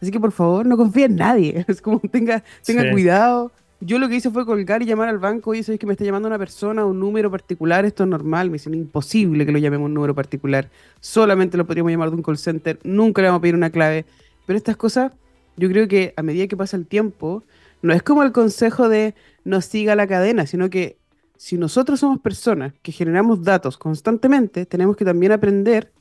Así 0.00 0.10
que 0.10 0.20
por 0.20 0.32
favor, 0.32 0.64
no 0.64 0.76
confíe 0.76 1.04
en 1.04 1.16
nadie. 1.16 1.64
Es 1.68 1.80
como 1.82 2.00
tenga, 2.00 2.42
tenga 2.64 2.90
cuidado 2.90 3.52
yo 3.80 3.98
lo 3.98 4.08
que 4.08 4.16
hice 4.16 4.30
fue 4.30 4.44
colgar 4.44 4.82
y 4.82 4.86
llamar 4.86 5.08
al 5.08 5.18
banco 5.18 5.54
y 5.54 5.60
eso 5.60 5.72
es 5.72 5.78
que 5.78 5.86
me 5.86 5.92
está 5.92 6.04
llamando 6.04 6.26
una 6.26 6.38
persona, 6.38 6.84
un 6.84 6.98
número 6.98 7.30
particular, 7.30 7.84
esto 7.84 8.02
es 8.02 8.08
normal, 8.08 8.50
me 8.50 8.54
dicen 8.54 8.74
imposible 8.74 9.46
que 9.46 9.52
lo 9.52 9.58
llamemos 9.58 9.86
un 9.86 9.94
número 9.94 10.14
particular, 10.14 10.68
solamente 11.00 11.56
lo 11.56 11.66
podríamos 11.66 11.92
llamar 11.92 12.10
de 12.10 12.16
un 12.16 12.22
call 12.22 12.38
center, 12.38 12.78
nunca 12.82 13.22
le 13.22 13.28
vamos 13.28 13.38
a 13.38 13.42
pedir 13.42 13.54
una 13.54 13.70
clave, 13.70 14.04
pero 14.46 14.56
estas 14.56 14.76
cosas, 14.76 15.12
yo 15.56 15.68
creo 15.68 15.86
que 15.86 16.12
a 16.16 16.22
medida 16.22 16.48
que 16.48 16.56
pasa 16.56 16.76
el 16.76 16.86
tiempo, 16.86 17.44
no 17.80 17.92
es 17.92 18.02
como 18.02 18.24
el 18.24 18.32
consejo 18.32 18.88
de 18.88 19.14
no 19.44 19.60
siga 19.60 19.94
la 19.94 20.08
cadena, 20.08 20.46
sino 20.46 20.70
que 20.70 20.98
si 21.36 21.56
nosotros 21.56 22.00
somos 22.00 22.18
personas 22.18 22.72
que 22.82 22.90
generamos 22.90 23.44
datos 23.44 23.78
constantemente, 23.78 24.66
tenemos 24.66 24.96
que 24.96 25.04
también 25.04 25.30
aprender 25.30 25.92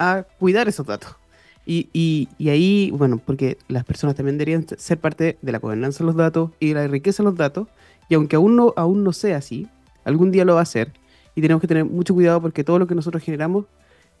a 0.00 0.24
cuidar 0.38 0.68
esos 0.68 0.84
datos. 0.84 1.19
Y, 1.66 2.28
ahí, 2.40 2.90
bueno, 2.92 3.20
porque 3.24 3.58
las 3.68 3.84
personas 3.84 4.16
también 4.16 4.38
deberían 4.38 4.66
ser 4.76 4.98
parte 4.98 5.38
de 5.40 5.52
la 5.52 5.58
gobernanza 5.58 6.00
de 6.00 6.06
los 6.06 6.16
datos 6.16 6.50
y 6.58 6.68
de 6.68 6.74
la 6.74 6.88
riqueza 6.88 7.22
de 7.22 7.28
los 7.28 7.36
datos, 7.36 7.68
y 8.08 8.14
aunque 8.14 8.36
aún 8.36 8.56
no, 8.56 8.74
aún 8.76 9.04
no 9.04 9.12
sea 9.12 9.36
así, 9.36 9.68
Algún 10.04 10.30
día 10.30 10.44
lo 10.44 10.54
va 10.54 10.60
a 10.60 10.62
hacer. 10.62 10.92
Y 11.34 11.40
tenemos 11.40 11.60
que 11.60 11.68
tener 11.68 11.84
mucho 11.84 12.14
cuidado 12.14 12.40
porque 12.40 12.64
todo 12.64 12.78
lo 12.78 12.86
que 12.86 12.94
nosotros 12.94 13.22
generamos 13.22 13.66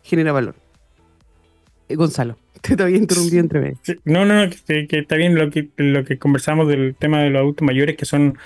genera 0.02 0.32
valor. 0.32 0.54
Eh, 1.88 1.96
Gonzalo, 1.96 2.36
te 2.60 2.76
todavía 2.76 2.98
interrumpí 2.98 3.38
entre 3.38 3.60
medio. 3.60 3.78
No, 4.04 4.24
no, 4.24 4.44
no, 4.44 4.50
que, 4.50 4.86
que 4.86 4.98
está 4.98 5.16
bien 5.16 5.34
lo 5.34 5.50
que, 5.50 5.68
lo 5.76 6.04
que 6.04 6.18
conversamos 6.18 6.68
del 6.68 6.94
tema 6.94 7.22
de 7.22 7.30
los 7.30 7.40
adultos 7.40 7.66
mayores, 7.66 7.96
que 7.96 8.04
son 8.04 8.38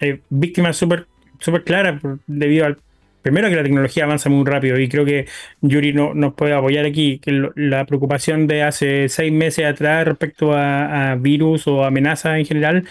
eh, 0.00 0.20
víctimas 0.30 0.76
súper 0.76 1.06
súper 1.38 1.64
claras 1.64 2.00
debido 2.26 2.66
al. 2.66 2.78
Primero 3.26 3.48
que 3.48 3.56
la 3.56 3.62
tecnología 3.64 4.04
avanza 4.04 4.28
muy 4.30 4.44
rápido 4.46 4.78
y 4.78 4.88
creo 4.88 5.04
que 5.04 5.26
Yuri 5.60 5.92
no, 5.92 6.14
nos 6.14 6.34
puede 6.34 6.54
apoyar 6.54 6.84
aquí, 6.86 7.18
que 7.18 7.32
lo- 7.32 7.52
la 7.56 7.84
preocupación 7.86 8.46
de 8.46 8.62
hace 8.62 9.08
seis 9.08 9.32
meses 9.32 9.64
atrás 9.66 10.06
respecto 10.06 10.52
a, 10.52 11.12
a 11.12 11.16
virus 11.16 11.66
o 11.66 11.84
amenazas 11.84 12.38
en 12.38 12.46
general 12.46 12.88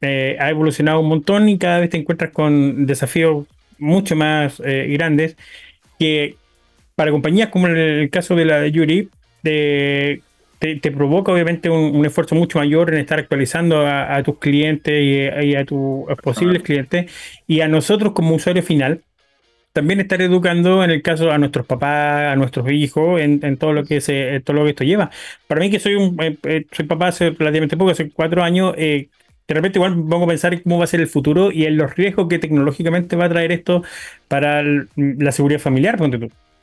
eh, 0.00 0.36
ha 0.40 0.50
evolucionado 0.50 1.00
un 1.00 1.08
montón 1.08 1.48
y 1.48 1.58
cada 1.58 1.80
vez 1.80 1.90
te 1.90 1.98
encuentras 1.98 2.32
con 2.32 2.86
desafíos 2.86 3.46
mucho 3.78 4.16
más 4.16 4.60
eh, 4.64 4.88
grandes 4.92 5.36
que 5.98 6.40
para 6.94 7.10
compañías 7.10 7.48
como 7.50 7.66
el 7.68 8.10
caso 8.10 8.34
de 8.36 8.44
la 8.44 8.60
de 8.60 8.72
Yuri, 8.72 9.10
te, 9.42 10.24
te- 10.58 10.76
te 10.76 10.92
provoca 10.92 11.32
obviamente 11.32 11.70
un, 11.70 11.96
un 11.96 12.06
esfuerzo 12.06 12.34
mucho 12.34 12.58
mayor 12.58 12.92
en 12.94 13.00
estar 13.00 13.18
actualizando 13.18 13.80
a, 13.86 14.16
a 14.16 14.22
tus 14.22 14.38
clientes 14.38 14.94
y, 15.02 15.46
y 15.46 15.54
a 15.56 15.64
tus 15.64 16.04
posibles 16.22 16.62
clientes 16.62 17.10
y 17.46 17.60
a 17.62 17.68
nosotros 17.68 18.12
como 18.12 18.34
usuario 18.34 18.62
final. 18.62 19.02
También 19.72 20.00
estar 20.00 20.20
educando, 20.20 20.82
en 20.82 20.90
el 20.90 21.00
caso 21.02 21.30
a 21.30 21.38
nuestros 21.38 21.64
papás, 21.64 22.32
a 22.32 22.36
nuestros 22.36 22.70
hijos, 22.72 23.20
en, 23.20 23.38
en 23.44 23.56
todo 23.56 23.72
lo 23.72 23.84
que 23.84 24.00
se, 24.00 24.40
todo 24.40 24.56
lo 24.56 24.64
que 24.64 24.70
esto 24.70 24.84
lleva. 24.84 25.10
Para 25.46 25.60
mí 25.60 25.70
que 25.70 25.78
soy 25.78 25.94
un 25.94 26.16
eh, 26.20 26.36
eh, 26.42 26.66
soy 26.72 26.86
papá 26.86 27.08
hace 27.08 27.30
relativamente 27.30 27.76
poco, 27.76 27.90
hace 27.92 28.10
cuatro 28.10 28.42
años, 28.42 28.74
eh, 28.76 29.08
de 29.46 29.54
repente 29.54 29.78
igual 29.78 29.94
pongo 29.94 30.24
a 30.24 30.28
pensar 30.28 30.54
en 30.54 30.60
cómo 30.60 30.78
va 30.78 30.84
a 30.84 30.86
ser 30.88 31.00
el 31.00 31.06
futuro 31.08 31.52
y 31.52 31.66
en 31.66 31.76
los 31.76 31.94
riesgos 31.94 32.28
que 32.28 32.38
tecnológicamente 32.40 33.14
va 33.16 33.26
a 33.26 33.28
traer 33.28 33.52
esto 33.52 33.82
para 34.28 34.62
la 34.96 35.32
seguridad 35.32 35.60
familiar. 35.60 35.98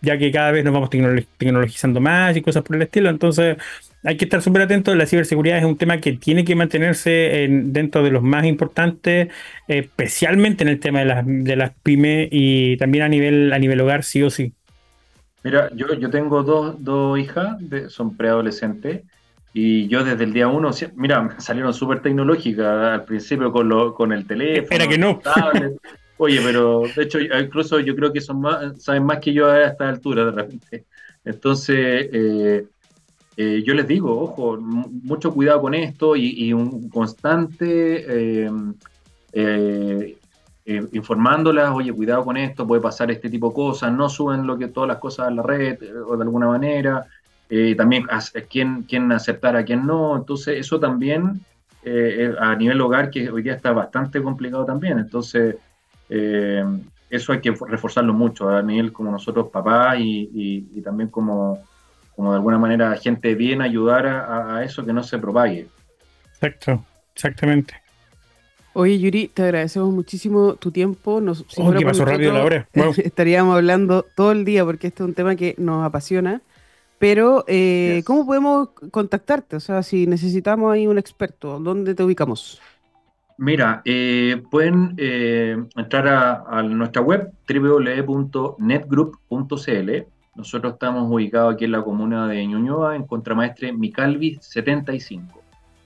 Ya 0.01 0.17
que 0.17 0.31
cada 0.31 0.51
vez 0.51 0.63
nos 0.63 0.73
vamos 0.73 0.89
tecnolo- 0.89 1.25
tecnologizando 1.37 1.99
más 1.99 2.35
y 2.37 2.41
cosas 2.41 2.63
por 2.63 2.75
el 2.75 2.83
estilo. 2.83 3.09
Entonces 3.09 3.57
hay 4.03 4.17
que 4.17 4.25
estar 4.25 4.41
súper 4.41 4.63
atentos. 4.63 4.95
La 4.95 5.05
ciberseguridad 5.07 5.57
es 5.59 5.65
un 5.65 5.77
tema 5.77 5.99
que 5.99 6.13
tiene 6.13 6.45
que 6.45 6.55
mantenerse 6.55 7.43
en- 7.43 7.73
dentro 7.73 8.03
de 8.03 8.11
los 8.11 8.23
más 8.23 8.45
importantes, 8.45 9.29
especialmente 9.67 10.63
en 10.63 10.69
el 10.69 10.79
tema 10.79 10.99
de 10.99 11.05
las, 11.05 11.23
de 11.27 11.55
las 11.55 11.73
pymes 11.83 12.29
y 12.31 12.77
también 12.77 13.03
a 13.05 13.09
nivel, 13.09 13.53
a 13.53 13.59
nivel 13.59 13.81
hogar, 13.81 14.03
sí 14.03 14.23
o 14.23 14.29
sí. 14.29 14.53
Mira, 15.43 15.69
yo, 15.75 15.93
yo 15.93 16.09
tengo 16.09 16.43
dos, 16.43 16.75
dos 16.83 17.17
hijas, 17.19 17.55
de- 17.59 17.89
son 17.89 18.17
preadolescentes, 18.17 19.03
y 19.53 19.87
yo 19.87 20.03
desde 20.03 20.23
el 20.25 20.33
día 20.33 20.47
uno, 20.47 20.71
mira, 20.95 21.39
salieron 21.39 21.73
súper 21.73 22.01
tecnológicas 22.01 22.65
al 22.67 23.05
principio 23.05 23.51
con, 23.51 23.69
lo, 23.69 23.93
con 23.93 24.11
el 24.11 24.27
teléfono, 24.27 24.67
Era 24.75 24.87
que 24.87 24.97
no. 24.97 25.21
tablet. 25.21 25.73
Oye, 26.17 26.41
pero 26.41 26.89
de 26.95 27.03
hecho, 27.03 27.19
incluso 27.19 27.79
yo 27.79 27.95
creo 27.95 28.11
que 28.11 28.21
son 28.21 28.41
más, 28.41 28.81
saben 28.83 29.05
más 29.05 29.19
que 29.19 29.33
yo 29.33 29.47
a 29.47 29.63
esta 29.67 29.87
altura 29.89 30.25
de 30.25 30.31
repente. 30.31 30.85
Entonces, 31.23 32.09
eh, 32.11 32.67
eh, 33.39 33.61
yo 33.63 33.75
les 33.75 33.87
digo, 33.87 34.19
ojo, 34.19 34.57
mucho 34.57 35.31
cuidado 35.31 35.61
con 35.61 35.75
esto 35.75 36.15
y, 36.15 36.51
un 36.53 36.89
constante 36.89 38.43
eh, 38.43 38.49
eh, 39.31 40.17
informándolas, 40.65 41.69
oye, 41.69 41.93
cuidado 41.93 42.25
con 42.25 42.35
esto, 42.35 42.65
puede 42.65 42.81
pasar 42.81 43.11
este 43.11 43.29
tipo 43.29 43.49
de 43.49 43.53
cosas, 43.53 43.93
no 43.93 44.09
suben 44.09 44.47
lo 44.47 44.57
que 44.57 44.69
todas 44.69 44.87
las 44.87 44.97
cosas 44.97 45.27
a 45.27 45.31
la 45.31 45.43
red 45.43 45.77
o 46.07 46.17
de 46.17 46.23
alguna 46.23 46.47
manera, 46.47 47.05
también 47.77 48.07
a, 48.09 48.19
quién, 48.49 48.83
quién 48.89 49.11
aceptar, 49.11 49.55
a 49.55 49.63
quién 49.63 49.85
no, 49.85 50.17
entonces 50.17 50.59
eso 50.59 50.79
también 50.79 51.39
a 52.39 52.55
nivel 52.55 52.81
hogar 52.81 53.11
que 53.11 53.29
hoy 53.29 53.43
día 53.43 53.53
está 53.53 53.71
bastante 53.71 54.21
complicado 54.21 54.65
también, 54.65 54.97
entonces 54.97 55.57
eso 56.09 57.33
hay 57.33 57.39
que 57.39 57.55
reforzarlo 57.67 58.13
mucho 58.13 58.49
a 58.49 58.63
nivel 58.63 58.91
como 58.91 59.11
nosotros 59.11 59.49
papás 59.49 59.97
y 59.99 60.81
también 60.81 61.09
como, 61.09 61.61
como 62.17 62.31
de 62.31 62.37
alguna 62.37 62.57
manera 62.57 62.93
gente 62.97 63.33
bien 63.35 63.61
ayudar 63.61 64.05
a, 64.07 64.57
a 64.57 64.63
eso 64.65 64.83
que 64.85 64.91
no 64.91 65.03
se 65.03 65.17
propague. 65.19 65.67
Exacto, 66.33 66.83
exactamente. 67.15 67.75
Oye, 68.73 68.99
Yuri, 68.99 69.27
te 69.29 69.43
agradecemos 69.43 69.93
muchísimo 69.93 70.55
tu 70.55 70.71
tiempo. 70.71 71.21
Nos, 71.21 71.45
si 71.47 71.61
Oh, 71.61 71.73
pasó 71.83 72.03
rápido 72.05 72.33
la 72.33 72.43
hora. 72.43 72.67
Wow. 72.75 72.93
Estaríamos 72.97 73.55
hablando 73.55 74.05
todo 74.15 74.31
el 74.33 74.43
día 74.45 74.65
porque 74.65 74.87
este 74.87 75.03
es 75.03 75.07
un 75.07 75.13
tema 75.15 75.35
que 75.35 75.55
nos 75.57 75.85
apasiona. 75.85 76.41
Pero, 76.99 77.43
eh, 77.47 77.93
Yes. 77.97 78.05
¿cómo 78.05 78.25
podemos 78.25 78.69
contactarte? 78.91 79.55
O 79.55 79.59
sea, 79.59 79.83
si 79.83 80.07
necesitamos 80.07 80.73
ahí 80.73 80.87
un 80.87 80.97
experto, 80.97 81.59
¿dónde 81.59 81.93
te 81.95 82.03
ubicamos? 82.03 82.59
Mira, 83.39 83.83
eh, 83.85 84.41
pueden 84.49 84.95
eh, 84.97 85.55
entrar 85.75 86.07
a, 86.07 86.43
a 86.47 86.63
nuestra 86.63 87.03
web 87.03 87.31
www.netgroup.cl. 87.47 89.91
Nosotros 90.37 90.73
estamos 90.73 91.11
ubicados 91.11 91.55
aquí 91.55 91.65
en 91.65 91.71
la 91.71 91.81
comuna 91.81 92.27
de 92.27 92.45
Ñuñoa, 92.45 92.95
en 92.95 93.07
Contramaestre 93.07 93.73
Micalvi 93.73 94.37
75. 94.39 95.41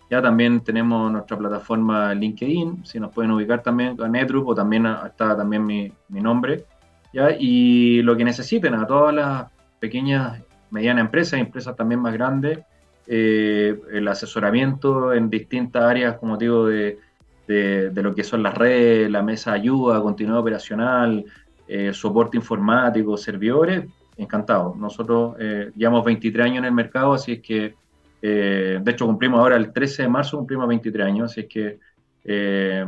Ya 0.10 0.22
también 0.22 0.60
tenemos 0.60 1.10
nuestra 1.10 1.38
plataforma 1.38 2.14
LinkedIn, 2.14 2.86
si 2.86 3.00
nos 3.00 3.14
pueden 3.14 3.32
ubicar 3.32 3.64
también 3.64 3.96
a 4.02 4.10
NetGroup 4.10 4.50
o 4.50 4.54
también 4.54 4.86
está 4.86 5.38
también 5.38 5.66
mi, 5.66 5.90
mi 6.10 6.20
nombre. 6.20 6.66
¿ya? 7.14 7.32
Y 7.32 8.02
lo 8.02 8.18
que 8.18 8.26
necesiten 8.26 8.74
a 8.74 8.86
todas 8.86 9.16
las 9.16 9.46
pequeñas, 9.80 10.42
medianas 10.70 11.06
empresas, 11.06 11.40
empresas 11.40 11.74
también 11.78 12.02
más 12.02 12.14
grandes, 12.14 12.60
eh, 13.08 13.80
el 13.94 14.06
asesoramiento 14.10 15.14
en 15.14 15.30
distintas 15.30 15.84
áreas, 15.84 16.18
como 16.18 16.36
digo, 16.36 16.68
de, 16.68 17.00
de, 17.48 17.90
de 17.90 18.04
lo 18.04 18.14
que 18.14 18.26
son 18.26 18.44
las 18.44 18.58
redes, 18.58 19.10
la 19.10 19.24
mesa 19.24 19.52
de 19.52 19.60
ayuda, 19.60 20.02
continuidad 20.02 20.42
operacional, 20.42 21.24
eh, 21.70 21.94
soporte 21.94 22.36
informático, 22.36 23.16
servidores, 23.16 23.86
encantado. 24.18 24.76
Nosotros 24.78 25.36
eh, 25.40 25.72
llevamos 25.76 26.06
23 26.06 26.46
años 26.46 26.58
en 26.60 26.66
el 26.66 26.72
mercado, 26.72 27.14
así 27.14 27.34
es 27.34 27.42
que, 27.42 27.76
eh, 28.22 28.80
de 28.82 28.92
hecho, 28.92 29.06
cumplimos 29.06 29.40
ahora 29.40 29.56
el 29.56 29.72
13 29.72 30.04
de 30.04 30.08
marzo, 30.10 30.38
cumplimos 30.38 30.68
23 30.68 31.06
años, 31.06 31.32
así 31.32 31.42
es 31.42 31.48
que 31.48 31.80
eh, 32.26 32.86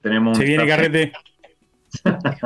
tenemos... 0.00 0.38
Se 0.38 0.44
viene 0.44 0.66
carrete. 0.66 1.12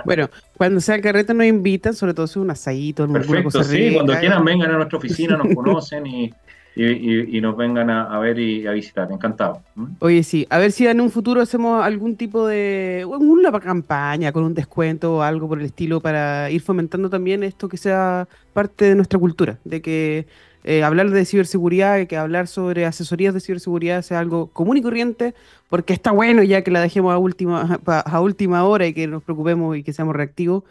Bueno, 0.04 0.30
cuando 0.56 0.80
sea 0.80 0.94
el 0.94 1.00
carrete 1.00 1.34
nos 1.34 1.44
invitan, 1.44 1.92
sobre 1.94 2.14
todo 2.14 2.28
si 2.28 2.32
es 2.32 2.36
un 2.36 2.50
asadito, 2.50 3.02
alguna 3.02 3.20
Perfecto, 3.20 3.44
cosa 3.44 3.64
sí, 3.64 3.76
rica. 3.76 3.94
cuando 3.96 4.20
quieran 4.20 4.44
vengan 4.44 4.70
a 4.70 4.76
nuestra 4.76 4.98
oficina, 4.98 5.36
nos 5.36 5.52
conocen 5.56 6.06
y, 6.06 6.32
y, 6.74 7.36
y- 7.36 7.40
nos 7.40 7.56
vengan 7.56 7.90
a, 7.90 8.18
ver 8.20 8.38
y 8.38 8.66
a 8.66 8.72
visitar, 8.72 9.10
encantado. 9.10 9.62
¿Mm? 9.74 9.86
Oye, 9.98 10.22
sí, 10.22 10.46
a 10.50 10.58
ver 10.58 10.72
si 10.72 10.86
en 10.86 11.00
un 11.00 11.10
futuro 11.10 11.40
hacemos 11.40 11.84
algún 11.84 12.16
tipo 12.16 12.46
de 12.46 13.04
una 13.06 13.52
campaña 13.60 14.32
con 14.32 14.44
un 14.44 14.54
descuento 14.54 15.16
o 15.16 15.22
algo 15.22 15.48
por 15.48 15.58
el 15.58 15.66
estilo 15.66 16.00
para 16.00 16.50
ir 16.50 16.60
fomentando 16.62 17.10
también 17.10 17.42
esto 17.42 17.68
que 17.68 17.76
sea 17.76 18.28
parte 18.52 18.84
de 18.86 18.94
nuestra 18.94 19.18
cultura, 19.18 19.58
de 19.64 19.82
que 19.82 20.26
eh, 20.64 20.82
hablar 20.82 21.10
de 21.10 21.24
ciberseguridad, 21.24 22.06
que 22.06 22.16
hablar 22.16 22.46
sobre 22.46 22.84
asesorías 22.86 23.34
de 23.34 23.40
ciberseguridad 23.40 24.02
sea 24.02 24.20
algo 24.20 24.48
común 24.48 24.76
y 24.76 24.82
corriente, 24.82 25.34
porque 25.68 25.92
está 25.92 26.12
bueno 26.12 26.42
ya 26.42 26.62
que 26.62 26.70
la 26.70 26.80
dejemos 26.80 27.12
a 27.12 27.18
última, 27.18 27.80
a 27.86 28.20
última 28.20 28.64
hora 28.64 28.86
y 28.86 28.94
que 28.94 29.06
nos 29.06 29.22
preocupemos 29.22 29.76
y 29.76 29.82
que 29.82 29.92
seamos 29.92 30.14
reactivos. 30.14 30.64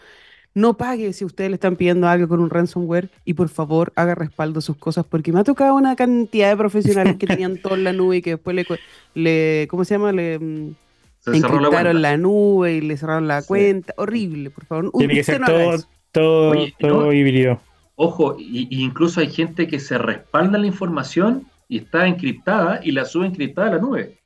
No 0.59 0.75
pague 0.75 1.13
si 1.13 1.23
ustedes 1.23 1.49
le 1.49 1.55
están 1.55 1.77
pidiendo 1.77 2.07
algo 2.07 2.27
con 2.27 2.41
un 2.41 2.49
ransomware 2.49 3.09
y 3.23 3.33
por 3.33 3.47
favor 3.49 3.93
haga 3.95 4.13
respaldo 4.15 4.59
a 4.59 4.61
sus 4.61 4.75
cosas 4.75 5.05
porque 5.09 5.31
me 5.31 5.39
ha 5.39 5.43
tocado 5.45 5.73
una 5.75 5.95
cantidad 5.95 6.49
de 6.49 6.57
profesionales 6.57 7.15
que 7.17 7.27
tenían 7.27 7.57
todo 7.57 7.75
en 7.75 7.85
la 7.85 7.93
nube 7.93 8.17
y 8.17 8.21
que 8.21 8.31
después 8.31 8.55
le, 8.55 8.65
le 9.13 9.67
¿cómo 9.69 9.85
se 9.85 9.95
llama? 9.95 10.11
Le 10.11 10.37
mm, 10.37 10.75
Se 11.19 11.35
cerró 11.35 11.61
la 11.61 11.67
encriptaron 11.67 12.01
la 12.01 12.17
nube 12.17 12.73
y 12.73 12.81
le 12.81 12.97
cerraron 12.97 13.27
la 13.27 13.41
Sí. 13.41 13.47
cuenta. 13.47 13.93
Horrible, 13.97 14.49
por 14.49 14.65
favor. 14.65 14.91
Tiene 14.97 15.13
que 15.13 15.23
ser 15.23 15.39
no 15.39 15.47
todo, 15.47 15.77
todo, 16.11 16.49
Oye, 16.51 16.73
¿y 16.77 16.81
todo 16.81 17.05
no? 17.05 17.13
híbrido. 17.13 17.61
Ojo, 17.95 18.35
y, 18.37 18.67
y 18.69 18.83
incluso 18.83 19.21
hay 19.21 19.29
gente 19.29 19.67
que 19.67 19.79
se 19.79 19.97
respalda 19.97 20.57
la 20.57 20.67
información 20.67 21.47
y 21.69 21.77
está 21.77 22.07
encriptada 22.07 22.81
y 22.83 22.91
la 22.91 23.05
sube 23.05 23.27
encriptada 23.27 23.69
a 23.69 23.71
la 23.75 23.79
nube. 23.79 24.17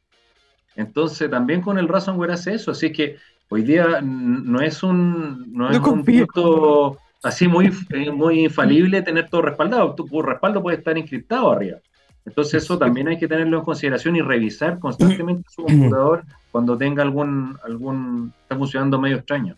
Entonces 0.76 1.30
también 1.30 1.62
con 1.62 1.78
el 1.78 1.88
ransomware 1.88 2.32
hace 2.32 2.56
eso, 2.56 2.72
así 2.72 2.92
que 2.92 3.18
hoy 3.54 3.64
día 3.64 4.00
no 4.02 4.62
es 4.62 4.82
un, 4.84 5.46
no 5.54 5.70
es 5.70 5.80
No 5.80 5.92
un 5.92 6.04
punto 6.04 6.98
así 7.22 7.48
muy, 7.48 7.72
eh, 7.92 8.12
muy 8.12 8.46
infalible 8.46 9.02
tener 9.02 9.30
todo 9.30 9.44
respaldado. 9.44 9.94
Tu, 9.96 10.06
tu 10.08 10.22
respaldo 10.22 10.62
puede 10.62 10.78
estar 10.78 10.98
encriptado 10.98 11.52
arriba. 11.52 11.78
Entonces 12.26 12.64
eso 12.64 12.78
también 12.78 13.08
hay 13.10 13.18
que 13.20 13.28
tenerlo 13.28 13.60
en 13.60 13.64
consideración 13.66 14.16
y 14.16 14.22
revisar 14.22 14.80
constantemente 14.80 15.44
su 15.54 15.64
computador 15.64 16.24
cuando 16.52 16.78
tenga 16.78 17.04
algún, 17.04 17.58
algún, 17.66 18.34
está 18.44 18.56
funcionando 18.56 19.00
medio 19.00 19.18
extraño. 19.18 19.56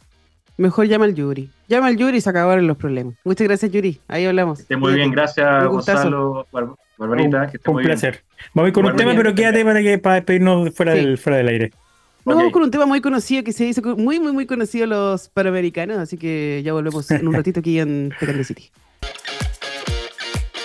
Mejor 0.58 0.88
llama 0.88 1.06
al 1.06 1.14
Yuri. 1.14 1.50
Llama 1.68 1.88
al 1.88 1.98
Yuri 1.98 2.18
y 2.18 2.22
se 2.22 2.30
acabaron 2.30 2.66
los 2.66 2.78
problemas. 2.78 3.16
Muchas 3.24 3.48
gracias, 3.48 3.72
Yuri. 3.72 4.00
Ahí 4.08 4.26
hablamos. 4.26 4.58
Que 4.60 4.62
esté 4.64 4.78
muy 4.78 4.94
bien, 4.94 5.12
gracias 5.12 5.64
Un. 5.64 5.70
Gonzalo, 5.70 6.48
Bar- 6.52 6.68
Barbarita, 6.98 7.48
que 7.52 7.58
esté 7.58 7.70
Un 7.70 7.76
muy 7.76 7.84
bien. 7.84 7.92
placer. 7.92 8.24
Vamos 8.54 8.66
a 8.66 8.70
ir 8.70 8.74
con 8.74 8.86
un 8.86 8.96
tema, 8.96 9.14
pero 9.16 9.36
quédate 9.36 9.64
para, 9.66 9.82
que, 9.82 9.98
para 10.00 10.16
despedirnos 10.16 10.74
fuera, 10.74 10.94
Sí. 10.94 11.00
del, 11.02 11.18
fuera 11.18 11.38
del 11.38 11.48
aire. 11.50 11.72
Nos 12.26 12.34
Ok. 12.34 12.40
vamos 12.40 12.54
con 12.54 12.64
un 12.64 12.72
tema 12.72 12.86
muy 12.88 13.02
conocido 13.02 13.44
que 13.44 13.54
se 13.54 13.66
hizo 13.66 13.82
muy, 13.96 14.20
muy, 14.20 14.32
muy 14.34 14.48
conocido 14.48 14.88
los 14.88 15.30
panamericanos, 15.30 16.00
así 16.00 16.18
que 16.18 16.62
ya 16.66 16.74
volvemos 16.74 17.10
en 17.12 17.28
un 17.28 17.34
ratito 17.36 17.60
aquí 17.60 17.80
en 17.80 18.12
Tech 18.20 18.36
the 18.36 18.44
City. 18.44 18.72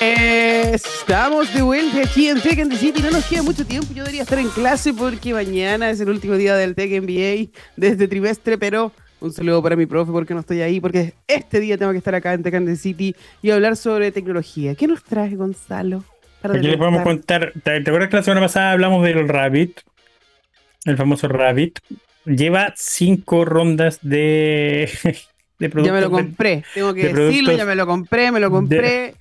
Estamos 0.00 1.52
de 1.52 1.60
vuelta 1.60 1.98
aquí 2.02 2.28
en 2.28 2.40
Tech 2.40 2.66
the 2.66 2.76
City. 2.76 3.02
No 3.02 3.10
nos 3.10 3.26
queda 3.26 3.42
mucho 3.42 3.66
tiempo. 3.66 3.88
Yo 3.92 4.04
debería 4.04 4.22
estar 4.22 4.38
en 4.38 4.48
clase 4.48 4.94
porque 4.94 5.34
mañana 5.34 5.90
es 5.90 6.00
el 6.00 6.08
último 6.08 6.34
día 6.36 6.56
del 6.56 6.74
Tech 6.74 6.90
MBA 6.90 7.50
de 7.76 7.88
este 7.88 8.08
trimestre, 8.08 8.56
pero 8.56 8.92
Un 9.20 9.30
saludo 9.32 9.62
para 9.62 9.76
mi 9.76 9.84
profe 9.84 10.12
porque 10.12 10.32
no 10.32 10.40
estoy 10.40 10.62
ahí, 10.62 10.80
porque 10.80 11.12
este 11.28 11.60
día 11.60 11.76
tengo 11.76 11.92
que 11.92 11.98
estar 11.98 12.14
acá 12.14 12.32
en 12.32 12.42
Tecande 12.42 12.74
City 12.76 13.14
y 13.42 13.50
hablar 13.50 13.76
sobre 13.76 14.10
tecnología. 14.12 14.74
¿Qué 14.74 14.86
nos 14.86 15.04
trae 15.04 15.36
Gonzalo? 15.36 16.04
Aquí 16.42 16.66
le 16.66 16.78
podemos 16.78 17.02
contar. 17.02 17.52
¿Te, 17.62 17.76
acuerdas 17.76 18.08
que 18.08 18.16
la 18.16 18.22
semana 18.22 18.40
pasada 18.40 18.72
hablamos 18.72 19.04
del 19.04 19.28
Rabbit? 19.28 19.80
El 20.84 20.96
famoso 20.96 21.28
Rabbit. 21.28 21.78
Lleva 22.24 22.72
cinco 22.76 23.44
rondas 23.44 23.98
de, 24.02 24.90
de 25.58 25.68
productos. 25.68 25.86
Ya 25.86 25.92
me 25.92 26.00
lo 26.00 26.10
compré. 26.10 26.64
Tengo 26.74 26.94
que 26.94 27.12
decirlo, 27.12 27.52
ya 27.52 27.64
me 27.64 27.74
lo 27.74 27.86
compré, 27.86 28.30
me 28.32 28.40
lo 28.40 28.50
compré. 28.50 29.14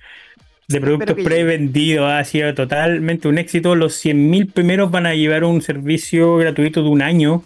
De, 0.68 0.80
productos 0.80 1.16
prevendidos. 1.16 2.10
Ha 2.10 2.22
sido 2.24 2.54
totalmente 2.54 3.26
un 3.28 3.38
éxito. 3.38 3.74
Los 3.74 4.04
100.000 4.04 4.52
primeros 4.52 4.90
van 4.90 5.06
a 5.06 5.14
llevar 5.14 5.44
un 5.44 5.62
servicio 5.62 6.36
gratuito 6.36 6.82
de 6.82 6.88
un 6.88 7.02
año 7.02 7.42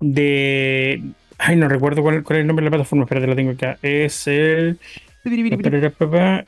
de. 0.00 1.02
Ay, 1.38 1.56
no 1.56 1.68
recuerdo 1.68 2.02
cuál, 2.02 2.18
es 2.18 2.30
el 2.30 2.46
nombre 2.46 2.64
de 2.64 2.70
la 2.70 2.76
plataforma. 2.76 3.04
Espérate, 3.04 3.26
lo 3.26 3.36
tengo 3.36 3.50
acá. 3.52 3.78
Es 3.82 4.26
el. 4.26 4.78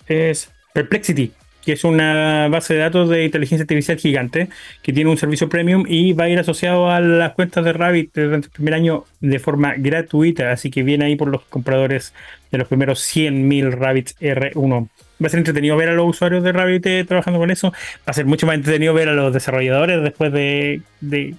Es 0.09 0.51
Perplexity 0.73 1.33
que 1.65 1.73
es 1.73 1.85
una 1.85 2.49
base 2.49 2.75
de 2.75 2.81
datos 2.81 3.09
de 3.09 3.25
inteligencia 3.25 3.63
artificial 3.63 3.99
gigante, 3.99 4.49
que 4.83 4.93
tiene 4.93 5.11
un 5.11 5.17
servicio 5.17 5.49
premium 5.49 5.85
y 5.89 6.13
va 6.13 6.25
a 6.25 6.29
ir 6.29 6.39
asociado 6.39 6.91
a 6.91 7.01
las 7.01 7.33
cuentas 7.33 7.65
de 7.65 7.73
Rabbit 7.73 8.15
durante 8.15 8.47
el 8.47 8.53
primer 8.53 8.75
año 8.75 9.05
de 9.21 9.39
forma 9.39 9.75
gratuita, 9.77 10.53
así 10.53 10.71
que 10.71 10.83
viene 10.83 11.07
ahí 11.07 11.17
por 11.17 11.29
los 11.29 11.43
compradores 11.43 12.13
de 12.51 12.59
los 12.59 12.69
primeros 12.69 13.01
100.000 13.01 13.73
Rabbits 13.73 14.17
R1. 14.21 14.89
Va 15.23 15.27
a 15.27 15.31
ser 15.31 15.39
entretenido 15.39 15.77
ver 15.77 15.89
a 15.89 15.95
los 15.95 16.09
usuarios 16.09 16.43
de 16.45 16.53
Rabbit 16.53 16.87
eh, 16.87 17.05
trabajando 17.05 17.39
con 17.39 17.51
eso, 17.51 17.73
va 17.73 18.07
a 18.07 18.13
ser 18.13 18.27
mucho 18.27 18.47
más 18.47 18.57
entretenido 18.57 18.95
ver 18.95 19.09
a 19.09 19.15
los 19.15 19.33
desarrolladores 19.33 20.03
después 20.03 20.33
de, 20.33 20.83
de, 21.01 21.35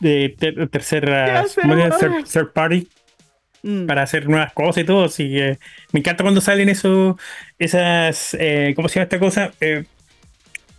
de, 0.00 0.68
tercera, 0.70 1.44
third 2.32 2.52
party 2.52 2.88
Mm. 3.64 3.86
para 3.86 4.02
hacer 4.02 4.28
nuevas 4.28 4.52
cosas 4.52 4.82
y 4.82 4.86
todo. 4.86 5.04
Así 5.04 5.30
que 5.30 5.58
me 5.92 6.00
encanta 6.00 6.24
cuando 6.24 6.40
salen 6.40 6.68
eso, 6.68 7.16
esas, 7.64 8.36
eh, 8.38 8.72
¿cómo 8.76 8.88
se 8.88 8.96
llama 8.96 9.04
esta 9.04 9.18
cosa? 9.18 9.52
Eh, 9.60 9.84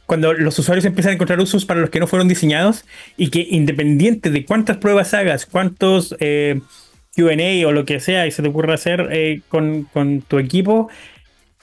cuando 0.06 0.34
los 0.34 0.58
usuarios 0.60 0.86
empiezan 0.86 1.12
a 1.12 1.14
encontrar 1.16 1.40
usos 1.40 1.66
para 1.66 1.80
los 1.80 1.90
que 1.90 2.00
no 2.00 2.08
fueron 2.08 2.28
diseñados 2.28 2.86
y 3.18 3.30
que 3.30 3.48
independiente 3.50 4.30
de 4.30 4.46
cuántas 4.46 4.78
pruebas 4.78 5.14
hagas, 5.14 5.46
cuántos 5.46 6.16
eh, 6.20 6.60
QA 7.16 7.68
o 7.68 7.72
lo 7.72 7.86
que 7.86 8.00
sea 8.00 8.28
y 8.28 8.32
se 8.32 8.42
te 8.42 8.50
ocurra 8.50 8.74
hacer 8.74 9.42
con, 9.48 9.88
tu 10.28 10.40
equipo, 10.40 10.90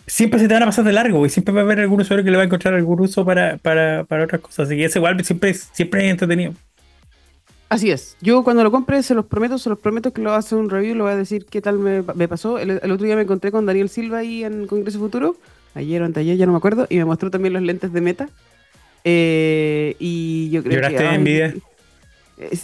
siempre 0.06 0.40
se 0.40 0.48
te 0.48 0.54
van 0.54 0.62
a 0.62 0.66
pasar 0.66 0.84
de 0.84 0.92
largo 0.92 1.26
y 1.26 1.30
siempre 1.30 1.52
va 1.52 1.60
a 1.60 1.64
haber 1.64 1.80
algún 1.80 2.00
usuario 2.00 2.24
que 2.24 2.30
le 2.30 2.36
va 2.38 2.42
a 2.44 2.46
encontrar 2.46 2.74
algún 2.74 3.00
uso 3.00 3.24
para, 3.24 3.58
para, 3.58 4.04
para 4.04 4.24
otras 4.24 4.40
cosas. 4.40 4.66
Así 4.66 4.76
que 4.76 4.84
ese 4.86 4.98
igual 4.98 5.22
siempre, 5.24 5.54
siempre 5.54 6.06
es 6.06 6.10
entretenido. 6.10 6.54
Así 7.70 7.92
es. 7.92 8.16
Yo 8.20 8.42
cuando 8.42 8.64
lo 8.64 8.72
compre, 8.72 9.00
se 9.04 9.14
los 9.14 9.24
prometo, 9.24 9.56
se 9.56 9.70
los 9.70 9.78
prometo 9.78 10.12
que 10.12 10.20
lo 10.20 10.34
hace 10.34 10.56
un 10.56 10.68
review, 10.68 10.96
lo 10.96 11.04
voy 11.04 11.12
a 11.12 11.16
decir 11.16 11.46
qué 11.48 11.62
tal 11.62 11.78
me, 11.78 12.02
pasó. 12.02 12.58
El, 12.58 12.72
otro 12.72 13.06
día 13.06 13.14
me 13.14 13.22
encontré 13.22 13.52
con 13.52 13.64
Daniel 13.64 13.88
Silva 13.88 14.18
ahí 14.18 14.42
en 14.42 14.66
Congreso 14.66 14.98
Futuro, 14.98 15.36
ayer 15.76 16.02
o 16.02 16.04
anteayer, 16.04 16.36
ya 16.36 16.46
no 16.46 16.52
me 16.52 16.58
acuerdo, 16.58 16.88
y 16.90 16.96
me 16.96 17.04
mostró 17.04 17.30
también 17.30 17.52
los 17.52 17.62
lentes 17.62 17.92
de 17.92 18.00
meta. 18.00 18.28
Eh, 19.04 19.94
y 20.00 20.50
yo 20.50 20.64
creo 20.64 20.74
¿Lloraste 20.74 20.98
que... 20.98 21.14
envidia? 21.14 21.54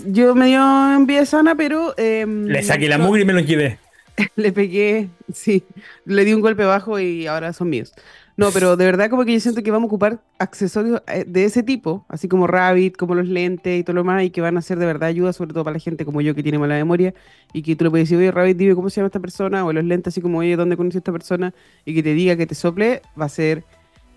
Yo 0.08 0.34
me 0.34 0.46
dio 0.46 0.92
envidia 0.94 1.24
sana, 1.24 1.54
pero... 1.54 1.94
Em, 1.96 2.46
le 2.46 2.64
saqué 2.64 2.88
la 2.88 2.98
mugre 2.98 3.22
y 3.22 3.24
me 3.24 3.32
los 3.32 3.46
llevé. 3.46 3.78
le 4.36 4.52
pegué, 4.52 5.08
sí, 5.32 5.64
le 6.04 6.24
di 6.24 6.32
un 6.32 6.40
golpe 6.40 6.64
bajo 6.64 6.98
y 6.98 7.26
ahora 7.26 7.52
son 7.52 7.68
míos. 7.68 7.92
No, 8.36 8.50
pero 8.50 8.76
de 8.76 8.84
verdad 8.84 9.08
como 9.08 9.24
que 9.24 9.32
yo 9.32 9.40
siento 9.40 9.62
que 9.62 9.70
vamos 9.70 9.86
a 9.86 9.88
ocupar 9.88 10.20
accesorios 10.38 11.02
eh, 11.06 11.24
de 11.26 11.44
ese 11.44 11.62
tipo, 11.62 12.04
así 12.08 12.28
como 12.28 12.46
Rabbit, 12.46 12.96
como 12.96 13.14
los 13.14 13.26
lentes 13.26 13.80
y 13.80 13.82
todo 13.82 13.94
lo 13.94 14.04
más, 14.04 14.22
y 14.24 14.30
que 14.30 14.42
van 14.42 14.58
a 14.58 14.62
ser 14.62 14.78
de 14.78 14.84
verdad 14.84 15.08
ayuda, 15.08 15.32
sobre 15.32 15.54
todo 15.54 15.64
para 15.64 15.74
la 15.74 15.80
gente 15.80 16.04
como 16.04 16.20
yo 16.20 16.34
que 16.34 16.42
tiene 16.42 16.58
mala 16.58 16.74
memoria, 16.74 17.14
y 17.54 17.62
que 17.62 17.76
tú 17.76 17.84
le 17.84 17.90
puedes 17.90 18.08
decir, 18.08 18.18
oye, 18.18 18.30
Rabbit, 18.30 18.58
dime 18.58 18.74
cómo 18.74 18.90
se 18.90 18.96
llama 18.96 19.06
esta 19.06 19.20
persona, 19.20 19.64
o 19.64 19.72
los 19.72 19.84
lentes 19.84 20.12
así 20.12 20.20
como, 20.20 20.38
oye, 20.38 20.54
¿dónde 20.56 20.76
conocí 20.76 20.98
a 20.98 21.00
esta 21.00 21.12
persona? 21.12 21.54
Y 21.86 21.94
que 21.94 22.02
te 22.02 22.12
diga 22.12 22.36
que 22.36 22.46
te 22.46 22.54
sople, 22.54 23.00
va 23.18 23.24
a 23.24 23.30
ser 23.30 23.64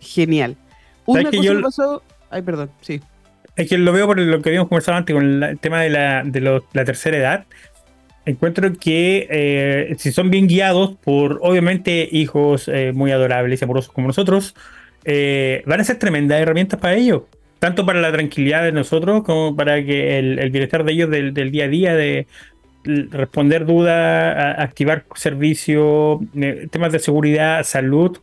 genial. 0.02 0.58
Una 1.06 1.24
cosa 1.24 1.42
que 1.42 1.62
pasó... 1.62 2.04
Ay, 2.30 2.42
perdón, 2.42 2.70
sí. 2.82 3.02
Es 3.56 3.70
que 3.70 3.78
lo 3.78 3.92
veo 3.92 4.06
por 4.06 4.20
lo 4.20 4.42
que 4.42 4.50
habíamos 4.50 4.70
conversado 4.70 4.98
antes 4.98 5.14
con 5.14 5.44
el 5.44 5.60
tema 5.60 5.82
de 5.82 5.90
la, 5.90 6.24
de 6.24 6.62
la 6.74 6.86
tercera 6.86 7.18
edad 7.18 7.46
encuentro 8.30 8.72
que 8.74 9.28
eh, 9.30 9.96
si 9.98 10.12
son 10.12 10.30
bien 10.30 10.48
guiados 10.48 10.96
por, 11.04 11.40
obviamente, 11.42 12.08
hijos 12.12 12.68
eh, 12.68 12.92
muy 12.94 13.12
adorables 13.12 13.62
y 13.62 13.66
amorosos 13.66 13.92
como 13.92 14.08
nosotros, 14.08 14.56
eh, 15.06 15.64
van 15.66 15.80
a 15.80 15.84
ser 15.84 15.98
tremendas 15.98 16.42
herramientas 16.42 16.80
para 16.80 16.96
ellos. 16.96 17.24
Tanto 17.60 17.86
para 17.86 18.00
la 18.00 18.12
tranquilidad 18.12 18.64
de 18.64 18.72
nosotros 18.72 19.24
como 19.24 19.56
para 19.56 19.84
que 19.84 20.18
el, 20.18 20.50
bienestar 20.50 20.84
de 20.86 20.94
ellos 20.94 21.10
del, 21.10 21.34
día 21.34 21.66
a 21.66 21.68
día, 21.68 21.96
de 21.96 22.26
responder 22.86 23.66
dudas, 23.66 24.58
activar 24.58 25.06
servicios, 25.16 26.20
temas 26.72 26.94
de 26.94 27.00
seguridad, 27.00 27.64
salud, 27.64 28.18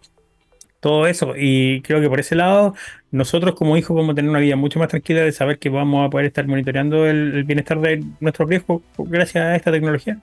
todo 0.81 1.07
eso. 1.07 1.35
Y 1.37 1.83
creo 1.83 2.01
que 2.01 2.09
por 2.09 2.21
ese 2.21 2.35
lado, 2.35 2.75
nosotros 3.17 3.55
como 3.55 3.77
hijos 3.77 3.97
vamos 3.97 4.12
a 4.12 4.14
tener 4.14 4.31
una 4.31 4.41
vida 4.41 4.57
mucho 4.57 4.79
más 4.79 4.89
tranquila 4.89 5.23
de 5.23 5.33
saber 5.33 5.59
que 5.59 5.69
vamos 5.69 6.07
a 6.07 6.11
poder 6.11 6.27
estar 6.27 6.47
monitoreando 6.47 7.07
el, 7.07 7.45
bienestar 7.45 7.81
de 7.81 8.05
nuestros 8.21 8.49
viejos 8.49 8.83
gracias 8.99 9.45
a 9.45 9.57
esta 9.57 9.73
tecnología. 9.73 10.19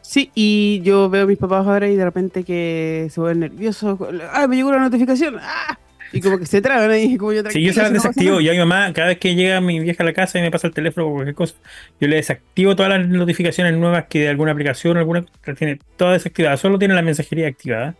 Sí, 0.00 0.30
y 0.34 0.80
yo 0.82 1.08
veo 1.08 1.24
a 1.24 1.26
mis 1.26 1.38
papás 1.38 1.66
ahora 1.66 1.88
y 1.88 1.96
de 1.96 2.04
repente 2.04 2.44
que 2.44 3.08
se 3.10 3.20
vuelven 3.20 3.40
nerviosos. 3.40 3.98
¡Ah, 4.32 4.46
me 4.46 4.56
llegó 4.56 4.68
una 4.70 4.80
notificación! 4.80 5.36
¡Ah! 5.40 5.78
Y 6.12 6.20
como 6.20 6.38
que 6.38 6.44
se 6.44 6.60
traban 6.60 6.90
ahí, 6.90 7.16
como 7.16 7.32
yo 7.32 7.42
Sí, 7.48 7.62
yo 7.62 7.72
se 7.72 7.80
las 7.80 7.92
desactivo. 7.92 8.40
yo 8.40 8.50
a 8.50 8.54
mi 8.54 8.58
mamá, 8.58 8.92
cada 8.92 9.08
vez 9.08 9.18
que 9.18 9.34
llega 9.34 9.60
mi 9.62 9.80
vieja 9.80 10.02
a 10.02 10.06
la 10.06 10.12
casa 10.12 10.38
y 10.38 10.42
me 10.42 10.50
pasa 10.50 10.66
el 10.66 10.74
teléfono 10.74 11.06
o 11.06 11.12
cualquier 11.12 11.34
cosa, 11.34 11.54
yo 12.00 12.08
le 12.08 12.16
desactivo 12.16 12.76
todas 12.76 12.92
las 12.92 13.08
notificaciones 13.08 13.74
nuevas 13.74 14.06
que 14.10 14.20
de 14.20 14.28
alguna 14.28 14.52
aplicación, 14.52 14.98
alguna 14.98 15.24
tiene 15.56 15.78
toda 15.96 16.12
desactivada. 16.12 16.58
Solo 16.58 16.78
tiene 16.78 16.94
la 16.94 17.02
mensajería 17.02 17.48
activada. 17.48 17.94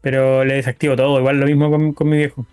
Pero 0.00 0.44
le 0.44 0.54
desactivo 0.54 0.96
todo, 0.96 1.18
igual 1.18 1.38
lo 1.38 1.46
mismo 1.46 1.94
con, 1.94 2.08
mi 2.08 2.16
viejo. 2.16 2.46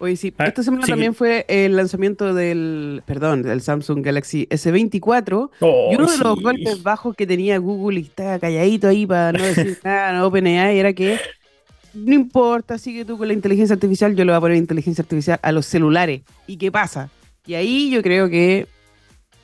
Oye, 0.00 0.16
sí, 0.16 0.32
ah, 0.38 0.46
esta 0.46 0.62
semana 0.62 0.86
también 0.86 1.14
fue 1.14 1.44
el 1.48 1.74
lanzamiento 1.74 2.32
del, 2.32 3.02
perdón, 3.04 3.42
del 3.42 3.60
Samsung 3.60 4.04
Galaxy 4.04 4.46
S24. 4.48 5.50
y 5.60 5.94
uno 5.96 6.10
de 6.10 6.18
los 6.18 6.40
golpes 6.40 6.82
bajos 6.82 7.16
que 7.16 7.26
tenía 7.26 7.58
Google 7.58 8.00
y 8.00 8.02
estaba 8.04 8.38
calladito 8.38 8.88
ahí 8.88 9.06
para 9.06 9.32
no 9.32 9.44
decir 9.44 9.78
nada, 9.84 10.12
no 10.12 10.26
OpenAI, 10.26 10.78
era 10.78 10.92
que 10.92 11.18
no 11.94 12.14
importa, 12.14 12.78
sigue 12.78 13.04
tú 13.04 13.18
con 13.18 13.26
la 13.26 13.34
inteligencia 13.34 13.74
artificial, 13.74 14.14
yo 14.14 14.24
le 14.24 14.32
voy 14.32 14.38
a 14.38 14.40
poner 14.40 14.56
inteligencia 14.56 15.02
artificial 15.02 15.40
a 15.42 15.50
los 15.50 15.66
celulares. 15.66 16.22
¿Y 16.46 16.56
qué 16.56 16.70
pasa? 16.70 17.10
Y 17.44 17.54
ahí 17.54 17.90
yo 17.90 18.02
creo 18.02 18.28
que 18.28 18.66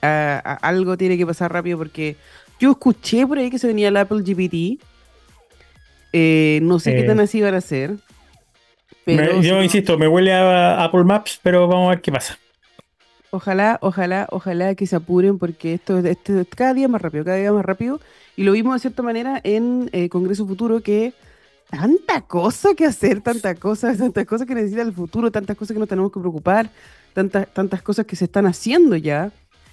algo 0.02 0.96
tiene 0.96 1.16
que 1.16 1.26
pasar 1.26 1.52
rápido 1.52 1.78
porque 1.78 2.16
yo 2.60 2.72
escuché 2.72 3.26
por 3.26 3.38
ahí 3.38 3.50
que 3.50 3.58
se 3.58 3.66
venía 3.66 3.88
el 3.88 3.96
Apple 3.96 4.22
GPT 4.22 4.78
eh, 6.16 6.60
no 6.62 6.78
sé 6.78 6.94
qué 6.94 7.02
tan 7.02 7.18
así 7.18 7.42
van 7.42 7.54
a 7.54 7.60
ser. 7.60 7.96
Yo 9.06 9.62
insisto, 9.62 9.98
me 9.98 10.08
huele 10.08 10.32
a 10.32 10.84
Apple 10.84 11.04
Maps, 11.04 11.40
pero 11.42 11.68
vamos 11.68 11.86
a 11.86 11.90
ver 11.90 12.00
qué 12.00 12.12
pasa. 12.12 12.38
Ojalá, 13.30 13.78
ojalá, 13.82 14.28
ojalá 14.30 14.74
que 14.74 14.86
se 14.86 14.96
apuren 14.96 15.38
porque 15.38 15.74
esto, 15.74 15.98
es 15.98 16.18
cada 16.54 16.72
día 16.72 16.86
más 16.88 17.02
rápido, 17.02 17.24
cada 17.24 17.36
día 17.36 17.52
más 17.52 17.64
rápido. 17.64 18.00
Y 18.36 18.44
lo 18.44 18.52
vimos 18.52 18.74
de 18.74 18.80
cierta 18.80 19.02
manera 19.02 19.40
en 19.42 19.90
eh, 19.92 20.08
Congreso 20.08 20.46
Futuro 20.46 20.80
que 20.80 21.12
tanta 21.70 22.20
cosa 22.20 22.74
que 22.74 22.86
hacer, 22.86 23.20
tantas 23.20 23.58
cosas, 23.58 23.98
tantas 23.98 24.24
cosas 24.26 24.46
que 24.46 24.54
necesita 24.54 24.82
el 24.82 24.92
futuro, 24.92 25.32
tantas 25.32 25.56
cosas 25.56 25.74
que 25.74 25.80
nos 25.80 25.88
tenemos 25.88 26.12
que 26.12 26.20
preocupar, 26.20 26.70
tantas, 27.12 27.48
tantas 27.52 27.82
cosas 27.82 28.06
que 28.06 28.14
se 28.14 28.26
están 28.26 28.46
haciendo 28.46 28.96
ya. 28.96 29.32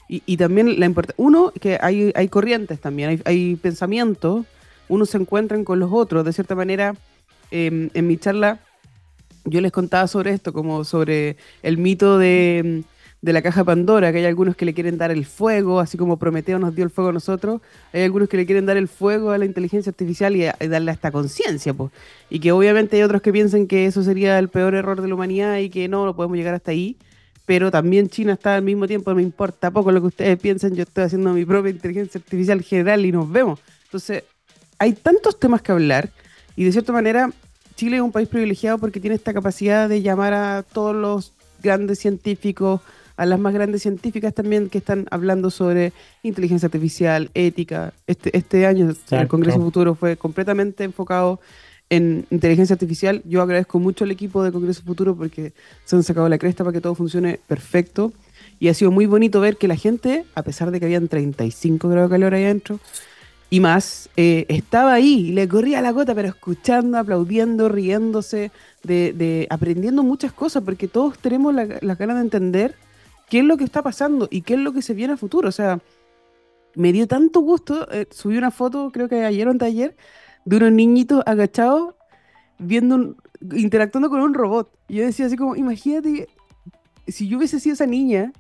Y, 0.10 0.36
también 0.36 0.78
la 0.78 0.86
importancia, 0.88 1.24
uno, 1.24 1.54
que 1.58 1.78
hay, 1.80 2.12
hay 2.16 2.28
corrientes 2.28 2.82
también, 2.82 3.12
hay, 3.12 3.22
hay 3.24 3.56
pensamientos 3.56 4.46
unos 4.92 5.10
se 5.10 5.18
encuentran 5.18 5.64
con 5.64 5.80
los 5.80 5.90
otros. 5.92 6.26
De 6.26 6.34
cierta 6.34 6.54
manera, 6.54 6.96
em, 7.50 7.90
en 7.94 8.08
mi 8.08 8.18
charla 8.18 8.60
yo 9.46 9.62
les 9.62 9.72
contaba 9.72 10.08
sobre 10.08 10.32
esto, 10.32 10.54
como 10.54 10.84
sobre 10.84 11.38
el 11.64 11.78
mito 11.78 12.18
de, 12.18 12.84
la 13.22 13.42
caja 13.42 13.64
Pandora, 13.64 14.12
que 14.12 14.20
hay 14.20 14.26
algunos 14.26 14.56
que 14.56 14.66
le 14.66 14.74
quieren 14.74 14.98
dar 14.98 15.12
el 15.12 15.26
fuego, 15.26 15.80
así 15.80 15.98
como 15.98 16.18
Prometeo 16.18 16.60
nos 16.60 16.76
dio 16.76 16.84
el 16.84 16.90
fuego 16.90 17.10
a 17.10 17.14
nosotros, 17.14 17.62
hay 17.94 18.04
algunos 18.04 18.30
que 18.30 18.38
le 18.38 18.46
quieren 18.46 18.66
dar 18.66 18.78
el 18.78 18.88
fuego 18.88 19.32
a 19.32 19.38
la 19.38 19.46
inteligencia 19.46 19.90
artificial 19.90 20.36
y, 20.36 20.44
darle 20.68 20.92
hasta 20.92 21.12
conciencia, 21.12 21.74
pues. 21.74 21.92
Y 22.30 22.40
que 22.40 22.52
obviamente 22.52 22.98
hay 22.98 23.04
otros 23.04 23.22
que 23.22 23.32
piensan 23.32 23.68
que 23.68 23.86
eso 23.86 24.04
sería 24.04 24.40
el 24.40 24.50
peor 24.50 24.76
error 24.76 25.02
de 25.02 25.08
la 25.08 25.16
humanidad 25.16 25.58
y 25.58 25.70
que 25.70 25.88
no, 25.88 26.06
lo 26.06 26.16
podemos 26.16 26.38
llegar 26.38 26.56
hasta 26.56 26.72
ahí. 26.72 26.98
Pero 27.46 27.72
también 27.72 28.08
China 28.08 28.34
está 28.34 28.56
al 28.56 28.62
mismo 28.62 28.88
tiempo, 28.88 29.10
no 29.12 29.16
me 29.16 29.24
importa 29.24 29.72
poco 29.72 29.92
lo 29.92 30.00
que 30.00 30.08
ustedes 30.08 30.40
piensen, 30.40 30.76
yo 30.76 30.84
estoy 30.84 31.04
haciendo 31.06 31.34
mi 31.34 31.44
propia 31.44 31.72
inteligencia 31.72 32.20
artificial 32.20 32.62
general 32.62 33.06
y 33.06 33.12
nos 33.12 33.30
vemos. 33.30 33.60
Entonces, 33.86 34.24
hay 34.78 34.94
tantos 34.94 35.40
temas 35.40 35.62
que 35.62 35.72
hablar 35.72 36.10
y 36.56 36.64
de 36.64 36.72
cierta 36.72 36.94
manera 36.94 37.32
Chile 37.76 37.98
es 37.98 38.02
un 38.02 38.12
país 38.12 38.28
privilegiado 38.28 38.78
porque 38.78 39.00
tiene 39.00 39.16
esta 39.16 39.34
capacidad 39.34 39.90
de 39.90 40.02
llamar 40.02 40.34
a 40.34 40.64
todos 40.64 40.96
los 40.96 41.34
grandes 41.62 42.00
científicos, 42.00 42.82
a 43.18 43.26
las 43.26 43.40
más 43.40 43.54
grandes 43.54 43.82
científicas 43.82 44.34
también 44.34 44.70
que 44.70 44.80
están 44.80 45.08
hablando 45.12 45.50
sobre 45.52 45.94
inteligencia 46.24 46.68
artificial, 46.68 47.30
ética. 47.34 47.94
Este, 48.08 48.36
este 48.36 48.66
año 48.66 48.94
el 49.12 49.28
Congreso 49.28 49.60
Futuro 49.60 49.96
fue 49.96 50.18
completamente 50.18 50.84
enfocado 50.84 51.40
en 51.90 52.26
inteligencia 52.30 52.74
artificial. 52.74 53.22
Yo 53.26 53.42
agradezco 53.42 53.78
mucho 53.78 54.06
al 54.06 54.12
equipo 54.12 54.44
de 54.44 54.52
Congreso 54.52 54.82
Futuro 54.82 55.16
porque 55.16 55.54
se 55.84 55.96
han 55.96 56.04
sacado 56.04 56.30
la 56.30 56.38
cresta 56.38 56.64
para 56.64 56.74
que 56.74 56.82
todo 56.82 56.96
funcione 56.96 57.40
perfecto. 57.48 58.14
Y 58.60 58.70
ha 58.70 58.74
sido 58.74 58.92
muy 58.92 59.08
bonito 59.08 59.42
ver 59.42 59.58
que 59.58 59.68
la 59.68 59.76
gente, 59.76 60.24
a 60.36 60.44
pesar 60.44 60.72
de 60.72 60.80
que 60.80 60.86
habían 60.86 61.08
35 61.08 61.90
grados 61.90 62.10
de 62.10 62.14
calor 62.14 62.34
ahí 62.34 62.46
adentro, 62.46 62.80
y 63.54 63.60
más, 63.60 64.10
eh, 64.16 64.46
estaba 64.48 64.94
ahí 64.94 65.34
le 65.34 65.46
corría 65.46 65.82
la 65.82 65.92
gota, 65.92 66.16
pero 66.16 66.30
escuchando, 66.30 66.98
aplaudiendo, 66.98 67.68
riéndose, 67.68 68.50
de, 68.82 69.46
aprendiendo 69.50 70.04
muchas 70.04 70.32
cosas, 70.32 70.64
porque 70.64 70.88
todos 70.88 71.20
tenemos 71.20 71.54
la, 71.54 71.66
ganas 71.66 72.16
de 72.16 72.22
entender 72.22 72.76
qué 73.30 73.40
es 73.40 73.46
lo 73.46 73.58
que 73.58 73.66
está 73.66 73.84
pasando 73.84 74.30
y 74.32 74.44
qué 74.44 74.54
es 74.54 74.60
lo 74.62 74.72
que 74.72 74.82
se 74.82 74.94
viene 74.94 75.14
a 75.14 75.18
futuro. 75.18 75.50
O 75.50 75.52
sea, 75.52 75.80
me 76.76 76.94
dio 76.94 77.10
tanto 77.10 77.42
gusto, 77.42 77.92
eh, 77.92 78.08
subí 78.10 78.38
una 78.38 78.52
foto, 78.52 78.90
creo 78.94 79.10
que 79.10 79.26
ayer 79.26 79.46
o 79.46 79.52
anteayer, 79.52 79.98
de 80.46 80.56
unos 80.56 80.72
niñitos 80.72 81.22
agachados 81.26 81.96
viendo 82.58 82.96
un- 82.96 83.18
interactuando 83.54 84.10
con 84.10 84.22
un 84.22 84.34
robot. 84.34 84.72
Y 84.88 84.96
yo 84.96 85.04
decía 85.04 85.26
así 85.26 85.36
como, 85.36 85.58
imagínate, 85.58 86.30
si 87.06 87.28
yo 87.28 87.38
hubiese 87.38 87.60
sido 87.60 87.74
esa 87.74 87.86
niña, 87.86 88.32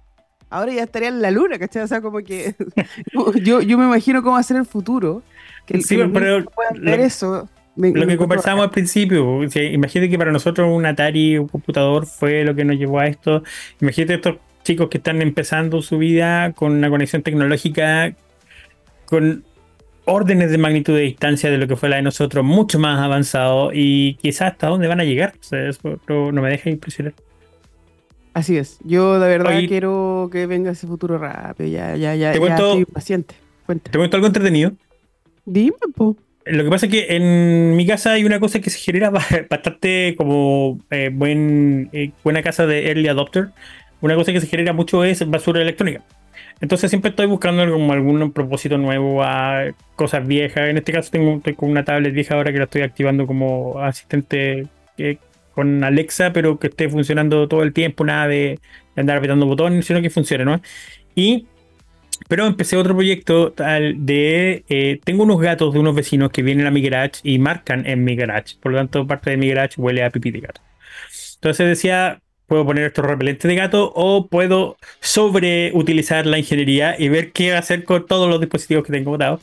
ahora 0.51 0.71
ya 0.73 0.83
estaría 0.83 1.09
en 1.09 1.21
la 1.21 1.31
luna, 1.31 1.57
¿cachai? 1.57 1.81
O 1.83 1.87
sea, 1.87 2.01
como 2.01 2.19
que 2.19 2.53
yo, 3.43 3.61
yo 3.61 3.77
me 3.77 3.85
imagino 3.85 4.21
cómo 4.21 4.33
va 4.35 4.39
a 4.39 4.43
ser 4.43 4.57
el 4.57 4.65
futuro. 4.65 5.23
Que, 5.65 5.81
Sí, 5.81 5.95
que 5.95 6.03
los 6.03 6.11
pero 6.11 6.37
niños 6.39 6.53
puedan 6.53 6.83
lo- 6.83 6.91
ver 6.91 6.99
eso. 6.99 7.49
me- 7.75 7.91
Lo 7.91 8.05
que 8.05 8.17
conversamos 8.17 8.63
al 8.65 8.69
principio, 8.71 9.27
o 9.37 9.49
sea, 9.49 9.63
imagínate 9.63 10.09
que 10.09 10.17
para 10.17 10.31
nosotros 10.31 10.67
un 10.71 10.85
Atari, 10.85 11.37
un 11.37 11.47
computador 11.47 12.05
fue 12.05 12.43
lo 12.43 12.53
que 12.53 12.65
nos 12.65 12.77
llevó 12.77 12.99
a 12.99 13.07
esto. 13.07 13.43
Imagínate 13.79 14.15
estos 14.15 14.35
chicos 14.63 14.89
que 14.89 14.97
están 14.97 15.21
empezando 15.21 15.81
su 15.81 15.97
vida 15.97 16.51
con 16.53 16.73
una 16.73 16.89
conexión 16.89 17.23
tecnológica 17.23 18.13
con 19.05 19.43
órdenes 20.05 20.51
de 20.51 20.57
magnitud 20.57 20.93
de 20.95 21.01
distancia 21.01 21.49
de 21.51 21.57
lo 21.57 21.67
que 21.67 21.75
fue 21.75 21.89
la 21.89 21.97
de 21.97 22.01
nosotros, 22.01 22.43
mucho 22.43 22.79
más 22.79 22.99
avanzado 22.99 23.71
y 23.73 24.15
quizás 24.15 24.53
hasta 24.53 24.67
dónde 24.67 24.87
van 24.87 24.99
a 24.99 25.03
llegar. 25.03 25.33
O 25.39 25.43
sea, 25.43 25.69
eso 25.69 25.99
no 26.07 26.31
me 26.41 26.49
deja 26.49 26.69
impresionar. 26.69 27.13
Así 28.33 28.57
es. 28.57 28.79
Yo 28.83 29.19
de 29.19 29.27
verdad 29.27 29.57
Oye- 29.57 29.67
quiero 29.67 30.29
que 30.31 30.45
venga 30.45 30.71
ese 30.71 30.87
futuro 30.87 31.17
rápido. 31.17 31.69
Ya, 31.69 31.95
ya, 31.95 32.15
ya, 32.15 32.31
Te 32.31 32.39
ya 32.39 32.39
cuento- 32.39 32.67
estoy 32.79 32.85
paciente. 32.85 33.35
Cuenta. 33.65 33.91
Te 33.91 33.97
cuento 33.97 34.15
algo 34.17 34.27
entretenido. 34.27 34.71
Dime, 35.45 35.75
po. 35.95 36.15
Lo 36.45 36.63
que 36.63 36.69
pasa 36.69 36.85
es 36.87 36.91
que 36.91 37.05
en 37.15 37.75
mi 37.75 37.85
casa 37.85 38.13
hay 38.13 38.23
una 38.23 38.39
cosa 38.39 38.59
que 38.59 38.69
se 38.69 38.79
genera 38.79 39.09
ba- 39.09 39.21
bastante 39.49 40.15
como 40.17 40.79
eh, 40.89 41.09
buen, 41.13 41.89
eh, 41.93 42.11
buena 42.23 42.41
casa 42.41 42.65
de 42.65 42.87
early 42.87 43.07
adopter. 43.09 43.49
Una 44.01 44.15
cosa 44.15 44.31
que 44.33 44.41
se 44.41 44.47
genera 44.47 44.73
mucho 44.73 45.03
es 45.03 45.29
basura 45.29 45.61
electrónica. 45.61 46.01
Entonces 46.59 46.89
siempre 46.89 47.09
estoy 47.09 47.25
buscando 47.25 47.61
algún 47.63 48.31
propósito 48.31 48.77
nuevo 48.77 49.23
a 49.23 49.65
cosas 49.95 50.25
viejas. 50.25 50.69
En 50.69 50.77
este 50.77 50.91
caso 50.93 51.11
tengo 51.11 51.35
estoy 51.37 51.53
con 51.53 51.69
una 51.69 51.83
tablet 51.83 52.13
vieja 52.13 52.35
ahora 52.35 52.51
que 52.51 52.57
la 52.59 52.63
estoy 52.65 52.81
activando 52.83 53.27
como 53.27 53.79
asistente 53.79 54.67
eh, 54.97 55.17
con 55.53 55.83
Alexa, 55.83 56.33
pero 56.33 56.59
que 56.59 56.67
esté 56.67 56.89
funcionando 56.89 57.47
todo 57.47 57.63
el 57.63 57.73
tiempo, 57.73 58.05
nada 58.05 58.27
de, 58.27 58.59
andar 58.95 59.17
apretando 59.17 59.45
botones, 59.45 59.85
sino 59.85 60.01
que 60.01 60.09
funcione, 60.09 60.45
¿no? 60.45 60.61
Y 61.15 61.47
pero 62.27 62.45
empecé 62.45 62.77
otro 62.77 62.93
proyecto 62.93 63.51
tal 63.51 64.05
de. 64.05 64.63
eh, 64.69 64.99
tengo 65.03 65.23
unos 65.23 65.41
gatos 65.41 65.73
de 65.73 65.79
unos 65.79 65.95
vecinos 65.95 66.31
que 66.31 66.43
vienen 66.43 66.67
a 66.67 66.71
mi 66.71 66.81
garage 66.81 67.19
y 67.23 67.39
marcan 67.39 67.85
en 67.87 68.03
mi 68.03 68.15
garage. 68.15 68.55
Por 68.61 68.71
lo 68.71 68.77
tanto, 68.77 69.07
parte 69.07 69.31
de 69.31 69.37
mi 69.37 69.49
garage 69.49 69.79
huele 69.81 70.03
a 70.03 70.09
pipí 70.11 70.31
de 70.31 70.41
gato. 70.41 70.61
Entonces 71.35 71.67
decía: 71.67 72.21
puedo 72.47 72.65
poner 72.65 72.85
estos 72.85 73.05
repelentes 73.05 73.49
de 73.49 73.55
gato 73.55 73.91
o 73.95 74.27
puedo 74.27 74.77
sobreutilizar 74.99 76.25
la 76.25 76.37
ingeniería 76.37 76.95
y 76.97 77.09
ver 77.09 77.31
qué 77.31 77.53
hacer 77.53 77.83
con 77.83 78.05
todos 78.05 78.29
los 78.29 78.39
dispositivos 78.39 78.85
que 78.85 78.93
tengo 78.93 79.11
botados. 79.11 79.41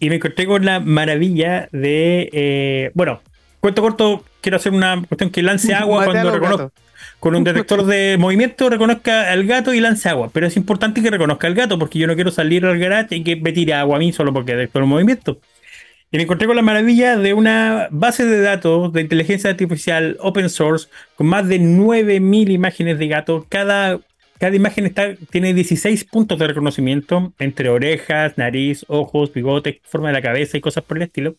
Y 0.00 0.08
me 0.08 0.16
encontré 0.16 0.46
con 0.46 0.64
la 0.64 0.80
maravilla 0.80 1.68
de. 1.72 2.30
eh, 2.32 2.90
bueno, 2.94 3.20
cuento 3.60 3.82
corto, 3.82 4.24
quiero 4.48 4.56
hacer 4.56 4.72
una 4.72 5.02
cuestión 5.06 5.30
que 5.30 5.42
lance 5.42 5.74
agua 5.74 6.06
cuando 6.06 6.40
gatos. 6.40 6.72
con 7.20 7.34
un 7.34 7.44
detector 7.44 7.84
de 7.84 8.16
movimiento 8.18 8.70
reconozca 8.70 9.30
al 9.30 9.44
gato 9.44 9.74
y 9.74 9.80
lance 9.80 10.08
agua. 10.08 10.30
Pero 10.32 10.46
es 10.46 10.56
importante 10.56 11.02
que 11.02 11.10
reconozca 11.10 11.46
al 11.46 11.54
gato 11.54 11.78
porque 11.78 11.98
yo 11.98 12.06
no 12.06 12.14
quiero 12.14 12.30
salir 12.30 12.64
al 12.64 12.78
garage 12.78 13.16
y 13.16 13.24
que 13.24 13.36
me 13.36 13.52
tire 13.52 13.74
agua 13.74 13.96
a 13.96 13.98
mí 13.98 14.12
solo 14.12 14.32
porque 14.32 14.54
detector 14.54 14.82
el 14.82 14.88
movimiento. 14.88 15.38
Y 16.10 16.16
me 16.16 16.22
encontré 16.22 16.46
con 16.46 16.56
la 16.56 16.62
maravilla 16.62 17.18
de 17.18 17.34
una 17.34 17.88
base 17.90 18.24
de 18.24 18.40
datos 18.40 18.90
de 18.94 19.02
inteligencia 19.02 19.50
artificial 19.50 20.16
open 20.20 20.48
source 20.48 20.88
con 21.16 21.26
más 21.26 21.46
de 21.46 21.58
9000 21.58 22.50
imágenes 22.50 22.98
de 22.98 23.08
gato. 23.08 23.44
Cada, 23.50 24.00
cada 24.38 24.56
imagen 24.56 24.86
está, 24.86 25.14
tiene 25.30 25.52
16 25.52 26.04
puntos 26.04 26.38
de 26.38 26.46
reconocimiento 26.46 27.34
entre 27.38 27.68
orejas, 27.68 28.38
nariz, 28.38 28.86
ojos, 28.88 29.34
bigotes, 29.34 29.76
forma 29.82 30.08
de 30.08 30.14
la 30.14 30.22
cabeza 30.22 30.56
y 30.56 30.62
cosas 30.62 30.82
por 30.84 30.96
el 30.96 31.02
estilo. 31.02 31.34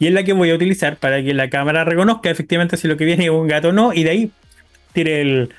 Y 0.00 0.08
es 0.08 0.12
la 0.12 0.24
que 0.24 0.32
voy 0.32 0.50
a 0.50 0.56
utilizar 0.56 0.96
para 0.96 1.22
que 1.22 1.32
la 1.32 1.48
cámara 1.48 1.84
reconozca 1.84 2.28
efectivamente 2.30 2.76
si 2.76 2.88
lo 2.88 2.96
que 2.96 3.04
viene 3.04 3.26
es 3.26 3.30
un 3.30 3.46
gato 3.46 3.68
o 3.68 3.72
no. 3.72 3.92
Y 3.94 4.02
de 4.02 4.10
ahí 4.10 4.30
tire 4.92 5.20
el, 5.20 5.50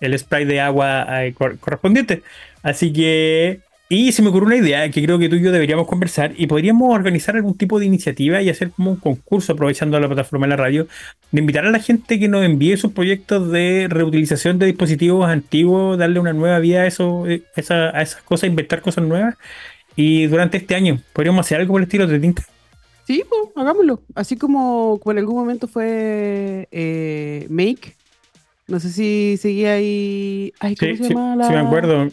el 0.00 0.18
spray 0.18 0.44
de 0.44 0.60
agua 0.60 1.06
eh, 1.24 1.32
cor- 1.34 1.58
correspondiente. 1.60 2.22
Así 2.64 2.92
que. 2.92 3.60
Y 3.88 4.12
se 4.12 4.22
me 4.22 4.30
ocurrió 4.30 4.46
una 4.46 4.56
idea 4.56 4.90
que 4.90 5.02
creo 5.04 5.18
que 5.18 5.28
tú 5.28 5.36
y 5.36 5.42
yo 5.42 5.52
deberíamos 5.52 5.86
conversar 5.86 6.32
y 6.38 6.46
podríamos 6.46 6.94
organizar 6.94 7.36
algún 7.36 7.58
tipo 7.58 7.78
de 7.78 7.84
iniciativa 7.84 8.40
y 8.40 8.48
hacer 8.48 8.70
como 8.70 8.92
un 8.92 8.96
concurso, 8.96 9.52
aprovechando 9.52 10.00
la 10.00 10.06
plataforma 10.06 10.46
de 10.46 10.50
la 10.50 10.56
radio, 10.56 10.88
de 11.30 11.40
invitar 11.40 11.66
a 11.66 11.70
la 11.70 11.78
gente 11.78 12.18
que 12.18 12.26
nos 12.26 12.42
envíe 12.42 12.78
sus 12.78 12.92
proyectos 12.92 13.52
de 13.52 13.88
reutilización 13.90 14.58
de 14.58 14.64
dispositivos 14.64 15.28
antiguos, 15.28 15.98
darle 15.98 16.20
una 16.20 16.32
nueva 16.32 16.58
vida 16.58 16.80
a, 16.80 16.86
eso, 16.86 17.28
eh, 17.28 17.42
esas 17.54 18.16
cosas, 18.24 18.48
inventar 18.48 18.80
cosas 18.80 19.04
nuevas. 19.04 19.34
Y 19.94 20.24
durante 20.24 20.56
este 20.56 20.74
año 20.74 20.98
podríamos 21.12 21.44
hacer 21.44 21.60
algo 21.60 21.74
por 21.74 21.82
el 21.82 21.86
estilo 21.86 22.06
de 22.06 22.18
tinta. 22.18 22.44
Sí, 23.06 23.22
pues, 23.28 23.40
hagámoslo. 23.56 24.02
Así 24.14 24.36
como, 24.36 24.98
como 25.02 25.12
en 25.12 25.18
algún 25.18 25.36
momento 25.36 25.66
fue 25.68 26.68
eh, 26.70 27.46
Make. 27.50 27.96
No 28.68 28.78
sé 28.80 28.90
si 28.90 29.36
seguía 29.38 29.72
ahí. 29.74 30.52
Ay, 30.60 30.76
¿cómo 30.76 30.92
Sí, 30.92 30.98
se 30.98 31.04
sí, 31.04 31.08
llama 31.14 31.36
la.? 31.36 31.46
sí 31.46 31.52
me 31.52 31.58
acuerdo. 31.60 32.08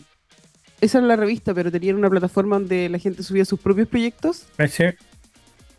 Esa 0.81 0.97
era 0.99 1.07
la 1.07 1.15
revista, 1.15 1.53
pero 1.53 1.71
tenían 1.71 1.95
una 1.97 2.09
plataforma 2.09 2.57
donde 2.57 2.89
la 2.89 2.97
gente 2.99 3.21
subía 3.23 3.45
sus 3.45 3.59
propios 3.59 3.87
proyectos. 3.87 4.45
Ese- 4.57 4.95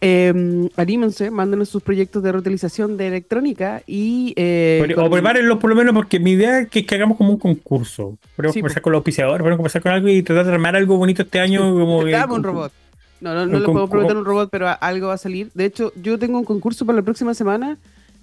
Eh, 0.02 0.32
anímense, 0.76 1.30
mándenos 1.30 1.68
sus 1.68 1.82
proyectos 1.82 2.22
de 2.22 2.32
reutilización 2.32 2.96
de 2.96 3.08
electrónica 3.08 3.82
y. 3.86 4.32
eh, 4.36 4.76
Podría- 4.80 4.96
con- 4.96 5.04
O 5.06 5.10
prepárenlo 5.10 5.58
por 5.58 5.68
lo 5.68 5.76
menos 5.76 5.92
porque 5.94 6.18
mi 6.18 6.30
idea 6.32 6.60
es 6.60 6.68
que, 6.70 6.86
que 6.86 6.94
hagamos 6.94 7.18
como 7.18 7.30
un 7.32 7.38
concurso. 7.38 8.16
Podemos 8.36 8.54
Sí, 8.54 8.60
conversar 8.60 8.80
con 8.82 8.92
los 8.92 8.98
auspiciadores, 9.00 9.40
podemos 9.40 9.58
conversar 9.58 9.82
con 9.82 9.92
algo 9.92 10.08
y 10.08 10.22
tratar 10.22 10.46
de 10.46 10.52
armar 10.52 10.74
algo 10.76 10.96
bonito 10.96 11.20
este 11.22 11.38
año. 11.40 11.60
Como 11.74 12.02
que- 12.04 12.12
Dame 12.12 12.32
un 12.32 12.42
robot. 12.42 12.72
No, 13.20 13.34
no, 13.34 13.46
no 13.46 13.58
le 13.58 13.66
puedo 13.66 13.88
prometer 13.88 14.16
un 14.16 14.24
robot, 14.24 14.48
pero 14.50 14.68
algo 14.80 15.08
va 15.08 15.14
a 15.14 15.18
salir. 15.18 15.50
De 15.54 15.64
hecho, 15.64 15.92
yo 15.96 16.18
tengo 16.18 16.38
un 16.38 16.44
concurso 16.44 16.86
para 16.86 16.96
la 16.96 17.02
próxima 17.02 17.34
semana. 17.34 17.78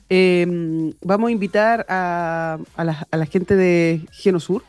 Eh, 0.10 0.94
vamos 1.02 1.28
a 1.28 1.32
invitar 1.32 1.86
a, 1.90 2.58
a 2.76 2.84
la, 2.84 3.08
a 3.12 3.18
la 3.18 3.26
gente 3.26 3.56
de 3.56 4.02
Genosur, 4.12 4.64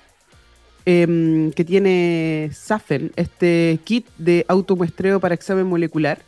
eh, 0.85 1.51
que 1.55 1.65
tiene 1.65 2.51
Safen, 2.53 3.13
este 3.17 3.79
kit 3.85 4.07
de 4.19 4.45
automuestreo 4.49 5.21
para 5.21 5.35
examen 5.35 5.67
molecular. 5.67 6.19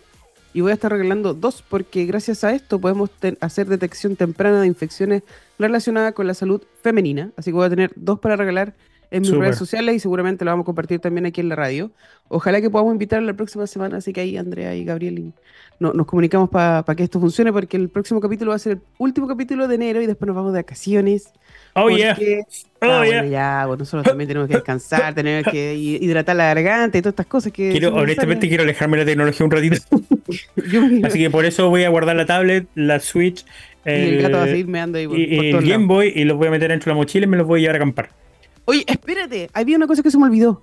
Y 0.53 0.63
voy 0.63 0.73
a 0.73 0.75
estar 0.75 0.91
regalando 0.91 1.33
dos 1.33 1.63
porque 1.69 2.07
gracias 2.07 2.43
a 2.43 2.53
esto 2.53 2.81
podemos 2.81 3.11
hacer 3.41 3.69
detección 3.69 4.17
temprana 4.17 4.61
de 4.61 4.67
infecciones 4.67 5.23
relacionadas 5.59 6.13
con 6.13 6.27
la 6.27 6.35
salud 6.35 6.63
femenina. 6.83 7.31
Así 7.37 7.51
que 7.51 7.55
voy 7.55 7.67
a 7.67 7.71
tener 7.71 7.93
dos 7.95 8.19
para 8.19 8.37
regalar 8.37 8.75
en 9.11 9.23
mis 9.23 9.31
redes 9.33 9.57
sociales 9.59 9.95
y 9.97 10.01
seguramente 10.01 10.45
lo 10.45 10.51
vamos 10.53 10.65
a 10.65 10.67
compartir 10.67 11.01
también 11.01 11.27
aquí 11.27 11.41
en 11.41 11.49
la 11.49 11.57
radio. 11.57 11.91
Ojalá 12.29 12.61
que 12.61 12.71
podamos 12.71 12.93
invitar 12.93 13.23
la 13.23 13.35
próxima 13.35 13.67
semana, 13.67 13.97
así 13.97 14.13
que 14.13 14.21
ahí 14.21 14.37
Andrea 14.37 14.75
y 14.77 14.85
Gabriel 14.85 15.19
y 15.19 15.33
no- 15.81 15.93
nos 15.93 16.07
comunicamos 16.07 16.49
para 16.51 16.85
que 16.97 17.03
esto 17.03 17.19
funcione 17.19 17.53
porque 17.53 17.77
el 17.77 17.89
próximo 17.89 18.21
capítulo 18.21 18.51
va 18.51 18.57
a 18.57 18.59
ser 18.61 18.73
el 18.75 18.81
último 18.99 19.27
capítulo 19.27 19.67
de 19.67 19.75
enero 19.75 20.01
y 20.01 20.07
después 20.07 20.27
nos 20.27 20.37
vamos 20.37 20.53
de 20.53 20.61
vacaciones. 20.61 21.31
Oh, 21.75 21.89
yeah. 21.91 22.15
porque- 22.15 22.43
Oh, 22.83 22.87
Ah, 22.87 23.05
yeah. 23.05 23.17
bueno, 23.21 23.31
ya, 23.31 23.65
bueno, 23.67 23.79
nosotros 23.81 24.05
también 24.05 24.29
tenemos 24.29 24.49
que 24.49 24.55
descansar, 24.55 25.15
tenemos 25.15 25.51
que 25.53 25.75
hi- 25.75 25.99
hidratar 26.01 26.35
la 26.37 26.45
garganta 26.55 26.97
y 26.99 27.03
todas 27.03 27.13
estas 27.13 27.27
cosas 27.27 27.53
que... 27.53 27.71
Quiero, 27.73 27.95
honestamente, 27.95 28.49
quiero 28.49 28.63
alejarme 28.63 28.97
de 28.97 29.05
la 29.05 29.11
tecnología 29.11 29.45
un 29.45 29.51
ratito. 29.51 29.77
Así 31.05 31.19
que 31.19 31.31
por 31.31 31.45
eso 31.45 31.69
voy 31.69 31.85
a 31.85 31.89
guardar 31.91 32.17
la 32.17 32.27
tablet, 32.27 32.67
la 32.75 33.01
Switch 33.01 33.45
y 33.85 33.91
el 33.91 34.23
gato 34.23 34.37
va 34.37 34.43
a 34.43 34.47
el- 34.47 34.51
seguir 34.51 34.69
meando 34.69 34.99
ahí 34.99 35.07
por, 35.07 35.19
y, 35.19 35.27
por 35.37 35.45
y 35.45 35.49
el 35.49 35.53
todos 35.57 35.69
Game. 35.69 35.87
Boy 35.87 36.13
y 36.15 36.25
los 36.25 36.37
voy 36.37 36.49
a 36.49 36.51
meter 36.51 36.71
dentro 36.71 36.91
de 36.91 36.95
la 36.95 36.97
mochila 36.97 37.25
y 37.25 37.29
me 37.29 37.37
los 37.37 37.47
voy 37.47 37.61
a 37.61 37.63
llevar 37.63 37.77
a 37.77 37.79
acampar. 37.79 38.11
Oye, 38.71 38.85
espérate, 38.87 39.51
había 39.53 39.77
una 39.77 39.89
cosa 39.89 40.01
que 40.01 40.13
se 40.13 40.17
me 40.17 40.27
olvidó. 40.27 40.63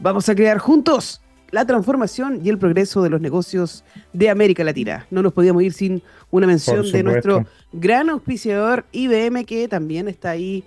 Vamos 0.00 0.28
a 0.28 0.34
crear 0.34 0.58
juntos 0.58 1.20
la 1.50 1.66
transformación 1.66 2.40
y 2.42 2.48
el 2.48 2.58
progreso 2.58 3.02
de 3.02 3.10
los 3.10 3.20
negocios 3.20 3.84
de 4.12 4.30
América 4.30 4.64
Latina. 4.64 5.06
No 5.10 5.22
nos 5.22 5.32
podíamos 5.32 5.62
ir 5.62 5.72
sin 5.72 6.02
una 6.30 6.46
mención 6.46 6.90
de 6.90 7.02
nuestro 7.02 7.44
gran 7.72 8.08
auspiciador 8.08 8.86
IBM 8.92 9.44
que 9.44 9.68
también 9.68 10.08
está 10.08 10.30
ahí 10.30 10.64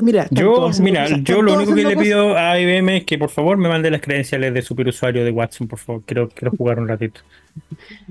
Mira, 0.00 0.24
están 0.24 0.38
Yo, 0.38 0.70
mira, 0.80 1.04
cosas, 1.04 1.22
yo 1.22 1.40
lo 1.40 1.54
único 1.54 1.72
que 1.72 1.84
le 1.84 1.96
pido 1.96 2.36
a 2.36 2.58
IBM 2.58 2.96
es 2.96 3.04
que 3.04 3.16
por 3.16 3.30
favor 3.30 3.56
me 3.56 3.68
mande 3.68 3.92
las 3.92 4.00
credenciales 4.00 4.52
de 4.52 4.60
superusuario 4.60 5.24
de 5.24 5.30
Watson, 5.30 5.68
por 5.68 5.78
favor. 5.78 6.02
Quiero, 6.04 6.28
quiero 6.30 6.50
jugar 6.56 6.80
un 6.80 6.88
ratito. 6.88 7.20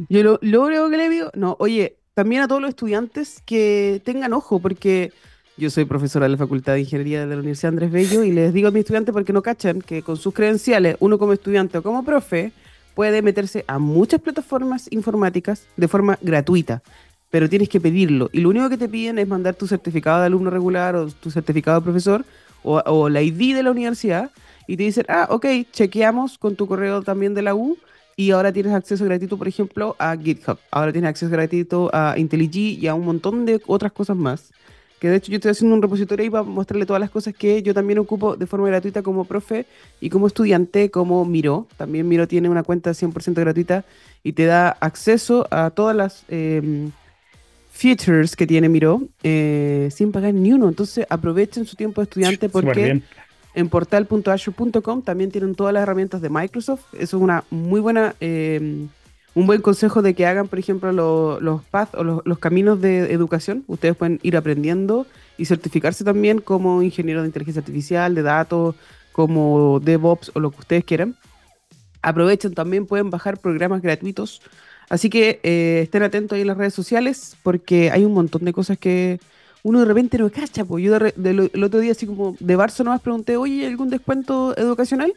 Yo 0.08 0.24
lo, 0.24 0.40
lo 0.42 0.64
único 0.64 0.90
que 0.90 0.98
le 0.98 1.10
digo, 1.10 1.30
no, 1.34 1.58
oye, 1.60 1.98
también 2.14 2.42
a 2.42 2.48
todos 2.48 2.62
los 2.62 2.70
estudiantes 2.70 3.44
que 3.46 4.02
tengan 4.06 4.32
ojo, 4.32 4.60
porque 4.60 5.12
yo 5.58 5.70
soy 5.70 5.86
profesora 5.86 6.26
de 6.26 6.32
la 6.32 6.38
Facultad 6.38 6.74
de 6.74 6.82
Ingeniería 6.82 7.22
de 7.22 7.36
la 7.36 7.42
Universidad 7.42 7.70
Andrés 7.70 7.92
Bello 7.92 8.24
y 8.24 8.32
les 8.32 8.54
digo 8.54 8.68
a 8.68 8.72
mis 8.72 8.82
estudiantes 8.82 9.14
porque 9.14 9.34
no 9.34 9.42
cachan 9.42 9.82
que 9.82 10.02
con 10.02 10.18
sus 10.18 10.34
credenciales, 10.34 10.98
uno 11.00 11.20
como 11.20 11.34
estudiante 11.34 11.78
o 11.78 11.84
como 11.84 12.04
profe, 12.04 12.52
puede 12.96 13.22
meterse 13.22 13.64
a 13.68 13.80
muchas 13.80 14.22
plataformas 14.22 14.88
informáticas 14.92 15.68
de 15.78 15.88
forma 15.88 16.18
gratuita, 16.22 16.82
pero 17.30 17.50
tienes 17.50 17.70
que 17.70 17.80
pedirlo. 17.80 18.30
Y 18.34 18.42
lo 18.42 18.50
único 18.50 18.70
que 18.70 18.78
te 18.78 18.90
piden 18.90 19.20
es 19.20 19.28
mandar 19.28 19.56
tu 19.56 19.68
certificado 19.68 20.22
de 20.22 20.28
alumno 20.28 20.50
regular 20.50 20.96
o 20.96 21.08
tu 21.08 21.30
certificado 21.30 21.80
de 21.80 21.84
profesor 21.84 22.26
o, 22.64 22.82
o 22.86 23.10
la 23.10 23.22
ID 23.22 23.56
de 23.56 23.64
la 23.64 23.72
universidad 23.72 24.32
y 24.68 24.78
te 24.78 24.84
dicen, 24.84 25.06
ah, 25.08 25.28
ok, 25.30 25.46
chequeamos 25.72 26.38
con 26.38 26.56
tu 26.56 26.68
correo 26.68 27.02
también 27.04 27.34
de 27.34 27.42
la 27.42 27.54
U 27.54 27.78
y 28.16 28.32
ahora 28.32 28.52
tienes 28.52 28.74
acceso 28.74 29.06
gratuito, 29.06 29.38
por 29.38 29.48
ejemplo, 29.48 29.96
a 30.00 30.16
GitHub. 30.16 30.58
Ahora 30.72 30.92
tienes 30.92 31.10
acceso 31.10 31.32
gratuito 31.32 31.90
a 31.94 32.16
IntelliJ 32.18 32.80
y 32.80 32.88
a 32.88 32.94
un 32.94 33.06
montón 33.06 33.46
de 33.46 33.60
otras 33.66 33.92
cosas 33.92 34.16
más. 34.16 34.52
Que 35.04 35.10
de 35.10 35.18
hecho 35.18 35.34
yo 35.34 35.36
estoy 35.36 35.52
haciendo 35.52 35.76
un 35.76 35.82
repositorio 35.82 36.24
ahí 36.24 36.30
para 36.30 36.44
mostrarle 36.44 36.86
todas 36.86 37.02
las 37.02 37.10
cosas 37.10 37.34
que 37.36 37.62
yo 37.62 37.74
también 37.74 38.00
ocupo 38.00 38.38
de 38.38 38.48
forma 38.48 38.70
gratuita 38.70 39.02
como 39.02 39.26
profe 39.26 39.66
y 40.00 40.10
como 40.10 40.28
estudiante, 40.28 40.90
como 40.92 41.26
Miro. 41.26 41.68
También 41.76 42.08
Miro 42.08 42.26
tiene 42.26 42.48
una 42.48 42.64
cuenta 42.64 42.92
100% 42.92 43.34
gratuita 43.34 43.84
y 44.24 44.32
te 44.32 44.46
da 44.46 44.70
acceso 44.70 45.46
a 45.52 45.72
todas 45.72 45.94
las 45.94 46.24
em, 46.30 46.92
features 47.74 48.38
que 48.38 48.48
tiene 48.48 48.70
Miro 48.70 49.02
eh, 49.24 49.90
sin 49.92 50.14
pagar 50.14 50.34
ni 50.34 50.54
uno. 50.54 50.70
Entonces 50.70 51.06
aprovechen 51.10 51.66
su 51.66 51.76
tiempo 51.76 52.00
de 52.00 52.04
estudiante 52.06 52.48
porque 52.48 53.02
en 53.56 53.68
portal.azure.com 53.68 55.02
también 55.02 55.32
tienen 55.32 55.54
todas 55.54 55.74
las 55.74 55.84
herramientas 55.84 56.22
de 56.22 56.30
Microsoft. 56.30 56.94
Eso 56.94 57.18
es 57.18 57.22
una 57.22 57.44
muy 57.50 57.82
buena, 57.82 58.16
eh, 58.22 58.88
un 59.36 59.48
buen 59.48 59.62
consejo 59.62 60.02
de 60.02 60.14
que 60.14 60.26
hagan, 60.26 60.48
por 60.48 60.60
ejemplo, 60.60 60.92
lo- 60.92 61.40
los 61.40 61.62
los, 62.26 62.40
caminos 62.40 62.80
de 62.82 63.12
educación. 63.14 63.64
Ustedes 63.68 63.96
pueden 63.96 64.20
ir 64.24 64.38
aprendiendo 64.38 65.08
y 65.38 65.46
certificarse 65.46 66.04
también 66.04 66.40
como 66.40 66.84
ingeniero 66.84 67.22
de 67.22 67.28
inteligencia 67.28 67.60
artificial, 67.62 68.14
de 68.16 68.22
datos, 68.22 68.76
como 69.12 69.80
DevOps 69.80 70.32
o 70.36 70.40
lo 70.40 70.52
que 70.52 70.60
ustedes 70.60 70.84
quieran. 70.84 71.16
Aprovechen 72.02 72.54
también, 72.54 72.86
pueden 72.86 73.10
bajar 73.10 73.40
programas 73.40 73.82
gratuitos. 73.82 74.42
Así 74.90 75.10
que 75.10 75.40
eh, 75.44 75.82
estén 75.84 76.04
atentos 76.04 76.36
ahí 76.36 76.42
en 76.42 76.48
las 76.48 76.58
redes 76.58 76.74
sociales 76.74 77.38
porque 77.44 77.90
hay 77.92 78.04
un 78.06 78.14
montón 78.14 78.44
de 78.46 78.54
cosas 78.54 78.78
que 78.78 79.20
uno 79.64 79.80
de 79.80 79.86
repente 79.86 80.18
no 80.18 80.30
cacha. 80.30 80.66
Pues 80.66 80.84
yo 80.84 81.00
de 81.00 81.14
de 81.16 81.34
lo- 81.34 81.50
el 81.54 81.64
otro 81.64 81.80
día, 81.80 81.94
así 81.94 82.06
como 82.06 82.36
de 82.40 82.58
Barça, 82.58 82.84
nomás 82.84 83.02
pregunté, 83.02 83.38
oye, 83.38 83.66
¿algún 83.66 83.90
descuento 83.90 84.56
educacional? 84.58 85.14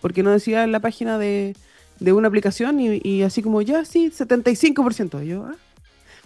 Porque 0.00 0.22
no 0.22 0.30
decía 0.30 0.64
en 0.64 0.72
la 0.72 0.80
página 0.80 1.18
de, 1.18 1.54
de 2.00 2.12
una 2.12 2.28
aplicación 2.28 2.80
y, 2.80 3.00
y 3.04 3.22
así 3.22 3.42
como, 3.42 3.62
ya, 3.62 3.84
sí, 3.84 4.10
75%. 4.10 5.24
Y 5.24 5.28
yo, 5.28 5.44
ah, 5.44 5.54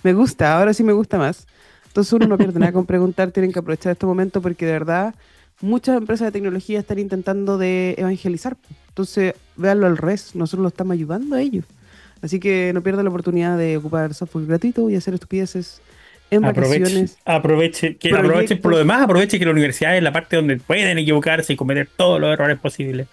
me 0.03 0.12
gusta, 0.14 0.57
ahora 0.59 0.72
sí 0.72 0.83
me 0.83 0.93
gusta 0.93 1.18
más. 1.18 1.47
Entonces 1.89 2.12
uno 2.12 2.27
no 2.27 2.39
pierde 2.39 2.59
nada 2.59 2.72
con 2.72 2.87
preguntar, 2.87 3.31
tienen 3.31 3.53
que 3.53 3.59
aprovechar 3.59 3.93
este 3.93 4.07
momento 4.07 4.41
porque 4.43 4.66
de 4.66 4.72
verdad 4.72 5.14
muchas 5.61 5.97
empresas 5.97 6.27
de 6.27 6.33
tecnología 6.33 6.81
están 6.81 6.99
intentando 6.99 7.59
de 7.59 7.95
evangelizar. 7.99 8.57
Entonces, 8.89 9.35
véanlo 9.57 9.87
al 9.87 9.97
res, 9.97 10.35
nosotros 10.35 10.62
lo 10.62 10.68
estamos 10.68 10.93
ayudando 10.95 11.37
a 11.37 11.41
ellos. 11.41 11.64
Así 12.22 12.41
que 12.41 12.72
no 12.75 12.83
pierdan 12.83 13.05
la 13.05 13.11
oportunidad 13.11 13.59
de 13.59 13.77
ocupar 13.77 14.14
software 14.14 14.47
gratuito 14.47 14.89
y 14.91 14.97
hacer 14.97 15.14
estupideces 15.14 15.81
en 16.31 16.45
Aproveche, 16.45 16.79
vacaciones. 16.81 17.18
aproveche, 17.25 17.97
que 17.97 18.09
Proyectos. 18.09 18.18
aproveche 18.18 18.57
por 18.57 18.72
lo 18.72 18.79
demás, 18.79 19.03
aproveche 19.03 19.39
que 19.39 19.45
la 19.45 19.53
universidad 19.53 19.97
es 19.97 20.03
la 20.03 20.12
parte 20.12 20.37
donde 20.37 20.57
pueden 20.57 20.99
equivocarse 20.99 21.53
y 21.53 21.57
cometer 21.57 21.89
todos 21.97 22.20
los 22.20 22.33
errores 22.33 22.59
posibles. 22.59 23.09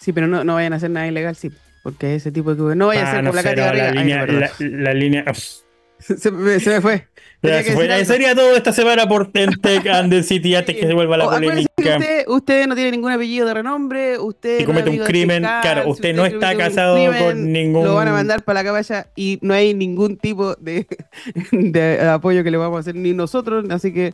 Sí, 0.00 0.12
pero 0.12 0.26
no, 0.26 0.44
no 0.44 0.54
vayan 0.54 0.72
a 0.72 0.76
hacer 0.76 0.90
nada 0.90 1.06
ilegal, 1.06 1.36
sí. 1.36 1.50
Porque 1.82 2.14
ese 2.14 2.32
tipo 2.32 2.54
de... 2.54 2.74
No 2.76 2.88
vayan 2.88 3.04
a 3.04 3.08
Ah, 3.08 3.12
hacer 3.12 3.24
no 3.24 3.30
como 3.30 3.42
la 3.42 3.42
Katy 3.42 3.60
la. 3.60 3.84
Ay, 3.90 3.98
línea, 3.98 4.20
perdón. 4.26 4.40
la, 4.40 4.50
la 4.82 4.94
línea. 4.94 5.24
se, 5.98 6.30
me, 6.30 6.58
se 6.60 6.70
me 6.70 6.80
fue. 6.80 7.06
Tenía 7.40 7.62
se 7.62 7.72
fue. 7.72 8.04
Sería 8.04 8.34
todo 8.34 8.54
esta 8.54 8.72
semana 8.72 9.06
por 9.08 9.30
Tentec 9.32 9.86
and 9.92 10.10
the 10.10 10.22
City 10.22 10.54
antes 10.54 10.76
que 10.76 10.86
se 10.86 10.92
vuelva 10.94 11.16
la 11.16 11.26
Oh, 11.26 11.30
polémica. 11.30 11.70
Usted, 11.78 12.24
usted 12.28 12.66
no 12.66 12.74
tiene 12.74 12.90
ningún 12.90 13.12
apellido 13.12 13.46
de 13.46 13.54
renombre, 13.54 14.18
usted 14.18 14.58
Si 14.58 14.64
comete 14.64 14.90
un 14.90 14.98
crimen, 14.98 15.42
fiscal, 15.42 15.60
claro, 15.62 15.84
si 15.84 15.90
usted 15.90 16.14
no 16.14 16.26
está 16.26 16.54
casado 16.56 16.96
con 17.18 17.50
ningún- 17.52 17.84
Lo 17.84 17.94
van 17.94 18.08
a 18.08 18.12
mandar 18.12 18.42
para 18.42 18.60
la 18.60 18.64
caballa 18.64 19.06
y 19.16 19.38
no 19.40 19.54
hay 19.54 19.72
ningún 19.72 20.16
tipo 20.18 20.54
de, 20.56 20.86
de 21.52 22.00
apoyo 22.08 22.44
que 22.44 22.50
le 22.50 22.58
vamos 22.58 22.76
a 22.76 22.80
hacer 22.80 22.94
ni 22.94 23.12
nosotros, 23.14 23.64
así 23.70 23.92
que 23.94 24.12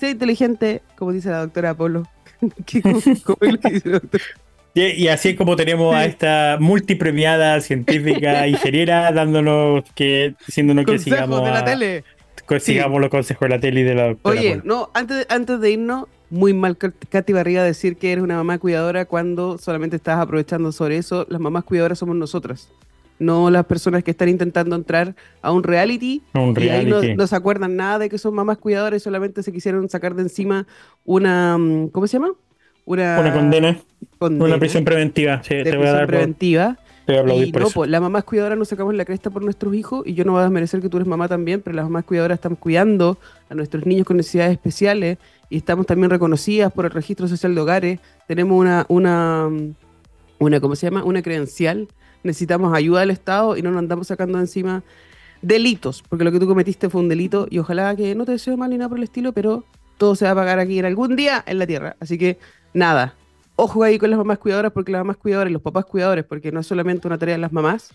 sea 0.00 0.08
inteligente, 0.10 0.80
como 0.96 1.12
dice 1.12 1.28
la 1.30 1.40
doctora 1.40 1.70
Apolo. 1.70 2.04
Lo 2.40 2.50
que 2.64 2.80
dice 2.80 3.88
la 3.88 3.98
doctora. 3.98 4.24
Y, 4.78 5.08
así 5.08 5.30
es 5.30 5.36
como 5.36 5.56
tenemos 5.56 5.94
a 5.94 6.04
esta 6.04 6.58
multipremiada 6.60 7.58
científica 7.62 8.46
ingeniera 8.48 9.10
dándonos 9.10 9.84
que, 9.94 10.34
diciéndonos 10.46 10.84
que 10.84 10.98
sigamos, 10.98 11.42
de 11.42 11.50
la 11.50 11.60
a- 11.60 11.64
tele. 11.64 12.04
sigamos 12.60 13.00
los 13.00 13.08
consejos 13.08 13.40
de 13.40 13.54
la 13.54 13.58
tele 13.60 13.80
y 13.80 13.84
de 13.84 13.94
la 13.94 14.08
doctora. 14.08 14.38
Oye, 14.38 14.60
no, 14.64 14.90
antes 14.92 15.16
de, 15.16 15.26
antes 15.34 15.60
de 15.60 15.70
irnos, 15.70 16.04
muy 16.28 16.52
mal 16.52 16.76
Kat- 16.76 16.92
Katy 17.08 17.32
Barriga 17.32 17.64
decir 17.64 17.96
que 17.96 18.12
eres 18.12 18.22
una 18.22 18.36
mamá 18.36 18.58
cuidadora 18.58 19.06
cuando 19.06 19.56
solamente 19.56 19.96
estás 19.96 20.18
aprovechando 20.18 20.70
sobre 20.72 20.98
eso. 20.98 21.26
Las 21.30 21.40
mamás 21.40 21.64
cuidadoras 21.64 21.98
somos 21.98 22.14
nosotras, 22.16 22.68
no 23.18 23.48
las 23.48 23.64
personas 23.64 24.04
que 24.04 24.10
están 24.10 24.28
intentando 24.28 24.76
entrar 24.76 25.14
a 25.40 25.52
un 25.52 25.62
reality 25.62 26.20
Un 26.34 26.54
y 26.60 26.68
ahí 26.68 26.84
no, 26.84 27.00
no 27.00 27.26
se 27.26 27.34
acuerdan 27.34 27.76
nada 27.76 27.98
de 28.00 28.10
que 28.10 28.18
son 28.18 28.34
mamás 28.34 28.58
cuidadoras 28.58 29.00
y 29.00 29.04
solamente 29.04 29.42
se 29.42 29.52
quisieron 29.52 29.88
sacar 29.88 30.14
de 30.14 30.22
encima 30.24 30.66
una, 31.06 31.56
mm, 31.56 31.88
¿cómo 31.88 32.06
se 32.06 32.18
llama? 32.18 32.32
Una, 32.86 33.20
Una 33.20 33.32
condena, 33.34 33.78
condena 34.18 34.44
una 34.44 34.58
prisión 34.58 34.84
preventiva. 34.84 35.42
Sí, 35.42 35.50
te 35.62 35.76
voy 35.76 35.88
a 35.88 35.92
prisión 35.92 35.92
dar 35.92 36.06
preventiva. 36.06 36.78
te 37.04 37.12
voy 37.12 37.18
a 37.18 37.20
aplaudir 37.22 37.48
Y 37.48 37.52
por 37.52 37.62
no, 37.62 37.68
eso. 37.68 37.74
pues 37.74 37.90
las 37.90 38.00
mamás 38.00 38.24
cuidadoras 38.24 38.58
nos 38.58 38.68
sacamos 38.68 38.94
la 38.94 39.04
cresta 39.04 39.30
por 39.30 39.42
nuestros 39.42 39.74
hijos 39.74 40.06
y 40.06 40.14
yo 40.14 40.24
no 40.24 40.32
voy 40.32 40.40
a 40.40 40.44
desmerecer 40.44 40.80
que 40.80 40.88
tú 40.88 40.96
eres 40.98 41.06
mamá 41.08 41.28
también, 41.28 41.60
pero 41.62 41.76
las 41.76 41.84
mamás 41.86 42.04
cuidadoras 42.04 42.36
están 42.36 42.56
cuidando 42.56 43.18
a 43.50 43.54
nuestros 43.54 43.86
niños 43.86 44.06
con 44.06 44.16
necesidades 44.16 44.52
especiales 44.52 45.18
y 45.50 45.56
estamos 45.58 45.86
también 45.86 46.10
reconocidas 46.10 46.72
por 46.72 46.84
el 46.86 46.92
registro 46.92 47.28
social 47.28 47.54
de 47.54 47.60
hogares. 47.60 48.00
Tenemos 48.28 48.58
una, 48.58 48.86
una, 48.88 49.50
una 50.38 50.60
¿cómo 50.60 50.76
se 50.76 50.86
llama? 50.88 51.04
Una 51.04 51.22
credencial. 51.22 51.88
Necesitamos 52.22 52.74
ayuda 52.76 53.00
del 53.00 53.10
Estado 53.10 53.56
y 53.56 53.62
no 53.62 53.70
nos 53.70 53.78
andamos 53.80 54.08
sacando 54.08 54.38
de 54.38 54.44
encima 54.44 54.82
delitos, 55.42 56.02
porque 56.08 56.24
lo 56.24 56.32
que 56.32 56.40
tú 56.40 56.46
cometiste 56.48 56.88
fue 56.88 57.00
un 57.00 57.08
delito 57.08 57.46
y 57.50 57.58
ojalá 57.58 57.94
que 57.94 58.14
no 58.14 58.24
te 58.24 58.32
deseo 58.32 58.56
mal 58.56 58.70
ni 58.70 58.78
nada 58.78 58.88
por 58.88 58.98
el 58.98 59.04
estilo, 59.04 59.32
pero 59.32 59.64
todo 59.98 60.14
se 60.16 60.24
va 60.24 60.32
a 60.32 60.34
pagar 60.34 60.58
aquí 60.58 60.78
en 60.78 60.84
algún 60.86 61.14
día 61.16 61.42
en 61.46 61.58
la 61.58 61.66
tierra. 61.66 61.96
Así 62.00 62.18
que 62.18 62.38
nada, 62.76 63.14
ojo 63.56 63.82
ahí 63.82 63.98
con 63.98 64.10
las 64.10 64.18
mamás 64.18 64.38
cuidadoras, 64.38 64.72
porque 64.72 64.92
las 64.92 65.00
mamás 65.00 65.16
cuidadoras 65.16 65.52
los 65.52 65.62
papás 65.62 65.86
cuidadores, 65.86 66.24
porque 66.24 66.52
no 66.52 66.60
es 66.60 66.66
solamente 66.66 67.06
una 67.06 67.18
tarea 67.18 67.34
de 67.36 67.40
las 67.40 67.52
mamás, 67.52 67.90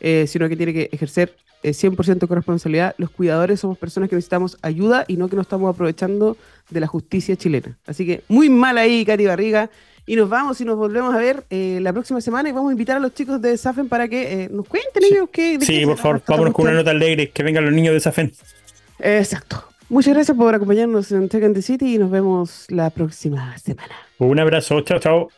eh, 0.00 0.26
sino 0.28 0.48
que 0.48 0.56
tiene 0.56 0.72
que 0.72 0.88
ejercer 0.92 1.36
eh, 1.62 1.70
100% 1.70 2.26
con 2.28 2.36
responsabilidad. 2.36 2.94
Los 2.98 3.10
cuidadores 3.10 3.60
somos 3.60 3.78
personas 3.78 4.08
que 4.08 4.16
necesitamos 4.16 4.58
ayuda 4.62 5.04
y 5.08 5.16
no 5.16 5.28
que 5.28 5.36
nos 5.36 5.44
estamos 5.46 5.72
aprovechando 5.74 6.36
de 6.70 6.80
la 6.80 6.86
justicia 6.86 7.36
chilena. 7.36 7.76
Así 7.86 8.04
que 8.06 8.22
muy 8.28 8.48
mal 8.48 8.78
ahí, 8.78 9.04
Katy 9.04 9.26
Barriga. 9.26 9.70
Y 10.06 10.16
nos 10.16 10.28
vamos 10.28 10.60
y 10.60 10.66
nos 10.66 10.76
volvemos 10.76 11.14
a 11.14 11.18
ver 11.18 11.44
eh, 11.48 11.78
la 11.80 11.90
próxima 11.94 12.20
semana 12.20 12.50
y 12.50 12.52
vamos 12.52 12.68
a 12.68 12.72
invitar 12.72 12.98
a 12.98 13.00
los 13.00 13.14
chicos 13.14 13.40
de 13.40 13.56
Safen 13.56 13.88
para 13.88 14.06
que 14.06 14.44
eh, 14.44 14.48
nos 14.50 14.68
cuenten 14.68 15.02
Sí. 15.02 15.08
ellos 15.14 15.30
qué. 15.32 15.52
de 15.52 15.58
qué 15.60 15.64
Sí, 15.64 15.86
por 15.86 15.96
favor, 15.96 16.22
vámonos 16.28 16.52
con 16.52 16.66
una 16.66 16.74
nota 16.74 16.90
alegre. 16.90 17.30
Que 17.30 17.42
vengan 17.42 17.64
los 17.64 17.72
niños 17.72 17.94
de 17.94 18.00
Safen. 18.00 18.30
Exacto. 18.98 19.64
Muchas 19.88 20.14
gracias 20.14 20.36
por 20.36 20.54
acompañarnos 20.54 21.12
en 21.12 21.28
Tech 21.28 21.44
and 21.44 21.54
the 21.54 21.62
City 21.62 21.94
y 21.94 21.98
nos 21.98 22.10
vemos 22.10 22.66
la 22.68 22.90
próxima 22.90 23.56
semana. 23.58 23.94
Un 24.18 24.38
abrazo. 24.38 24.80
Chao, 24.80 24.98
chao. 24.98 25.28